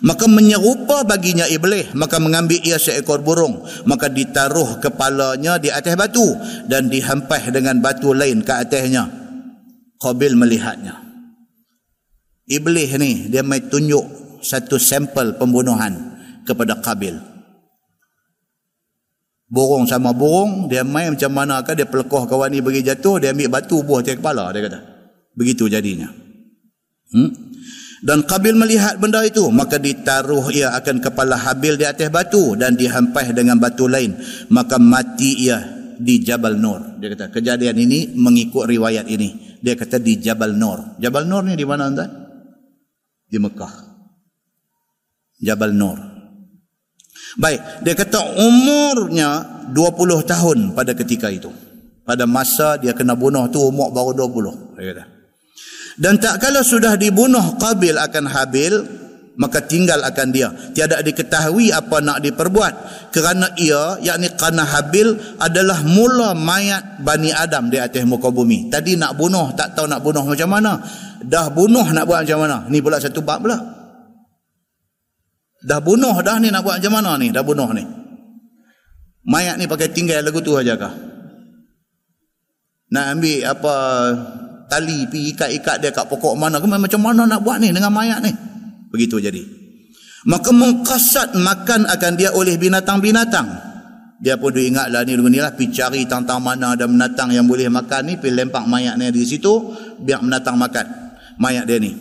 [0.00, 6.24] Maka menyerupa baginya iblis, maka mengambil ia seekor burung, maka ditaruh kepalanya di atas batu
[6.72, 9.04] dan dihampas dengan batu lain ke atasnya.
[10.00, 10.96] Kabil melihatnya.
[12.48, 16.16] Iblis ni dia mai tunjuk satu sampel pembunuhan
[16.48, 17.20] kepada Kabil
[19.50, 23.34] burung sama burung dia main macam mana kan dia pelekoh kawan ni bagi jatuh dia
[23.34, 24.80] ambil batu buah atas kepala dia kata.
[25.34, 26.08] Begitu jadinya.
[27.10, 27.50] Hmm?
[28.00, 32.78] dan Kabil melihat benda itu maka ditaruh ia akan kepala Habil di atas batu dan
[32.78, 34.16] dihampas dengan batu lain.
[34.48, 35.58] Maka mati ia
[36.00, 36.96] di Jabal Nur.
[36.96, 39.60] Dia kata kejadian ini mengikut riwayat ini.
[39.60, 40.96] Dia kata di Jabal Nur.
[40.96, 42.10] Jabal Nur ni di mana tuan?
[43.28, 43.74] Di Mekah.
[45.44, 46.09] Jabal Nur
[47.38, 51.50] Baik, dia kata umurnya 20 tahun pada ketika itu.
[52.02, 54.74] Pada masa dia kena bunuh tu umur baru 20.
[54.74, 55.04] Dia kata.
[56.00, 58.74] Dan tak kala sudah dibunuh Qabil akan Habil,
[59.36, 60.48] maka tinggal akan dia.
[60.74, 62.72] Tiada diketahui apa nak diperbuat.
[63.14, 68.72] Kerana ia, yakni kerana Habil adalah mula mayat Bani Adam di atas muka bumi.
[68.72, 70.82] Tadi nak bunuh, tak tahu nak bunuh macam mana.
[71.20, 72.56] Dah bunuh nak buat macam mana.
[72.66, 73.79] Ni pula satu bab pula.
[75.60, 77.28] Dah bunuh dah ni nak buat macam mana ni?
[77.28, 77.84] Dah bunuh ni.
[79.28, 80.92] Mayat ni pakai tinggal lagu tu aja kah?
[82.90, 83.74] Nak ambil apa
[84.66, 88.24] tali pi ikat-ikat dia kat pokok mana ke macam mana nak buat ni dengan mayat
[88.24, 88.32] ni?
[88.88, 89.42] Begitu jadi.
[90.24, 93.48] Maka mengkasat makan akan dia oleh binatang-binatang.
[94.20, 98.04] Dia pun ingatlah ni ni lah pi cari tang-tang mana ada binatang yang boleh makan
[98.04, 100.84] ni pi lempak mayat ni di situ biar binatang makan
[101.40, 101.92] mayat dia ni.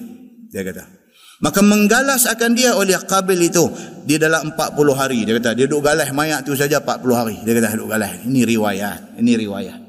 [0.52, 0.99] Dia kata.
[1.40, 3.72] Maka menggalas akan dia oleh Qabil itu
[4.04, 5.24] di dalam 40 hari.
[5.24, 7.36] Dia kata, dia duduk galas mayat tu saja 40 hari.
[7.48, 8.12] Dia kata, duduk galas.
[8.28, 9.16] Ini riwayat.
[9.24, 9.80] Ini riwayat.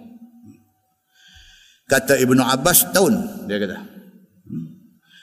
[1.91, 3.15] Kata Ibnu Abbas tahun.
[3.51, 3.83] Dia kata.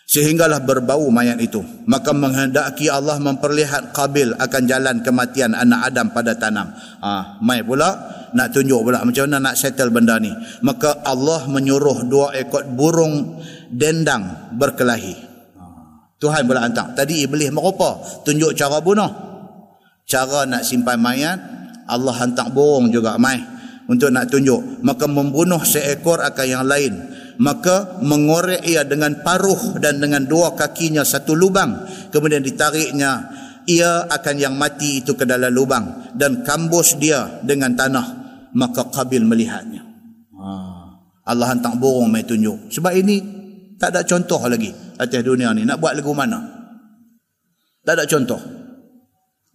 [0.07, 1.63] Sehinggalah berbau mayat itu.
[1.87, 6.71] Maka menghendaki Allah memperlihat Qabil akan jalan kematian anak Adam pada tanam.
[7.03, 7.91] Ah, mai pula
[8.31, 10.31] nak tunjuk pula macam mana nak settle benda ni.
[10.63, 15.26] Maka Allah menyuruh dua ekor burung dendang berkelahi.
[16.17, 16.97] Tuhan pula hantar.
[16.97, 18.01] Tadi iblis merupa.
[18.25, 19.09] Tunjuk cara bunuh.
[20.09, 21.37] Cara nak simpan mayat.
[21.85, 23.37] Allah hantar burung juga mai.
[23.85, 24.81] Untuk nak tunjuk.
[24.81, 26.93] Maka membunuh seekor akan yang lain.
[27.37, 31.85] Maka mengorek ia dengan paruh dan dengan dua kakinya satu lubang.
[32.09, 33.45] Kemudian ditariknya.
[33.67, 36.17] Ia akan yang mati itu ke dalam lubang.
[36.17, 38.05] Dan kambus dia dengan tanah.
[38.57, 39.85] Maka Qabil melihatnya.
[40.33, 40.49] Ha.
[41.29, 42.73] Allah hantar burung mai tunjuk.
[42.73, 43.36] Sebab ini
[43.77, 45.61] tak ada contoh lagi atas dunia ni.
[45.61, 46.41] Nak buat lagu mana?
[47.85, 48.41] Tak ada contoh.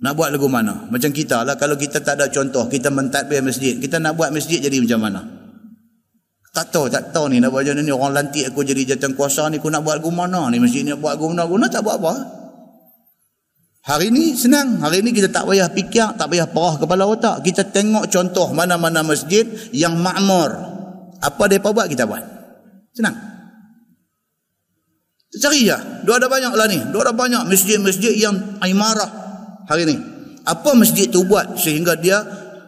[0.03, 0.87] Nak buat lagu mana?
[0.91, 1.59] Macam kita lah.
[1.59, 3.79] Kalau kita tak ada contoh, kita mentadbir masjid.
[3.79, 5.21] Kita nak buat masjid jadi macam mana?
[6.53, 7.91] Tak tahu, tak tahu ni nak buat macam ni.
[7.91, 9.59] Orang lantik aku jadi jatuh kuasa ni.
[9.59, 10.63] Aku nak buat lagu mana ni?
[10.63, 11.43] Masjid ni nak buat lagu mana?
[11.47, 12.15] Guna tak buat apa?
[13.83, 14.79] Hari ni senang.
[14.79, 17.43] Hari ni kita tak payah fikir, tak payah perah kepala otak.
[17.43, 19.43] Kita tengok contoh mana-mana masjid
[19.75, 20.55] yang makmur.
[21.19, 22.23] Apa mereka buat, kita buat.
[22.95, 23.32] Senang.
[25.33, 25.79] Cari je.
[26.05, 26.81] Dua ada banyak lah ni.
[26.93, 29.09] Dua ada banyak masjid-masjid yang aimarah
[29.65, 29.97] hari ni.
[30.45, 32.21] Apa masjid tu buat sehingga dia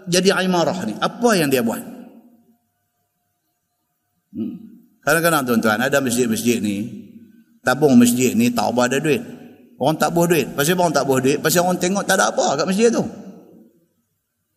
[0.08, 0.96] jadi aimarah ni?
[0.96, 1.82] Apa yang dia buat?
[4.32, 4.54] Hmm.
[5.04, 6.88] Kadang-kadang tuan-tuan, ada masjid-masjid ni,
[7.60, 9.20] tabung masjid ni tak ada duit.
[9.76, 10.46] Orang tak buah duit.
[10.54, 11.38] Pasal orang tak buah duit?
[11.42, 13.04] Pasal orang tengok tak ada apa kat masjid tu.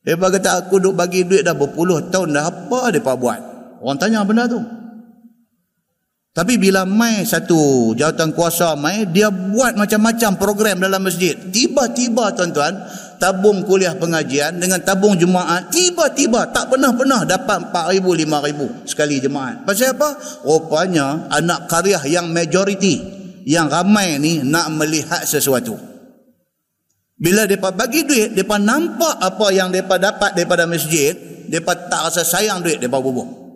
[0.07, 2.47] Dia kata aku duk bagi duit dah berpuluh tahun dah.
[2.47, 3.39] Apa dia buat?
[3.83, 4.61] Orang tanya benda tu.
[6.37, 11.33] Tapi bila mai satu jawatan kuasa mai, dia buat macam-macam program dalam masjid.
[11.33, 12.77] Tiba-tiba tuan-tuan,
[13.17, 19.65] tabung kuliah pengajian dengan tabung jemaat, tiba-tiba tak pernah-pernah dapat 4,000, 5,000 sekali jemaat.
[19.65, 20.13] Pasal apa?
[20.45, 23.01] Rupanya anak karya yang majoriti,
[23.49, 25.73] yang ramai ni nak melihat sesuatu.
[27.17, 31.17] Bila mereka bagi duit, mereka nampak apa yang mereka dapat daripada masjid,
[31.49, 33.46] mereka tak rasa sayang duit, mereka bubuh.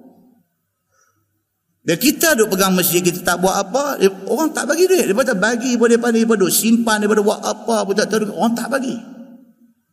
[1.81, 3.97] Dan kita duk pegang masjid kita tak buat apa,
[4.29, 5.09] orang tak bagi duit.
[5.09, 8.29] Dia tak bagi pun daripada daripada duk simpan daripada buat apa pun tak tahu.
[8.37, 8.93] Orang tak bagi.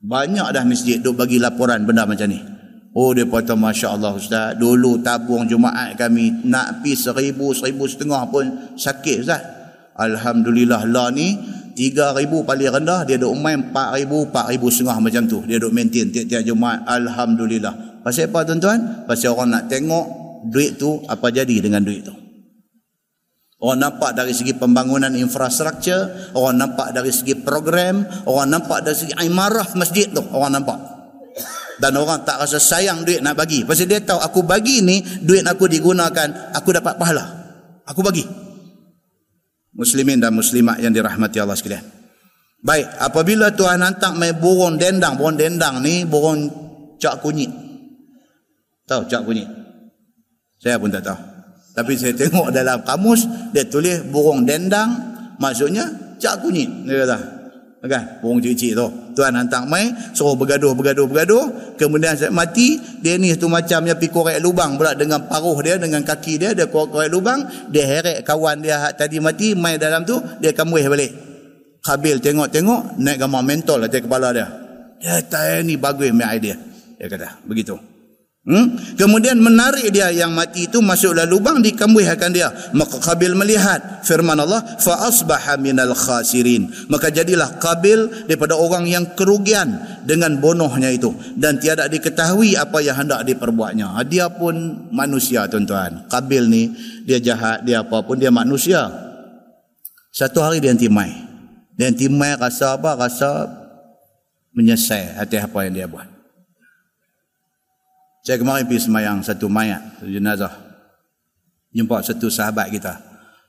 [0.05, 2.59] Banyak dah masjid duk bagi laporan benda macam ni.
[2.99, 8.25] Oh dia kata Masya Allah Ustaz Dulu tabung Jumaat kami Nak pi seribu, seribu setengah
[8.27, 9.43] pun Sakit Ustaz
[9.95, 11.37] Alhamdulillah lah ni
[11.77, 15.61] Tiga ribu paling rendah Dia duk main empat ribu, empat ribu setengah macam tu Dia
[15.61, 19.05] duk maintain tiap-tiap Jumaat Alhamdulillah Pasal apa tuan-tuan?
[19.05, 22.15] Pasal orang nak tengok duit tu apa jadi dengan duit tu?
[23.59, 29.19] Orang nampak dari segi pembangunan infrastruktur orang nampak dari segi program orang nampak dari segi
[29.19, 30.79] imarah masjid tu orang nampak.
[31.79, 33.63] Dan orang tak rasa sayang duit nak bagi.
[33.63, 37.25] Pasal dia tahu aku bagi ni duit aku digunakan aku dapat pahala.
[37.87, 38.23] Aku bagi.
[39.75, 41.87] Muslimin dan muslimat yang dirahmati Allah sekalian.
[42.63, 46.47] Baik apabila Tuhan hantar mai burung dendang burung dendang ni burung
[46.99, 47.51] cak kunyit.
[48.87, 49.68] Tahu cak kunyit
[50.59, 51.19] saya pun tak tahu.
[51.79, 53.23] Tapi saya tengok dalam kamus,
[53.55, 54.91] dia tulis burung dendang,
[55.39, 55.87] maksudnya
[56.19, 56.67] cak kunyit.
[56.83, 57.19] Dia kata,
[57.87, 58.03] kan?
[58.19, 58.87] Burung cik-cik tu.
[59.15, 61.75] Tuan hantar mai, suruh bergaduh, bergaduh, bergaduh.
[61.79, 66.03] Kemudian saya mati, dia ni tu macamnya pergi korek lubang pula dengan paruh dia, dengan
[66.03, 70.19] kaki dia, dia korek, korek lubang, dia heret kawan dia tadi mati, mai dalam tu,
[70.43, 71.15] dia kamuih balik.
[71.79, 74.51] Kabil tengok-tengok, naik gambar mentol atas kepala dia.
[74.99, 76.59] Dia kata, ni bagus main idea.
[76.99, 77.79] Dia kata, begitu.
[78.49, 78.81] Hmm?
[78.97, 82.49] Kemudian menarik dia yang mati itu masuk dalam lubang dikambuhkan dia.
[82.73, 86.73] Maka Qabil melihat firman Allah fa asbaha minal khasirin.
[86.89, 92.97] Maka jadilah Qabil daripada orang yang kerugian dengan bonohnya itu dan tiada diketahui apa yang
[92.97, 93.93] hendak diperbuatnya.
[94.09, 96.09] Dia pun manusia tuan-tuan.
[96.09, 96.73] Qabil ni
[97.05, 98.89] dia jahat, dia apa pun dia manusia.
[100.09, 101.13] Satu hari dia timai.
[101.77, 102.97] Dia timai rasa apa?
[102.97, 103.45] Rasa
[104.57, 106.18] menyesal atas apa yang dia buat.
[108.29, 110.53] Saya kemarin pergi semayang satu mayat, satu jenazah.
[111.73, 112.93] Jumpa satu sahabat kita.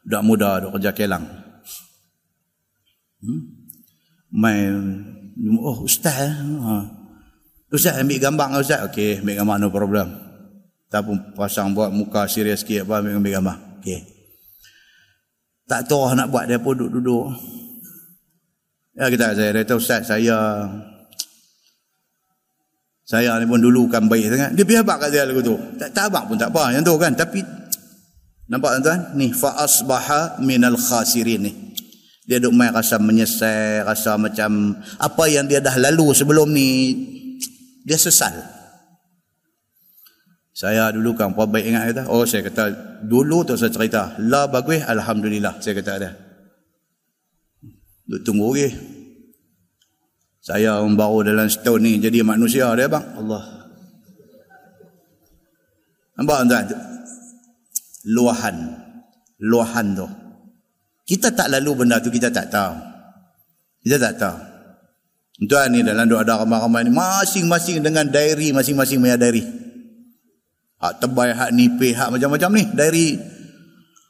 [0.07, 1.27] Budak muda, duk kerja kelang.
[3.19, 3.43] Hmm?
[4.31, 5.03] Main,
[5.59, 6.31] oh ustaz.
[6.31, 6.95] Ha.
[7.67, 8.79] Ustaz ambil gambar dengan ustaz.
[8.87, 10.07] Okey, ambil gambar no problem.
[10.87, 13.57] Tak pun pasang buat muka serius sikit apa ambil, ambil gambar.
[13.83, 13.99] Okey.
[15.67, 17.35] Tak tahu nak buat dia pun duduk-duduk.
[18.95, 20.39] Ya kita saya kata ustaz saya
[23.09, 24.53] saya ni pun dulu kan baik sangat.
[24.53, 25.57] Dia abang kat dia lagu tu.
[25.81, 27.09] Tak, abang pun tak apa yang tu kan.
[27.17, 27.41] Tapi
[28.45, 29.17] nampak tuan-tuan?
[29.17, 31.73] Ni fa asbaha minal khasirin ni.
[32.29, 36.93] Dia duk main rasa menyesal, rasa macam apa yang dia dah lalu sebelum ni
[37.81, 38.45] dia sesal.
[40.53, 42.03] Saya dulu kan apa baik ingat kata.
[42.13, 42.63] Oh saya kata
[43.09, 44.21] dulu tu saya cerita.
[44.21, 46.09] La bagus alhamdulillah saya kata ada.
[48.05, 48.69] Duk tunggu lagi.
[48.69, 48.98] Okay.
[50.49, 53.05] Saya baru dalam setahun ni jadi manusia dia bang.
[53.21, 53.69] Allah.
[56.17, 56.65] Nampak tuan?
[58.09, 58.57] Luahan.
[59.45, 60.09] Luahan tu.
[61.05, 62.73] Kita tak lalu benda tu kita tak tahu.
[63.85, 64.37] Kita tak tahu.
[65.45, 69.45] Tuan ni dalam doa ada ramai-ramai ni masing-masing dengan diary masing-masing punya diary.
[70.81, 72.65] Hak tebal, hak nipih, hak macam-macam ni.
[72.73, 73.21] Diary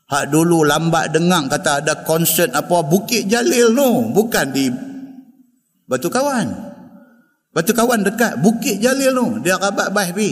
[0.07, 3.91] hak dulu lambat dengang kata ada konsert apa Bukit Jalil tu.
[4.15, 4.87] Bukan di
[5.89, 6.53] Batu kawan.
[7.49, 9.27] Batu kawan dekat Bukit Jalil tu.
[9.41, 10.29] Dia rabat baih pi.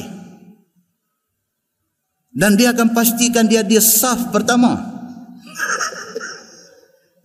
[2.38, 4.78] Dan dia akan pastikan dia dia saf pertama.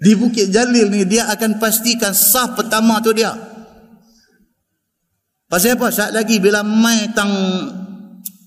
[0.00, 3.36] Di Bukit Jalil ni dia akan pastikan saf pertama tu dia.
[5.52, 5.92] Pasal apa?
[5.92, 7.28] Saat lagi bila mai tang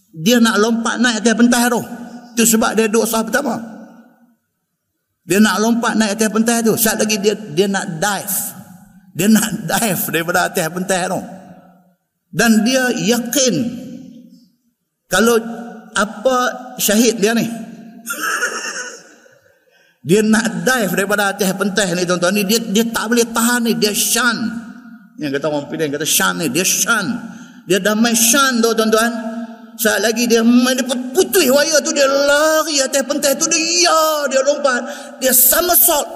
[0.09, 1.81] dia nak lompat naik atas pentas tu.
[2.33, 3.61] Itu sebab dia duduk saf pertama.
[5.29, 6.73] Dia nak lompat naik atas pentas tu.
[6.73, 8.64] Saat lagi dia dia nak dive.
[9.15, 11.21] Dia nak dive daripada atas pentas tu.
[12.35, 13.55] Dan dia yakin
[15.07, 15.39] kalau
[15.95, 16.35] apa
[16.75, 17.47] syahid dia ni
[20.11, 23.79] dia nak dive daripada atas pentas ni tuan-tuan ni dia dia tak boleh tahan ni
[23.79, 24.35] dia shan
[25.15, 27.07] yang kata orang pilih kata shan ni dia shan
[27.65, 29.11] dia dah main shan tu tuan-tuan.
[29.75, 34.01] Saat lagi dia main dia putih wayar tu dia lari atas pentas tu dia ya
[34.31, 34.81] dia lompat.
[35.19, 36.07] Dia somersault.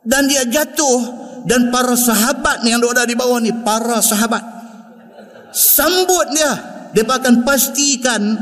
[0.00, 4.42] Dan dia jatuh dan para sahabat yang ada di bawah ni para sahabat.
[5.50, 6.52] Sambut dia.
[6.90, 8.34] Dia akan pastikan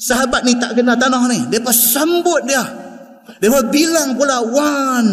[0.00, 1.44] sahabat ni tak kena tanah ni.
[1.48, 2.64] Mereka sambut dia.
[3.38, 5.10] Mereka bilang pula one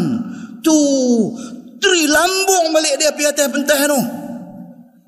[0.63, 1.35] two
[1.83, 4.01] three lambung balik dia pergi atas pentas tu.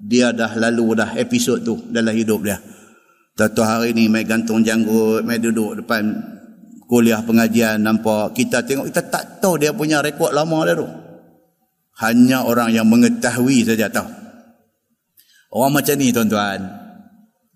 [0.06, 2.60] Dia dah lalu dah episod tu dalam hidup dia.
[3.36, 6.08] Satu hari ni mai gantung janggut mai duduk depan
[6.88, 10.88] kuliah pengajian nampak kita tengok kita tak tahu dia punya rekod lama dia tu
[12.04, 14.10] hanya orang yang mengetahui saja tahu.
[15.56, 16.60] Orang macam ni tuan-tuan.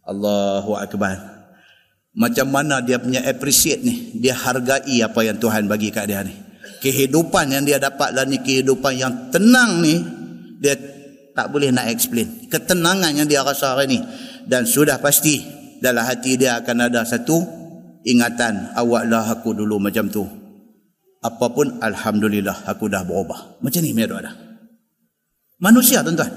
[0.08, 1.20] Allahu Akbar.
[2.16, 4.16] Macam mana dia punya appreciate ni?
[4.18, 6.34] Dia hargai apa yang Tuhan bagi kat dia ni.
[6.80, 10.00] Kehidupan yang dia dapat lah ni kehidupan yang tenang ni
[10.64, 10.80] dia
[11.36, 12.48] tak boleh nak explain.
[12.48, 14.00] Ketenangan yang dia rasa hari ni.
[14.48, 15.44] Dan sudah pasti
[15.84, 17.60] dalam hati dia akan ada satu
[18.08, 20.39] ingatan awaklah aku dulu macam tu
[21.24, 23.60] apapun alhamdulillah aku dah berubah.
[23.64, 24.32] Macam ni mereka ada.
[25.60, 26.32] Manusia tuan-tuan.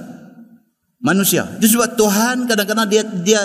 [1.03, 1.47] Manusia.
[1.59, 3.43] Itu sebab Tuhan kadang-kadang dia dia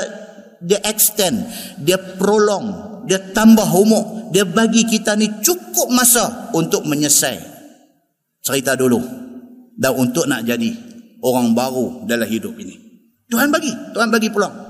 [0.57, 1.45] dia extend,
[1.81, 7.37] dia prolong, dia tambah umur, dia bagi kita ni cukup masa untuk menyelesai
[8.41, 8.97] cerita dulu.
[9.77, 10.73] Dan untuk nak jadi
[11.21, 12.73] orang baru dalam hidup ini.
[13.29, 14.66] Tuhan bagi, Tuhan bagi peluang.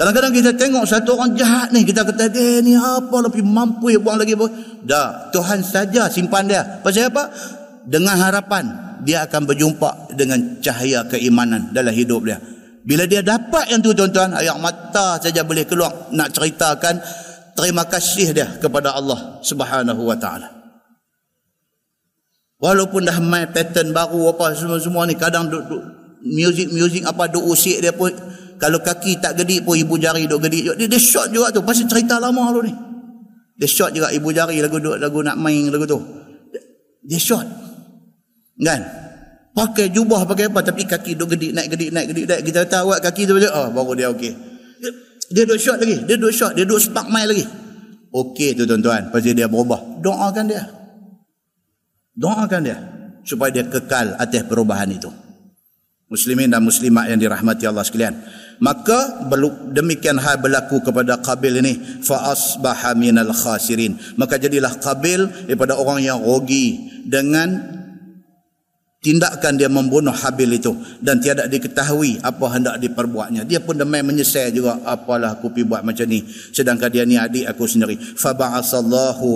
[0.00, 4.00] Kadang-kadang kita tengok satu orang jahat ni, kita kata dia ni apa lebih mampu ya
[4.00, 4.32] buang lagi.
[4.80, 6.80] Dah, Tuhan saja simpan dia.
[6.80, 7.28] Pasal apa?
[7.84, 12.40] Dengan harapan dia akan berjumpa dengan cahaya keimanan dalam hidup dia.
[12.80, 16.96] Bila dia dapat yang tu tuan-tuan, air mata saja boleh keluar nak ceritakan
[17.52, 20.48] terima kasih dia kepada Allah Subhanahu wa taala.
[22.56, 25.84] Walaupun dah main pattern baru apa semua-semua ni kadang duk, duk
[26.24, 28.08] music-music apa duk usik dia pun
[28.60, 31.64] kalau kaki tak gedik pun ibu jari duk gedik dia, dia shot juga tu.
[31.64, 32.72] Pasal cerita lama tu ni.
[33.56, 35.96] Dia shot juga ibu jari lagu duk, lagu nak main lagu tu.
[37.08, 37.48] Dia shot.
[38.60, 39.00] Kan?
[39.50, 40.60] pakai jubah pakai apa?
[40.62, 42.42] Tapi kaki duk gedik naik gedik naik gedik naik.
[42.46, 44.32] Kita tahu awak kaki tu oh baru dia okey.
[44.80, 44.90] Dia,
[45.32, 45.96] dia duk shot lagi.
[46.06, 47.44] Dia duk shot dia duk spark mai lagi.
[48.10, 49.10] Okey tu tuan-tuan.
[49.12, 49.80] Pasal dia berubah.
[50.02, 50.62] Doakan dia.
[52.16, 52.78] Doakan dia.
[53.24, 55.10] Supaya dia kekal atas perubahan itu.
[56.10, 58.18] Muslimin dan muslimat yang dirahmati Allah sekalian
[58.60, 59.24] maka
[59.72, 61.74] demikian hal berlaku kepada Qabil ini.
[62.04, 63.96] Fa asbaha minal khasirin.
[64.20, 67.56] Maka jadilah Qabil daripada orang yang rugi dengan
[69.00, 70.76] tindakan dia membunuh Habil itu.
[71.00, 73.48] Dan tiada diketahui apa hendak diperbuatnya.
[73.48, 76.20] Dia pun demai menyesal juga apalah aku pi buat macam ni?
[76.28, 77.96] Sedangkan dia ni adik aku sendiri.
[77.96, 79.28] Fa ba'asallahu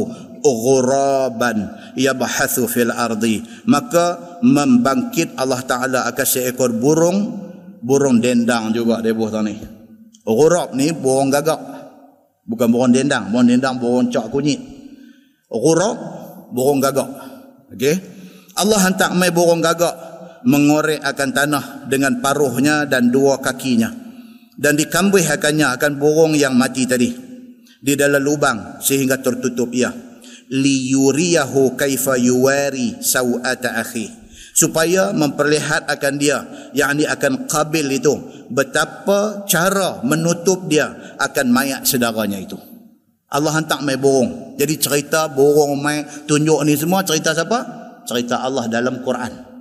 [0.44, 3.40] ghuraban yabhathu fil ardi.
[3.64, 7.40] Maka membangkit Allah taala akan seekor burung
[7.84, 9.84] burung dendang juga dia buah ni
[10.24, 11.60] ghurab ni burung gagak.
[12.44, 13.28] Bukan burung dendang.
[13.28, 14.60] Burung dendang burung cak kunyit.
[15.52, 15.96] Ghurab
[16.50, 17.08] burung gagak.
[17.76, 17.96] Okey?
[18.56, 19.92] Allah hantar mai burung gagak
[20.44, 23.92] mengorek akan tanah dengan paruhnya dan dua kakinya.
[24.54, 27.12] Dan dikambih akannya akan burung yang mati tadi.
[27.84, 29.92] Di dalam lubang sehingga tertutup ia.
[30.48, 34.23] Liyuriyahu kaifa yuwari sawata akhi
[34.54, 38.14] supaya memperlihat akan dia yakni akan qabil itu.
[38.48, 42.54] Betapa cara menutup dia akan mayat saudaranya itu.
[43.34, 44.54] Allah hantar mai burung.
[44.54, 47.82] Jadi cerita burung mai tunjuk ni semua cerita siapa?
[48.06, 49.52] Cerita Allah dalam Quran.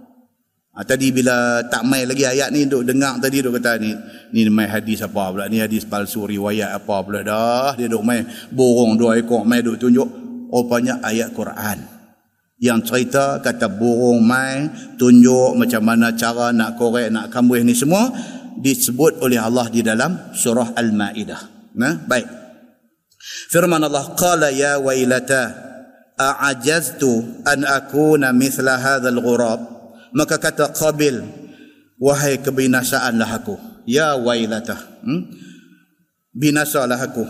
[0.74, 3.94] Ha, tadi bila tak mai lagi ayat ni duk dengar tadi duk kata ni
[4.34, 5.50] ni mai hadis apa pula?
[5.50, 7.74] Ni hadis palsu riwayat apa pula dah?
[7.74, 8.22] Dia duk mai
[8.54, 10.22] burung dua ekor mai duk tunjuk.
[10.54, 11.93] Rupanya ayat Quran
[12.62, 18.14] yang cerita kata burung mai tunjuk macam mana cara nak korek nak kambuh ni semua
[18.60, 21.74] disebut oleh Allah di dalam surah Al-Maidah.
[21.74, 22.28] Nah, baik.
[23.50, 25.74] Firman Allah qala ya wailata
[26.18, 29.60] a'ajaztu an akuna mithla hadzal ghurab
[30.14, 31.24] maka kata qabil
[31.98, 33.56] wahai kebinasaanlah aku
[33.90, 35.22] ya wailatah hmm?
[36.36, 37.26] binasalah aku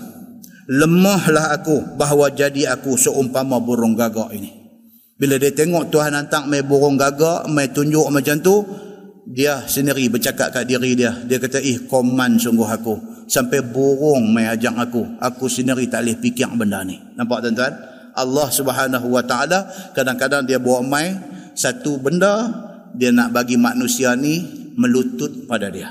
[0.67, 4.62] lemahlah aku bahawa jadi aku seumpama burung gagak ini
[5.23, 8.59] bila dia tengok Tuhan hantar mai burung gagak mai tunjuk macam tu
[9.23, 11.15] dia sendiri bercakap kat diri dia.
[11.15, 13.23] Dia kata ih koman sungguh aku.
[13.31, 15.15] Sampai burung mai ajak aku.
[15.23, 16.99] Aku sendiri tak boleh fikir benda ni.
[17.15, 17.71] Nampak tuan-tuan?
[18.19, 19.63] Allah Subhanahu wa taala
[19.95, 21.15] kadang-kadang dia buat mai
[21.55, 22.51] satu benda
[22.91, 24.43] dia nak bagi manusia ni
[24.75, 25.87] melutut pada dia.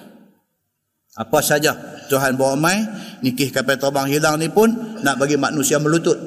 [1.17, 1.73] Apa saja
[2.13, 2.85] Tuhan bawa mai
[3.25, 6.21] nikih kapal terbang hilang ni pun nak bagi manusia melutut.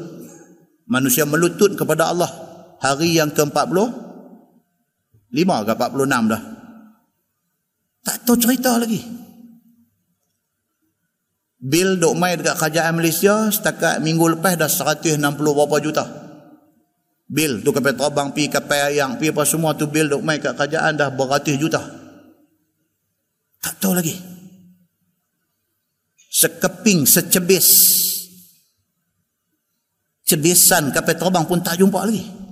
[0.89, 2.44] Manusia melutut kepada Allah
[2.85, 3.77] hari yang ke-40?
[5.33, 6.41] Lima ke 46 dah.
[8.05, 9.01] Tak tahu cerita lagi.
[11.65, 16.05] Bil dok mai dekat kerajaan Malaysia setakat minggu lepas dah 160 berapa juta.
[17.25, 20.53] Bil tu kapal terbang pi kapal yang pi apa semua tu bil dok mai kat
[20.53, 21.81] kerajaan dah beratus juta.
[23.65, 24.13] Tak tahu lagi.
[26.29, 27.67] Sekeping secebis.
[30.21, 32.44] Cebisan kapal terbang pun tak jumpa lagi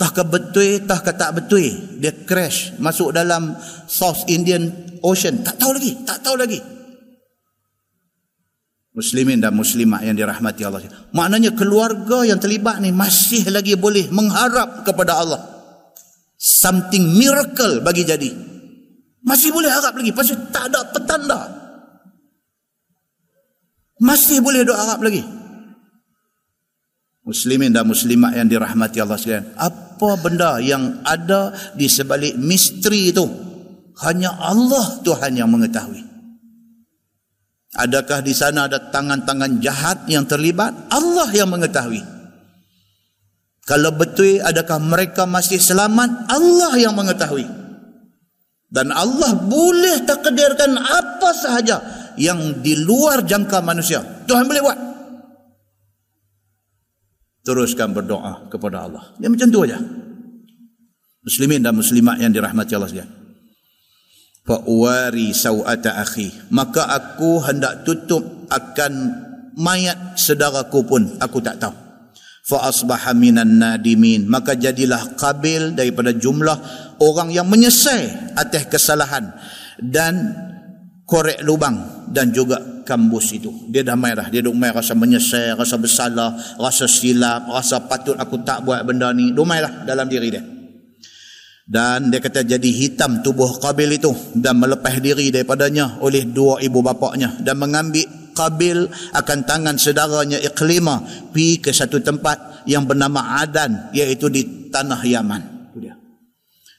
[0.00, 1.60] tak ke betul tak ke tak betul.
[2.00, 3.52] Dia crash masuk dalam
[3.84, 4.72] South Indian
[5.04, 5.44] Ocean.
[5.44, 6.60] Tak tahu lagi tak tahu lagi.
[8.90, 10.82] Muslimin dan muslimat yang dirahmati Allah.
[11.14, 15.40] Maknanya keluarga yang terlibat ni masih lagi boleh mengharap kepada Allah.
[16.40, 18.32] Something miracle bagi jadi.
[19.20, 20.10] Masih boleh harap lagi.
[20.10, 21.40] Pasal tak ada petanda.
[24.00, 25.22] Masih boleh doa harap lagi.
[27.22, 29.54] Muslimin dan muslimat yang dirahmati Allah sekalian.
[29.54, 29.79] Apa
[30.20, 33.26] benda yang ada di sebalik misteri itu?
[34.00, 36.00] Hanya Allah Tuhan yang mengetahui.
[37.76, 40.74] Adakah di sana ada tangan-tangan jahat yang terlibat?
[40.90, 42.02] Allah yang mengetahui.
[43.68, 46.26] Kalau betul adakah mereka masih selamat?
[46.26, 47.46] Allah yang mengetahui.
[48.66, 51.78] Dan Allah boleh takdirkan apa sahaja
[52.18, 54.02] yang di luar jangka manusia.
[54.26, 54.89] Tuhan boleh buat.
[57.40, 59.04] Teruskan berdoa kepada Allah.
[59.16, 59.80] Dia macam tu aja.
[61.24, 63.12] Muslimin dan muslimat yang dirahmati Allah sekalian.
[64.44, 66.52] Fa'wari sawata akhi.
[66.52, 68.92] Maka aku hendak tutup akan
[69.56, 71.90] mayat saudaraku pun aku tak tahu
[72.50, 76.56] fa asbaha minan nadimin maka jadilah kabil daripada jumlah
[76.98, 78.00] orang yang menyesal
[78.34, 79.30] atas kesalahan
[79.78, 80.34] dan
[81.06, 83.54] korek lubang dan juga kambus itu.
[83.70, 88.18] Dia dah mai dah dia duk mai rasa menyesal rasa bersalah rasa silap rasa patut
[88.18, 89.30] aku tak buat benda ni.
[89.30, 90.42] Duk mai lah dalam diri dia.
[91.70, 96.82] Dan dia kata jadi hitam tubuh Qabil itu dan melepas diri daripadanya oleh dua ibu
[96.82, 100.98] bapaknya dan mengambil Qabil akan tangan saudaranya Iqlima
[101.30, 105.59] pi ke satu tempat yang bernama Adan iaitu di tanah Yaman.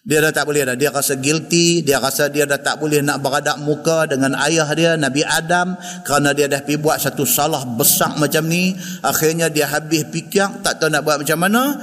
[0.01, 0.17] Dia.
[0.17, 0.73] Dah tak boleh dah.
[0.73, 1.85] Dia rasa guilty.
[1.85, 5.77] Dia rasa dia dah tak boleh nak beradab muka dengan ayah dia, Nabi Adam.
[6.05, 8.73] Kerana dia dah pergi buat satu salah besar macam ni.
[9.05, 11.77] Akhirnya dia habis fikir, tak tahu nak buat macam mana.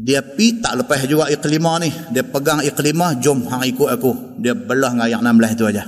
[0.00, 1.92] Dia pi tak lepas juga iklimah ni.
[2.08, 4.40] Dia pegang iklimah, jom hang ikut aku.
[4.40, 5.84] Dia belah dengan ayat 16 tu aja.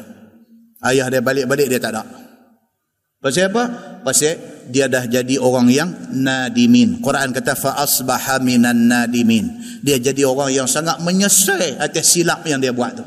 [0.85, 2.05] Ayah dia balik-balik, dia tak ada.
[3.23, 3.65] Pasal apa?
[4.03, 4.35] Pasal
[4.67, 6.99] dia dah jadi orang yang nadimin.
[6.99, 9.63] Quran kata fa asbaha minan nadimin.
[9.79, 13.07] Dia jadi orang yang sangat menyesal atas silap yang dia buat tu.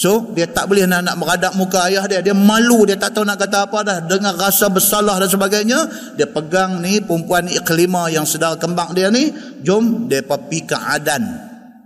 [0.00, 2.24] So, dia tak boleh nak, nak meradap muka ayah dia.
[2.24, 3.98] Dia malu, dia tak tahu nak kata apa dah.
[4.08, 5.76] Dengan rasa bersalah dan sebagainya,
[6.16, 9.28] dia pegang ni perempuan iklima yang sedang kembang dia ni,
[9.60, 11.20] jom dia pergi ke Adan.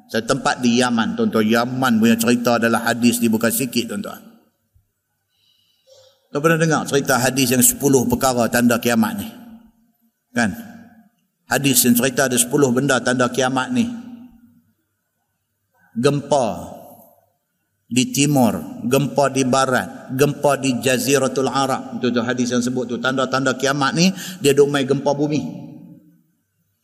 [0.06, 1.18] Satu tempat di Yaman.
[1.18, 4.23] Tuan-tuan, Yaman punya cerita adalah hadis dibuka sikit, tuan-tuan.
[6.34, 7.78] Kau pernah dengar cerita hadis yang 10
[8.10, 9.30] perkara tanda kiamat ni?
[10.34, 10.50] Kan?
[11.46, 13.86] Hadis yang cerita ada 10 benda tanda kiamat ni.
[15.94, 16.74] Gempa
[17.86, 22.02] di timur, gempa di barat, gempa di jaziratul Arab.
[22.02, 22.98] Itu tu hadis yang sebut tu.
[22.98, 24.10] Tanda-tanda kiamat ni,
[24.42, 25.38] dia duk main gempa bumi.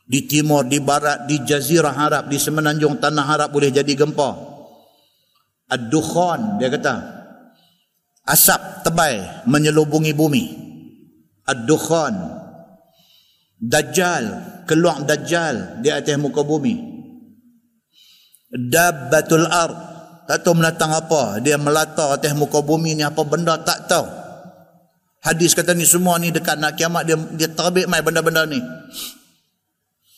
[0.07, 4.31] Di timur, di barat, di jazirah Arab, di semenanjung tanah Arab boleh jadi gempa.
[5.75, 7.20] Ad-Dukhan, dia kata
[8.31, 10.45] asap tebal menyelubungi bumi.
[11.51, 12.15] Ad-dukhan.
[13.61, 14.25] Dajjal
[14.65, 16.79] keluar dajjal di atas muka bumi.
[18.49, 19.77] Dabbatul ard.
[20.31, 21.43] Tak tahu menatang apa.
[21.43, 23.03] Dia melata atas muka bumi ni.
[23.03, 24.07] Apa benda tak tahu.
[25.21, 27.05] Hadis kata ni semua ni dekat nak kiamat.
[27.05, 28.63] Dia dia terbit mai benda-benda ni.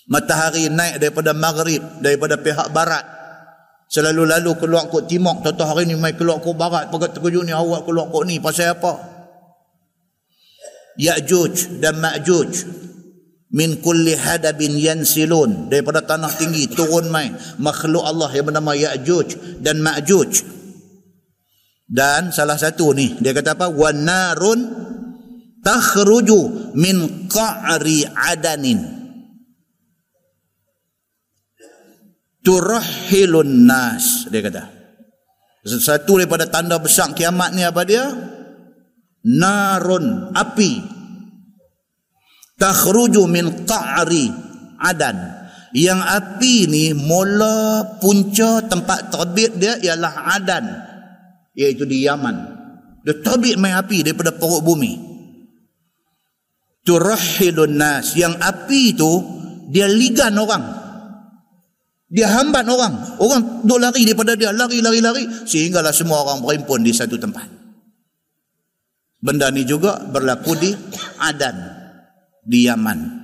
[0.06, 3.02] Matahari naik daripada maghrib daripada pihak barat
[3.92, 7.52] Selalu lalu keluar kok timur, tahu hari ni mai keluar kok barat, pegat terkejut ni
[7.52, 8.40] awak keluar kok ni.
[8.40, 8.96] Pasal apa?
[10.96, 12.52] Ya'juj dan Ma'juj
[13.52, 15.68] min kulli hadabin yansilun.
[15.68, 17.36] Daripada tanah tinggi turun mai.
[17.60, 20.40] Makhluk Allah yang bernama Ya'juj dan Ma'juj.
[21.84, 23.68] Dan salah satu ni dia kata apa?
[23.68, 24.60] Wanarun
[25.60, 29.01] takhruju min qa'ri adanin
[32.42, 34.62] turahilun nas dia kata.
[35.62, 38.10] Satu daripada tanda besar kiamat ni apa dia?
[39.22, 40.82] Narun api.
[42.58, 44.26] Takhruju min qa'ri
[44.82, 45.40] adan.
[45.72, 50.66] Yang api ni mula punca tempat terbit dia ialah adan
[51.56, 52.36] iaitu di Yaman.
[53.06, 54.98] Dia terbit main api daripada perut bumi.
[56.82, 59.10] Turahilun nas yang api tu
[59.70, 60.81] dia ligan orang
[62.12, 66.84] dia hambat orang orang duk lari daripada dia lari lari lari sehinggalah semua orang berhimpun
[66.84, 67.48] di satu tempat
[69.24, 70.70] benda ni juga berlaku di
[71.24, 71.56] Adan
[72.44, 73.22] di Yaman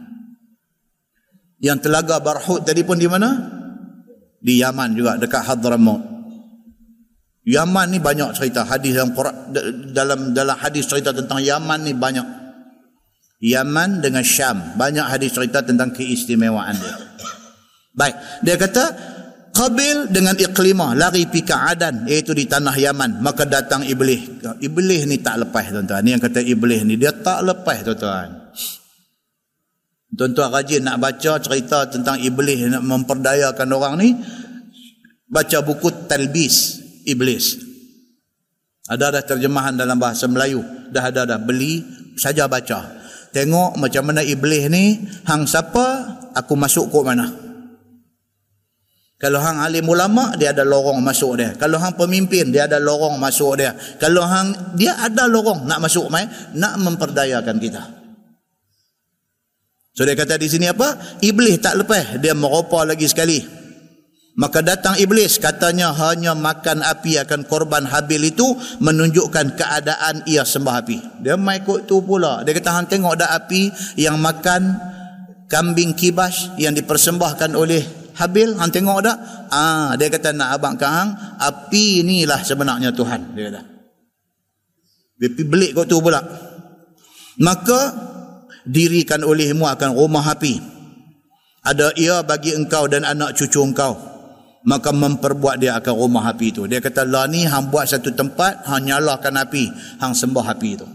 [1.59, 3.35] yang telaga Barhut tadi pun di mana?
[4.39, 6.03] Di Yaman juga dekat Hadramaut.
[7.49, 9.35] Yaman ni banyak cerita hadis dalam Quran
[9.91, 12.27] dalam dalam hadis cerita tentang Yaman ni banyak.
[13.43, 16.95] Yaman dengan Syam banyak hadis cerita tentang keistimewaan dia.
[17.99, 18.15] Baik,
[18.47, 18.85] dia kata
[19.59, 24.39] Qabil dengan iklimah lari pi ke Adan iaitu di tanah Yaman maka datang iblis.
[24.63, 25.99] Iblis ni tak lepas tuan-tuan.
[26.07, 28.55] Ni yang kata iblis ni dia tak lepas tuan-tuan.
[30.15, 34.15] Tuan-tuan rajin nak baca cerita tentang iblis nak memperdayakan orang ni.
[35.27, 36.79] Baca buku Talbis
[37.11, 37.59] Iblis.
[38.87, 40.63] Ada dah terjemahan dalam bahasa Melayu.
[40.95, 41.37] Dah ada dah.
[41.43, 41.83] Beli
[42.15, 42.95] saja baca.
[43.35, 45.03] Tengok macam mana iblis ni.
[45.27, 45.85] Hang siapa,
[46.33, 47.48] aku masuk kok mana.
[49.19, 51.51] Kalau hang alim ulama, dia ada lorong masuk dia.
[51.59, 53.75] Kalau hang pemimpin, dia ada lorong masuk dia.
[53.99, 56.23] Kalau hang, dia ada lorong nak masuk mai,
[56.55, 57.83] nak memperdayakan kita.
[59.99, 61.19] So dia kata di sini apa?
[61.19, 62.23] Iblis tak lepas.
[62.23, 63.43] Dia meropa lagi sekali.
[64.39, 70.75] Maka datang iblis katanya hanya makan api akan korban Habil itu menunjukkan keadaan ia sembah
[70.79, 71.27] api.
[71.27, 72.47] Dia mai ikut tu pula.
[72.47, 74.79] Dia kata hang tengok dah api yang makan
[75.51, 78.59] kambing kibas yang dipersembahkan oleh Habil.
[78.59, 79.17] Hang tengok dah?
[79.49, 83.39] Ah, dia kata nak abang hang api inilah sebenarnya Tuhan.
[83.39, 83.63] Dia kata.
[85.19, 86.19] Dia pergi belik kau tu pula.
[87.39, 88.09] Maka
[88.69, 90.61] dirikan olehmu akan rumah api
[91.65, 93.97] ada ia bagi engkau dan anak cucu engkau
[94.69, 98.69] maka memperbuat dia akan rumah api itu dia kata lah ni hang buat satu tempat
[98.69, 100.87] hang nyalakan api hang sembah api itu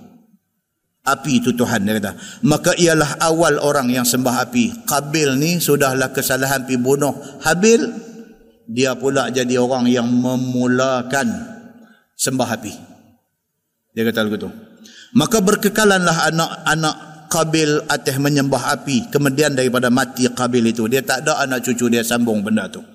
[1.03, 2.15] api itu Tuhan dia kata.
[2.47, 4.87] Maka ialah awal orang yang sembah api.
[4.87, 7.13] Qabil ni sudahlah kesalahan pi bunuh.
[7.43, 7.83] Habil
[8.67, 11.27] dia pula jadi orang yang memulakan
[12.15, 12.73] sembah api.
[13.93, 14.73] Dia kata begitu
[15.13, 16.95] maka berkekalanlah anak-anak
[17.33, 19.09] Qabil atas menyembah api.
[19.09, 22.85] Kemudian daripada mati Qabil itu dia tak ada anak cucu dia sambung benda tu.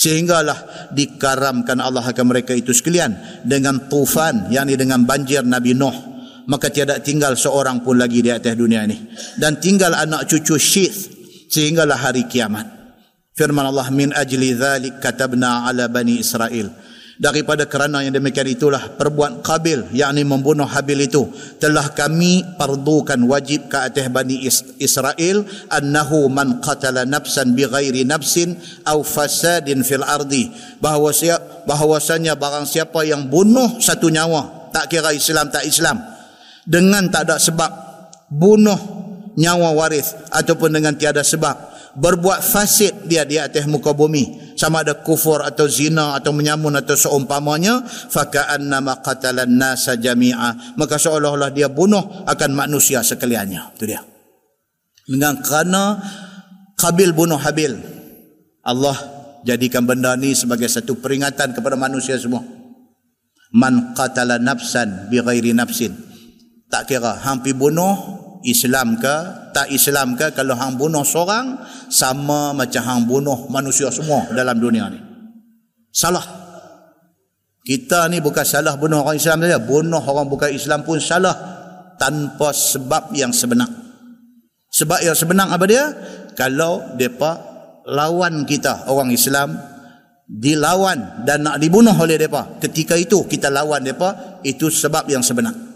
[0.00, 3.12] Sehinggalah dikaramkan Allah akan mereka itu sekalian
[3.44, 6.11] dengan tufan yakni dengan banjir Nabi Nuh
[6.52, 9.08] maka tiada tinggal seorang pun lagi di atas dunia ini
[9.40, 11.08] dan tinggal anak cucu Syith
[11.48, 12.68] sehinggalah hari kiamat.
[13.32, 16.68] Firman Allah min ajli dhalik katabna ala bani Israel.
[17.16, 21.28] Daripada kerana yang demikian itulah perbuatan Qabil yakni membunuh Habil itu
[21.62, 24.42] telah kami perdukan wajib ke atas Bani
[24.82, 28.58] Israel annahu man qatala nafsan bighairi nafsin
[28.88, 30.50] au fasadin fil ardi.
[30.82, 31.14] Bahawa
[31.62, 36.11] bahawasanya barang siapa yang bunuh satu nyawa tak kira Islam tak Islam
[36.66, 37.70] dengan tak ada sebab
[38.30, 38.78] bunuh
[39.36, 44.96] nyawa waris ataupun dengan tiada sebab berbuat fasid dia di atas muka bumi sama ada
[45.00, 50.78] kufur atau zina atau menyamun atau seumpamanya faka'annama qatalan nasa jami'a.
[50.78, 53.76] Maka seolah-olah dia bunuh akan manusia sekaliannya.
[53.76, 54.00] Itu dia.
[55.08, 55.98] Dengan kerana
[56.78, 57.74] Qabil bunuh Habil
[58.62, 58.96] Allah
[59.42, 62.42] jadikan benda ni sebagai satu peringatan kepada manusia semua.
[63.52, 66.11] Man qatala nafsan bighairi nafsin
[66.72, 67.92] tak kira hampir bunuh
[68.48, 69.16] Islam ke
[69.52, 71.60] tak Islam ke kalau hang bunuh seorang
[71.92, 74.96] sama macam hang bunuh manusia semua dalam dunia ni.
[75.92, 76.40] Salah.
[77.62, 79.60] Kita ni bukan salah bunuh orang Islam saja.
[79.60, 81.36] Bunuh orang bukan Islam pun salah
[82.00, 83.68] tanpa sebab yang sebenar.
[84.72, 85.84] Sebab yang sebenar apa dia?
[86.34, 87.38] Kalau depa
[87.86, 89.54] lawan kita orang Islam
[90.26, 95.71] dilawan dan nak dibunuh oleh depa ketika itu kita lawan depa itu sebab yang sebenar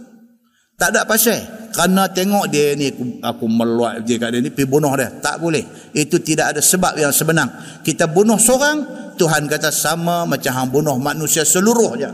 [0.77, 1.40] tak ada pasal.
[1.73, 5.12] Kerana tengok dia ni aku, aku meluat dia kat dia ni pergi bunuh dia.
[5.12, 5.93] Tak boleh.
[5.93, 8.85] Itu tidak ada sebab yang sebenar kita bunuh seorang
[9.16, 12.12] Tuhan kata sama macam hang bunuh manusia seluruhnya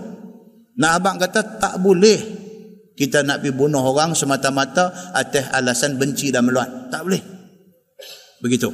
[0.79, 2.41] nah abang kata tak boleh.
[2.93, 6.93] Kita nak pergi bunuh orang semata-mata atas alasan benci dan meluat.
[6.93, 7.23] Tak boleh.
[8.45, 8.69] Begitu.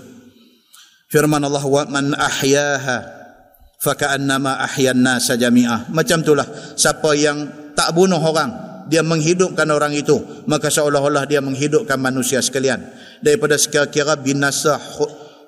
[1.09, 2.99] Firman Allah wa man ahyaha
[3.79, 5.89] faka'annama ahyan nasa jami'ah.
[5.95, 6.45] Macam itulah.
[6.75, 7.47] Siapa yang
[7.79, 10.17] tak bunuh orang dia menghidupkan orang itu
[10.49, 12.83] maka seolah-olah dia menghidupkan manusia sekalian.
[13.21, 14.81] Daripada sekira-kira binasa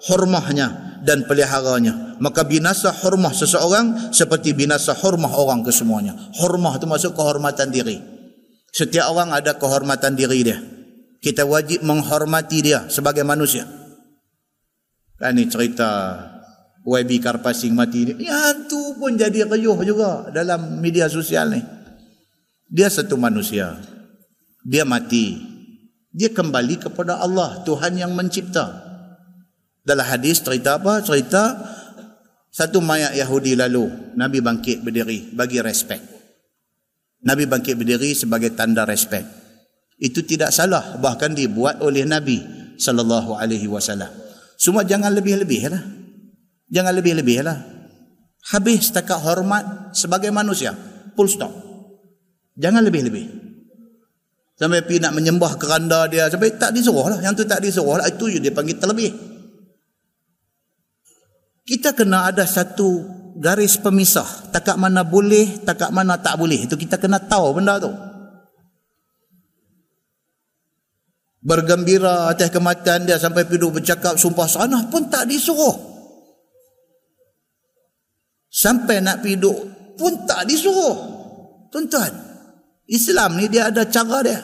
[0.07, 2.17] hormahnya dan peliharanya.
[2.21, 6.17] Maka binasa hormah seseorang seperti binasa hormah orang kesemuanya.
[6.37, 7.97] Hormah itu maksud kehormatan diri.
[8.71, 10.61] Setiap orang ada kehormatan diri dia.
[11.21, 13.69] Kita wajib menghormati dia sebagai manusia.
[15.21, 16.17] Kan ini cerita
[16.85, 18.25] YB Karpasing mati ni.
[18.25, 21.61] Ya tu pun jadi riuh juga dalam media sosial ni.
[22.71, 23.75] Dia satu manusia.
[24.63, 25.43] Dia mati.
[26.15, 28.87] Dia kembali kepada Allah, Tuhan yang mencipta.
[29.83, 31.03] Dalam hadis cerita apa?
[31.03, 31.59] Cerita
[32.55, 36.03] satu mayat Yahudi lalu, Nabi bangkit berdiri bagi respect.
[37.27, 39.27] Nabi bangkit berdiri sebagai tanda respect.
[39.99, 42.39] Itu tidak salah, bahkan dibuat oleh Nabi
[42.79, 44.09] sallallahu alaihi wasallam.
[44.59, 45.83] Semua jangan lebih-lebih lah.
[46.71, 47.59] Jangan lebih-lebih lah.
[48.55, 50.75] Habis setakat hormat sebagai manusia.
[51.19, 51.70] Full stop.
[52.61, 53.27] Jangan lebih-lebih.
[54.61, 56.29] Sampai pergi nak menyembah keranda dia.
[56.29, 57.19] Sampai tak disuruh lah.
[57.25, 58.05] Yang tu tak disuruh lah.
[58.05, 59.09] Itu dia panggil terlebih.
[61.65, 63.09] Kita kena ada satu
[63.41, 64.53] garis pemisah.
[64.53, 66.69] Takat mana boleh, takat mana tak boleh.
[66.69, 67.89] Itu kita kena tahu benda tu.
[71.41, 75.73] Bergembira atas kematian dia sampai pergi bercakap sumpah sana pun tak disuruh.
[78.53, 79.41] Sampai nak pergi
[79.97, 81.17] pun tak disuruh.
[81.73, 82.13] Tuan-tuan,
[82.91, 84.41] Islam ni dia ada cara dia.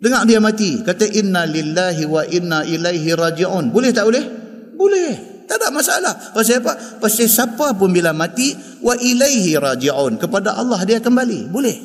[0.00, 3.68] Dengar dia mati, kata inna lillahi wa inna ilaihi raji'un.
[3.68, 4.24] Boleh tak boleh?
[4.72, 5.44] Boleh.
[5.44, 6.14] Tak ada masalah.
[6.32, 6.72] Pasal apa?
[6.96, 10.16] Pasal siapa pun bila mati, wa ilaihi raji'un.
[10.16, 11.52] Kepada Allah dia kembali.
[11.52, 11.76] Boleh.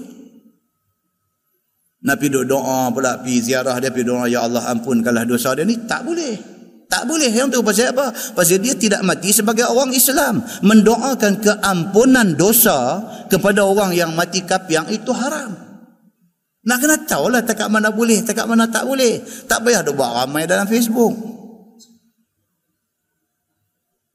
[2.05, 5.83] Pergi doa pula, pergi ziarah dia, pergi doa, Ya Allah ampunkanlah dosa dia ni.
[5.83, 6.54] Tak boleh.
[6.85, 8.13] Tak boleh yang tu pasal apa?
[8.37, 10.45] Pasal dia tidak mati sebagai orang Islam.
[10.61, 15.57] Mendoakan keampunan dosa kepada orang yang mati kapiang itu haram.
[16.65, 19.21] Nak kena tahu lah tak mana boleh, tak mana tak boleh.
[19.45, 21.13] Tak payah dia buat ramai dalam Facebook.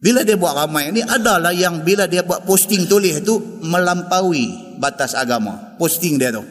[0.00, 5.12] Bila dia buat ramai ni adalah yang bila dia buat posting tulis tu melampaui batas
[5.12, 5.76] agama.
[5.76, 6.42] Posting dia tu.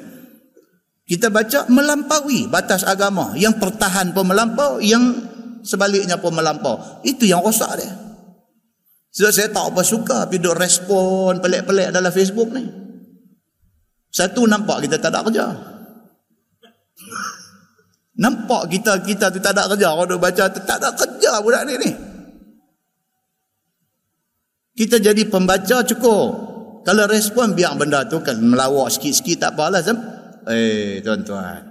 [1.09, 3.33] Kita baca melampaui batas agama.
[3.33, 5.17] Yang pertahan pun melampau, yang
[5.63, 7.03] sebaliknya pun melampau.
[7.03, 7.91] Itu yang rosak dia.
[9.09, 12.65] Sebab saya tak apa suka pergi respon pelik-pelik dalam Facebook ni.
[14.09, 15.45] Satu nampak kita tak ada kerja.
[18.19, 19.95] Nampak kita kita tu tak ada kerja.
[19.95, 21.91] Kalau baca tu tak ada kerja budak ni ni.
[24.79, 26.27] Kita jadi pembaca cukup.
[26.87, 29.83] Kalau respon biar benda tu kan melawak sikit-sikit tak apalah.
[30.49, 31.68] Eh tuan-tuan.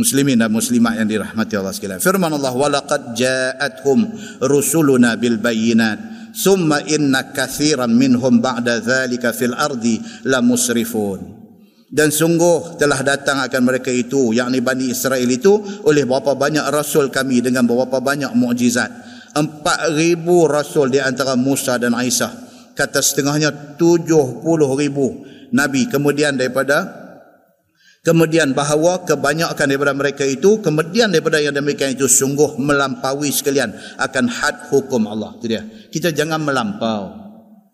[0.00, 2.00] Muslimin dan muslimat yang dirahmati Allah sekalian.
[2.00, 4.08] Firman Allah walaqad ja'atuhum
[4.48, 11.36] rusuluna bil bayyinat thumma inna katsiran minhum ba'da dzalika fil ardi la musrifun.
[11.90, 17.10] Dan sungguh telah datang akan mereka itu yakni Bani Israel itu oleh berapa banyak rasul
[17.10, 18.88] kami dengan berapa banyak mukjizat.
[19.34, 22.30] Empat ribu rasul di antara Musa dan Isa.
[22.78, 25.90] Kata setengahnya tujuh puluh ribu Nabi.
[25.90, 26.99] Kemudian daripada
[28.00, 34.24] Kemudian bahawa kebanyakan daripada mereka itu, kemudian daripada yang demikian itu sungguh melampaui sekalian akan
[34.24, 35.36] had hukum Allah.
[35.36, 35.68] Itu dia.
[35.92, 37.12] Kita jangan melampau.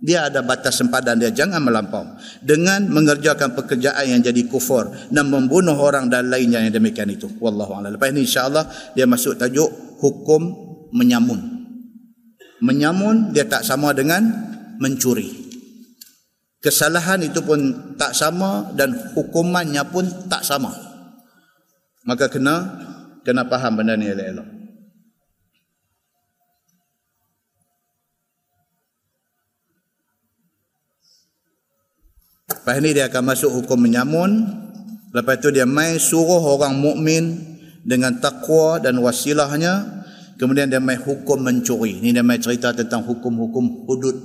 [0.02, 1.30] Dia ada batas sempadan dia.
[1.30, 2.18] Jangan melampau.
[2.42, 7.30] Dengan mengerjakan pekerjaan yang jadi kufur dan membunuh orang dan lainnya yang demikian itu.
[7.38, 7.94] Wallahu'ala.
[7.94, 9.70] Lepas ini insyaAllah dia masuk tajuk
[10.02, 10.42] hukum
[10.90, 11.38] menyamun.
[12.66, 14.26] Menyamun dia tak sama dengan
[14.82, 15.45] mencuri
[16.60, 20.72] kesalahan itu pun tak sama dan hukumannya pun tak sama
[22.06, 22.84] maka kena
[23.26, 24.56] kena faham benda ni elok-elok
[32.66, 34.42] Lepas ni dia akan masuk hukum menyamun.
[35.14, 37.38] Lepas tu dia mai suruh orang mukmin
[37.86, 40.02] dengan takwa dan wasilahnya.
[40.34, 42.02] Kemudian dia mai hukum mencuri.
[42.02, 44.18] Ini dia mai cerita tentang hukum-hukum hudud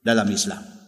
[0.00, 0.79] dalam Islam.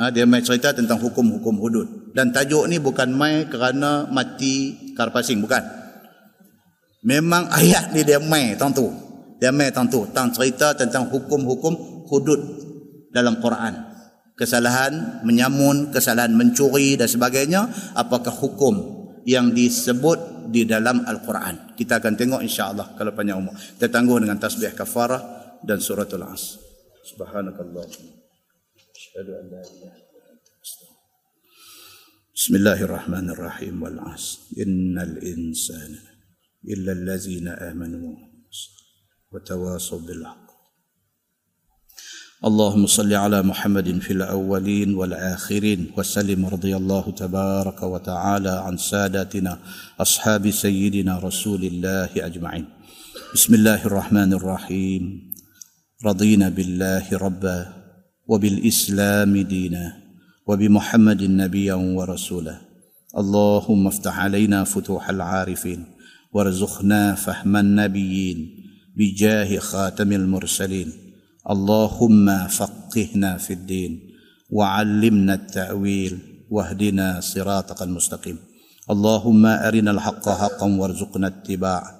[0.00, 2.16] Ha, dia mai cerita tentang hukum-hukum hudud.
[2.16, 5.44] Dan tajuk ni bukan mai kerana mati karpasing.
[5.44, 5.60] Bukan.
[7.04, 8.88] Memang ayat ni dia mai tentu.
[9.36, 10.08] Dia mai tentu.
[10.08, 12.40] Tentang cerita tentang hukum-hukum hudud
[13.12, 13.92] dalam Quran.
[14.40, 17.68] Kesalahan menyamun, kesalahan mencuri dan sebagainya.
[17.92, 21.76] Apakah hukum yang disebut di dalam Al-Quran.
[21.76, 23.52] Kita akan tengok insya-Allah kalau panjang umur.
[23.52, 25.20] Kita tangguh dengan tasbih kafarah
[25.60, 26.56] dan suratul as.
[27.04, 28.19] Subhanakallah.
[29.10, 30.46] أشهد أن لا إله إلا أنت
[32.34, 34.38] بسم الله الرحمن الرحيم والعصر.
[34.58, 35.98] إن الإنسان
[36.68, 38.16] إلا الذين آمنوا
[39.32, 40.46] وتواصوا بالحق.
[42.44, 49.58] اللهم صل على محمد في الأولين والآخرين وسلم رضي الله تبارك وتعالى عن ساداتنا
[50.00, 52.66] أصحاب سيدنا رسول الله أجمعين.
[53.34, 55.34] بسم الله الرحمن الرحيم.
[56.04, 57.79] رضينا بالله ربا
[58.30, 59.92] وبالإسلام دينا
[60.46, 62.56] وبمحمد نبيا ورسولا.
[63.18, 65.84] اللهم افتح علينا فتوح العارفين
[66.32, 68.38] وارزقنا فهم النبيين
[68.96, 70.92] بجاه خاتم المرسلين.
[71.50, 73.92] اللهم فقهنا في الدين
[74.50, 76.18] وعلمنا التأويل
[76.50, 78.38] واهدنا صراطك المستقيم.
[78.90, 81.90] اللهم أرنا الحق حقا وارزقنا اتباعه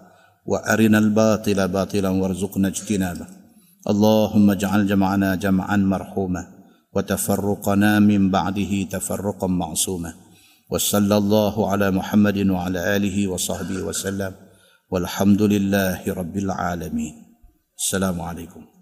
[0.46, 3.39] وأرنا الباطل باطلا وارزقنا اجتنابه.
[3.88, 6.46] اللهم اجعل جمعنا جمعا مرحوما
[6.92, 10.14] وتفرقنا من بعده تفرقا معصوما
[10.70, 14.32] وصلى الله على محمد وعلى آله وصحبه وسلم
[14.90, 17.14] والحمد لله رب العالمين.
[17.78, 18.79] السلام عليكم.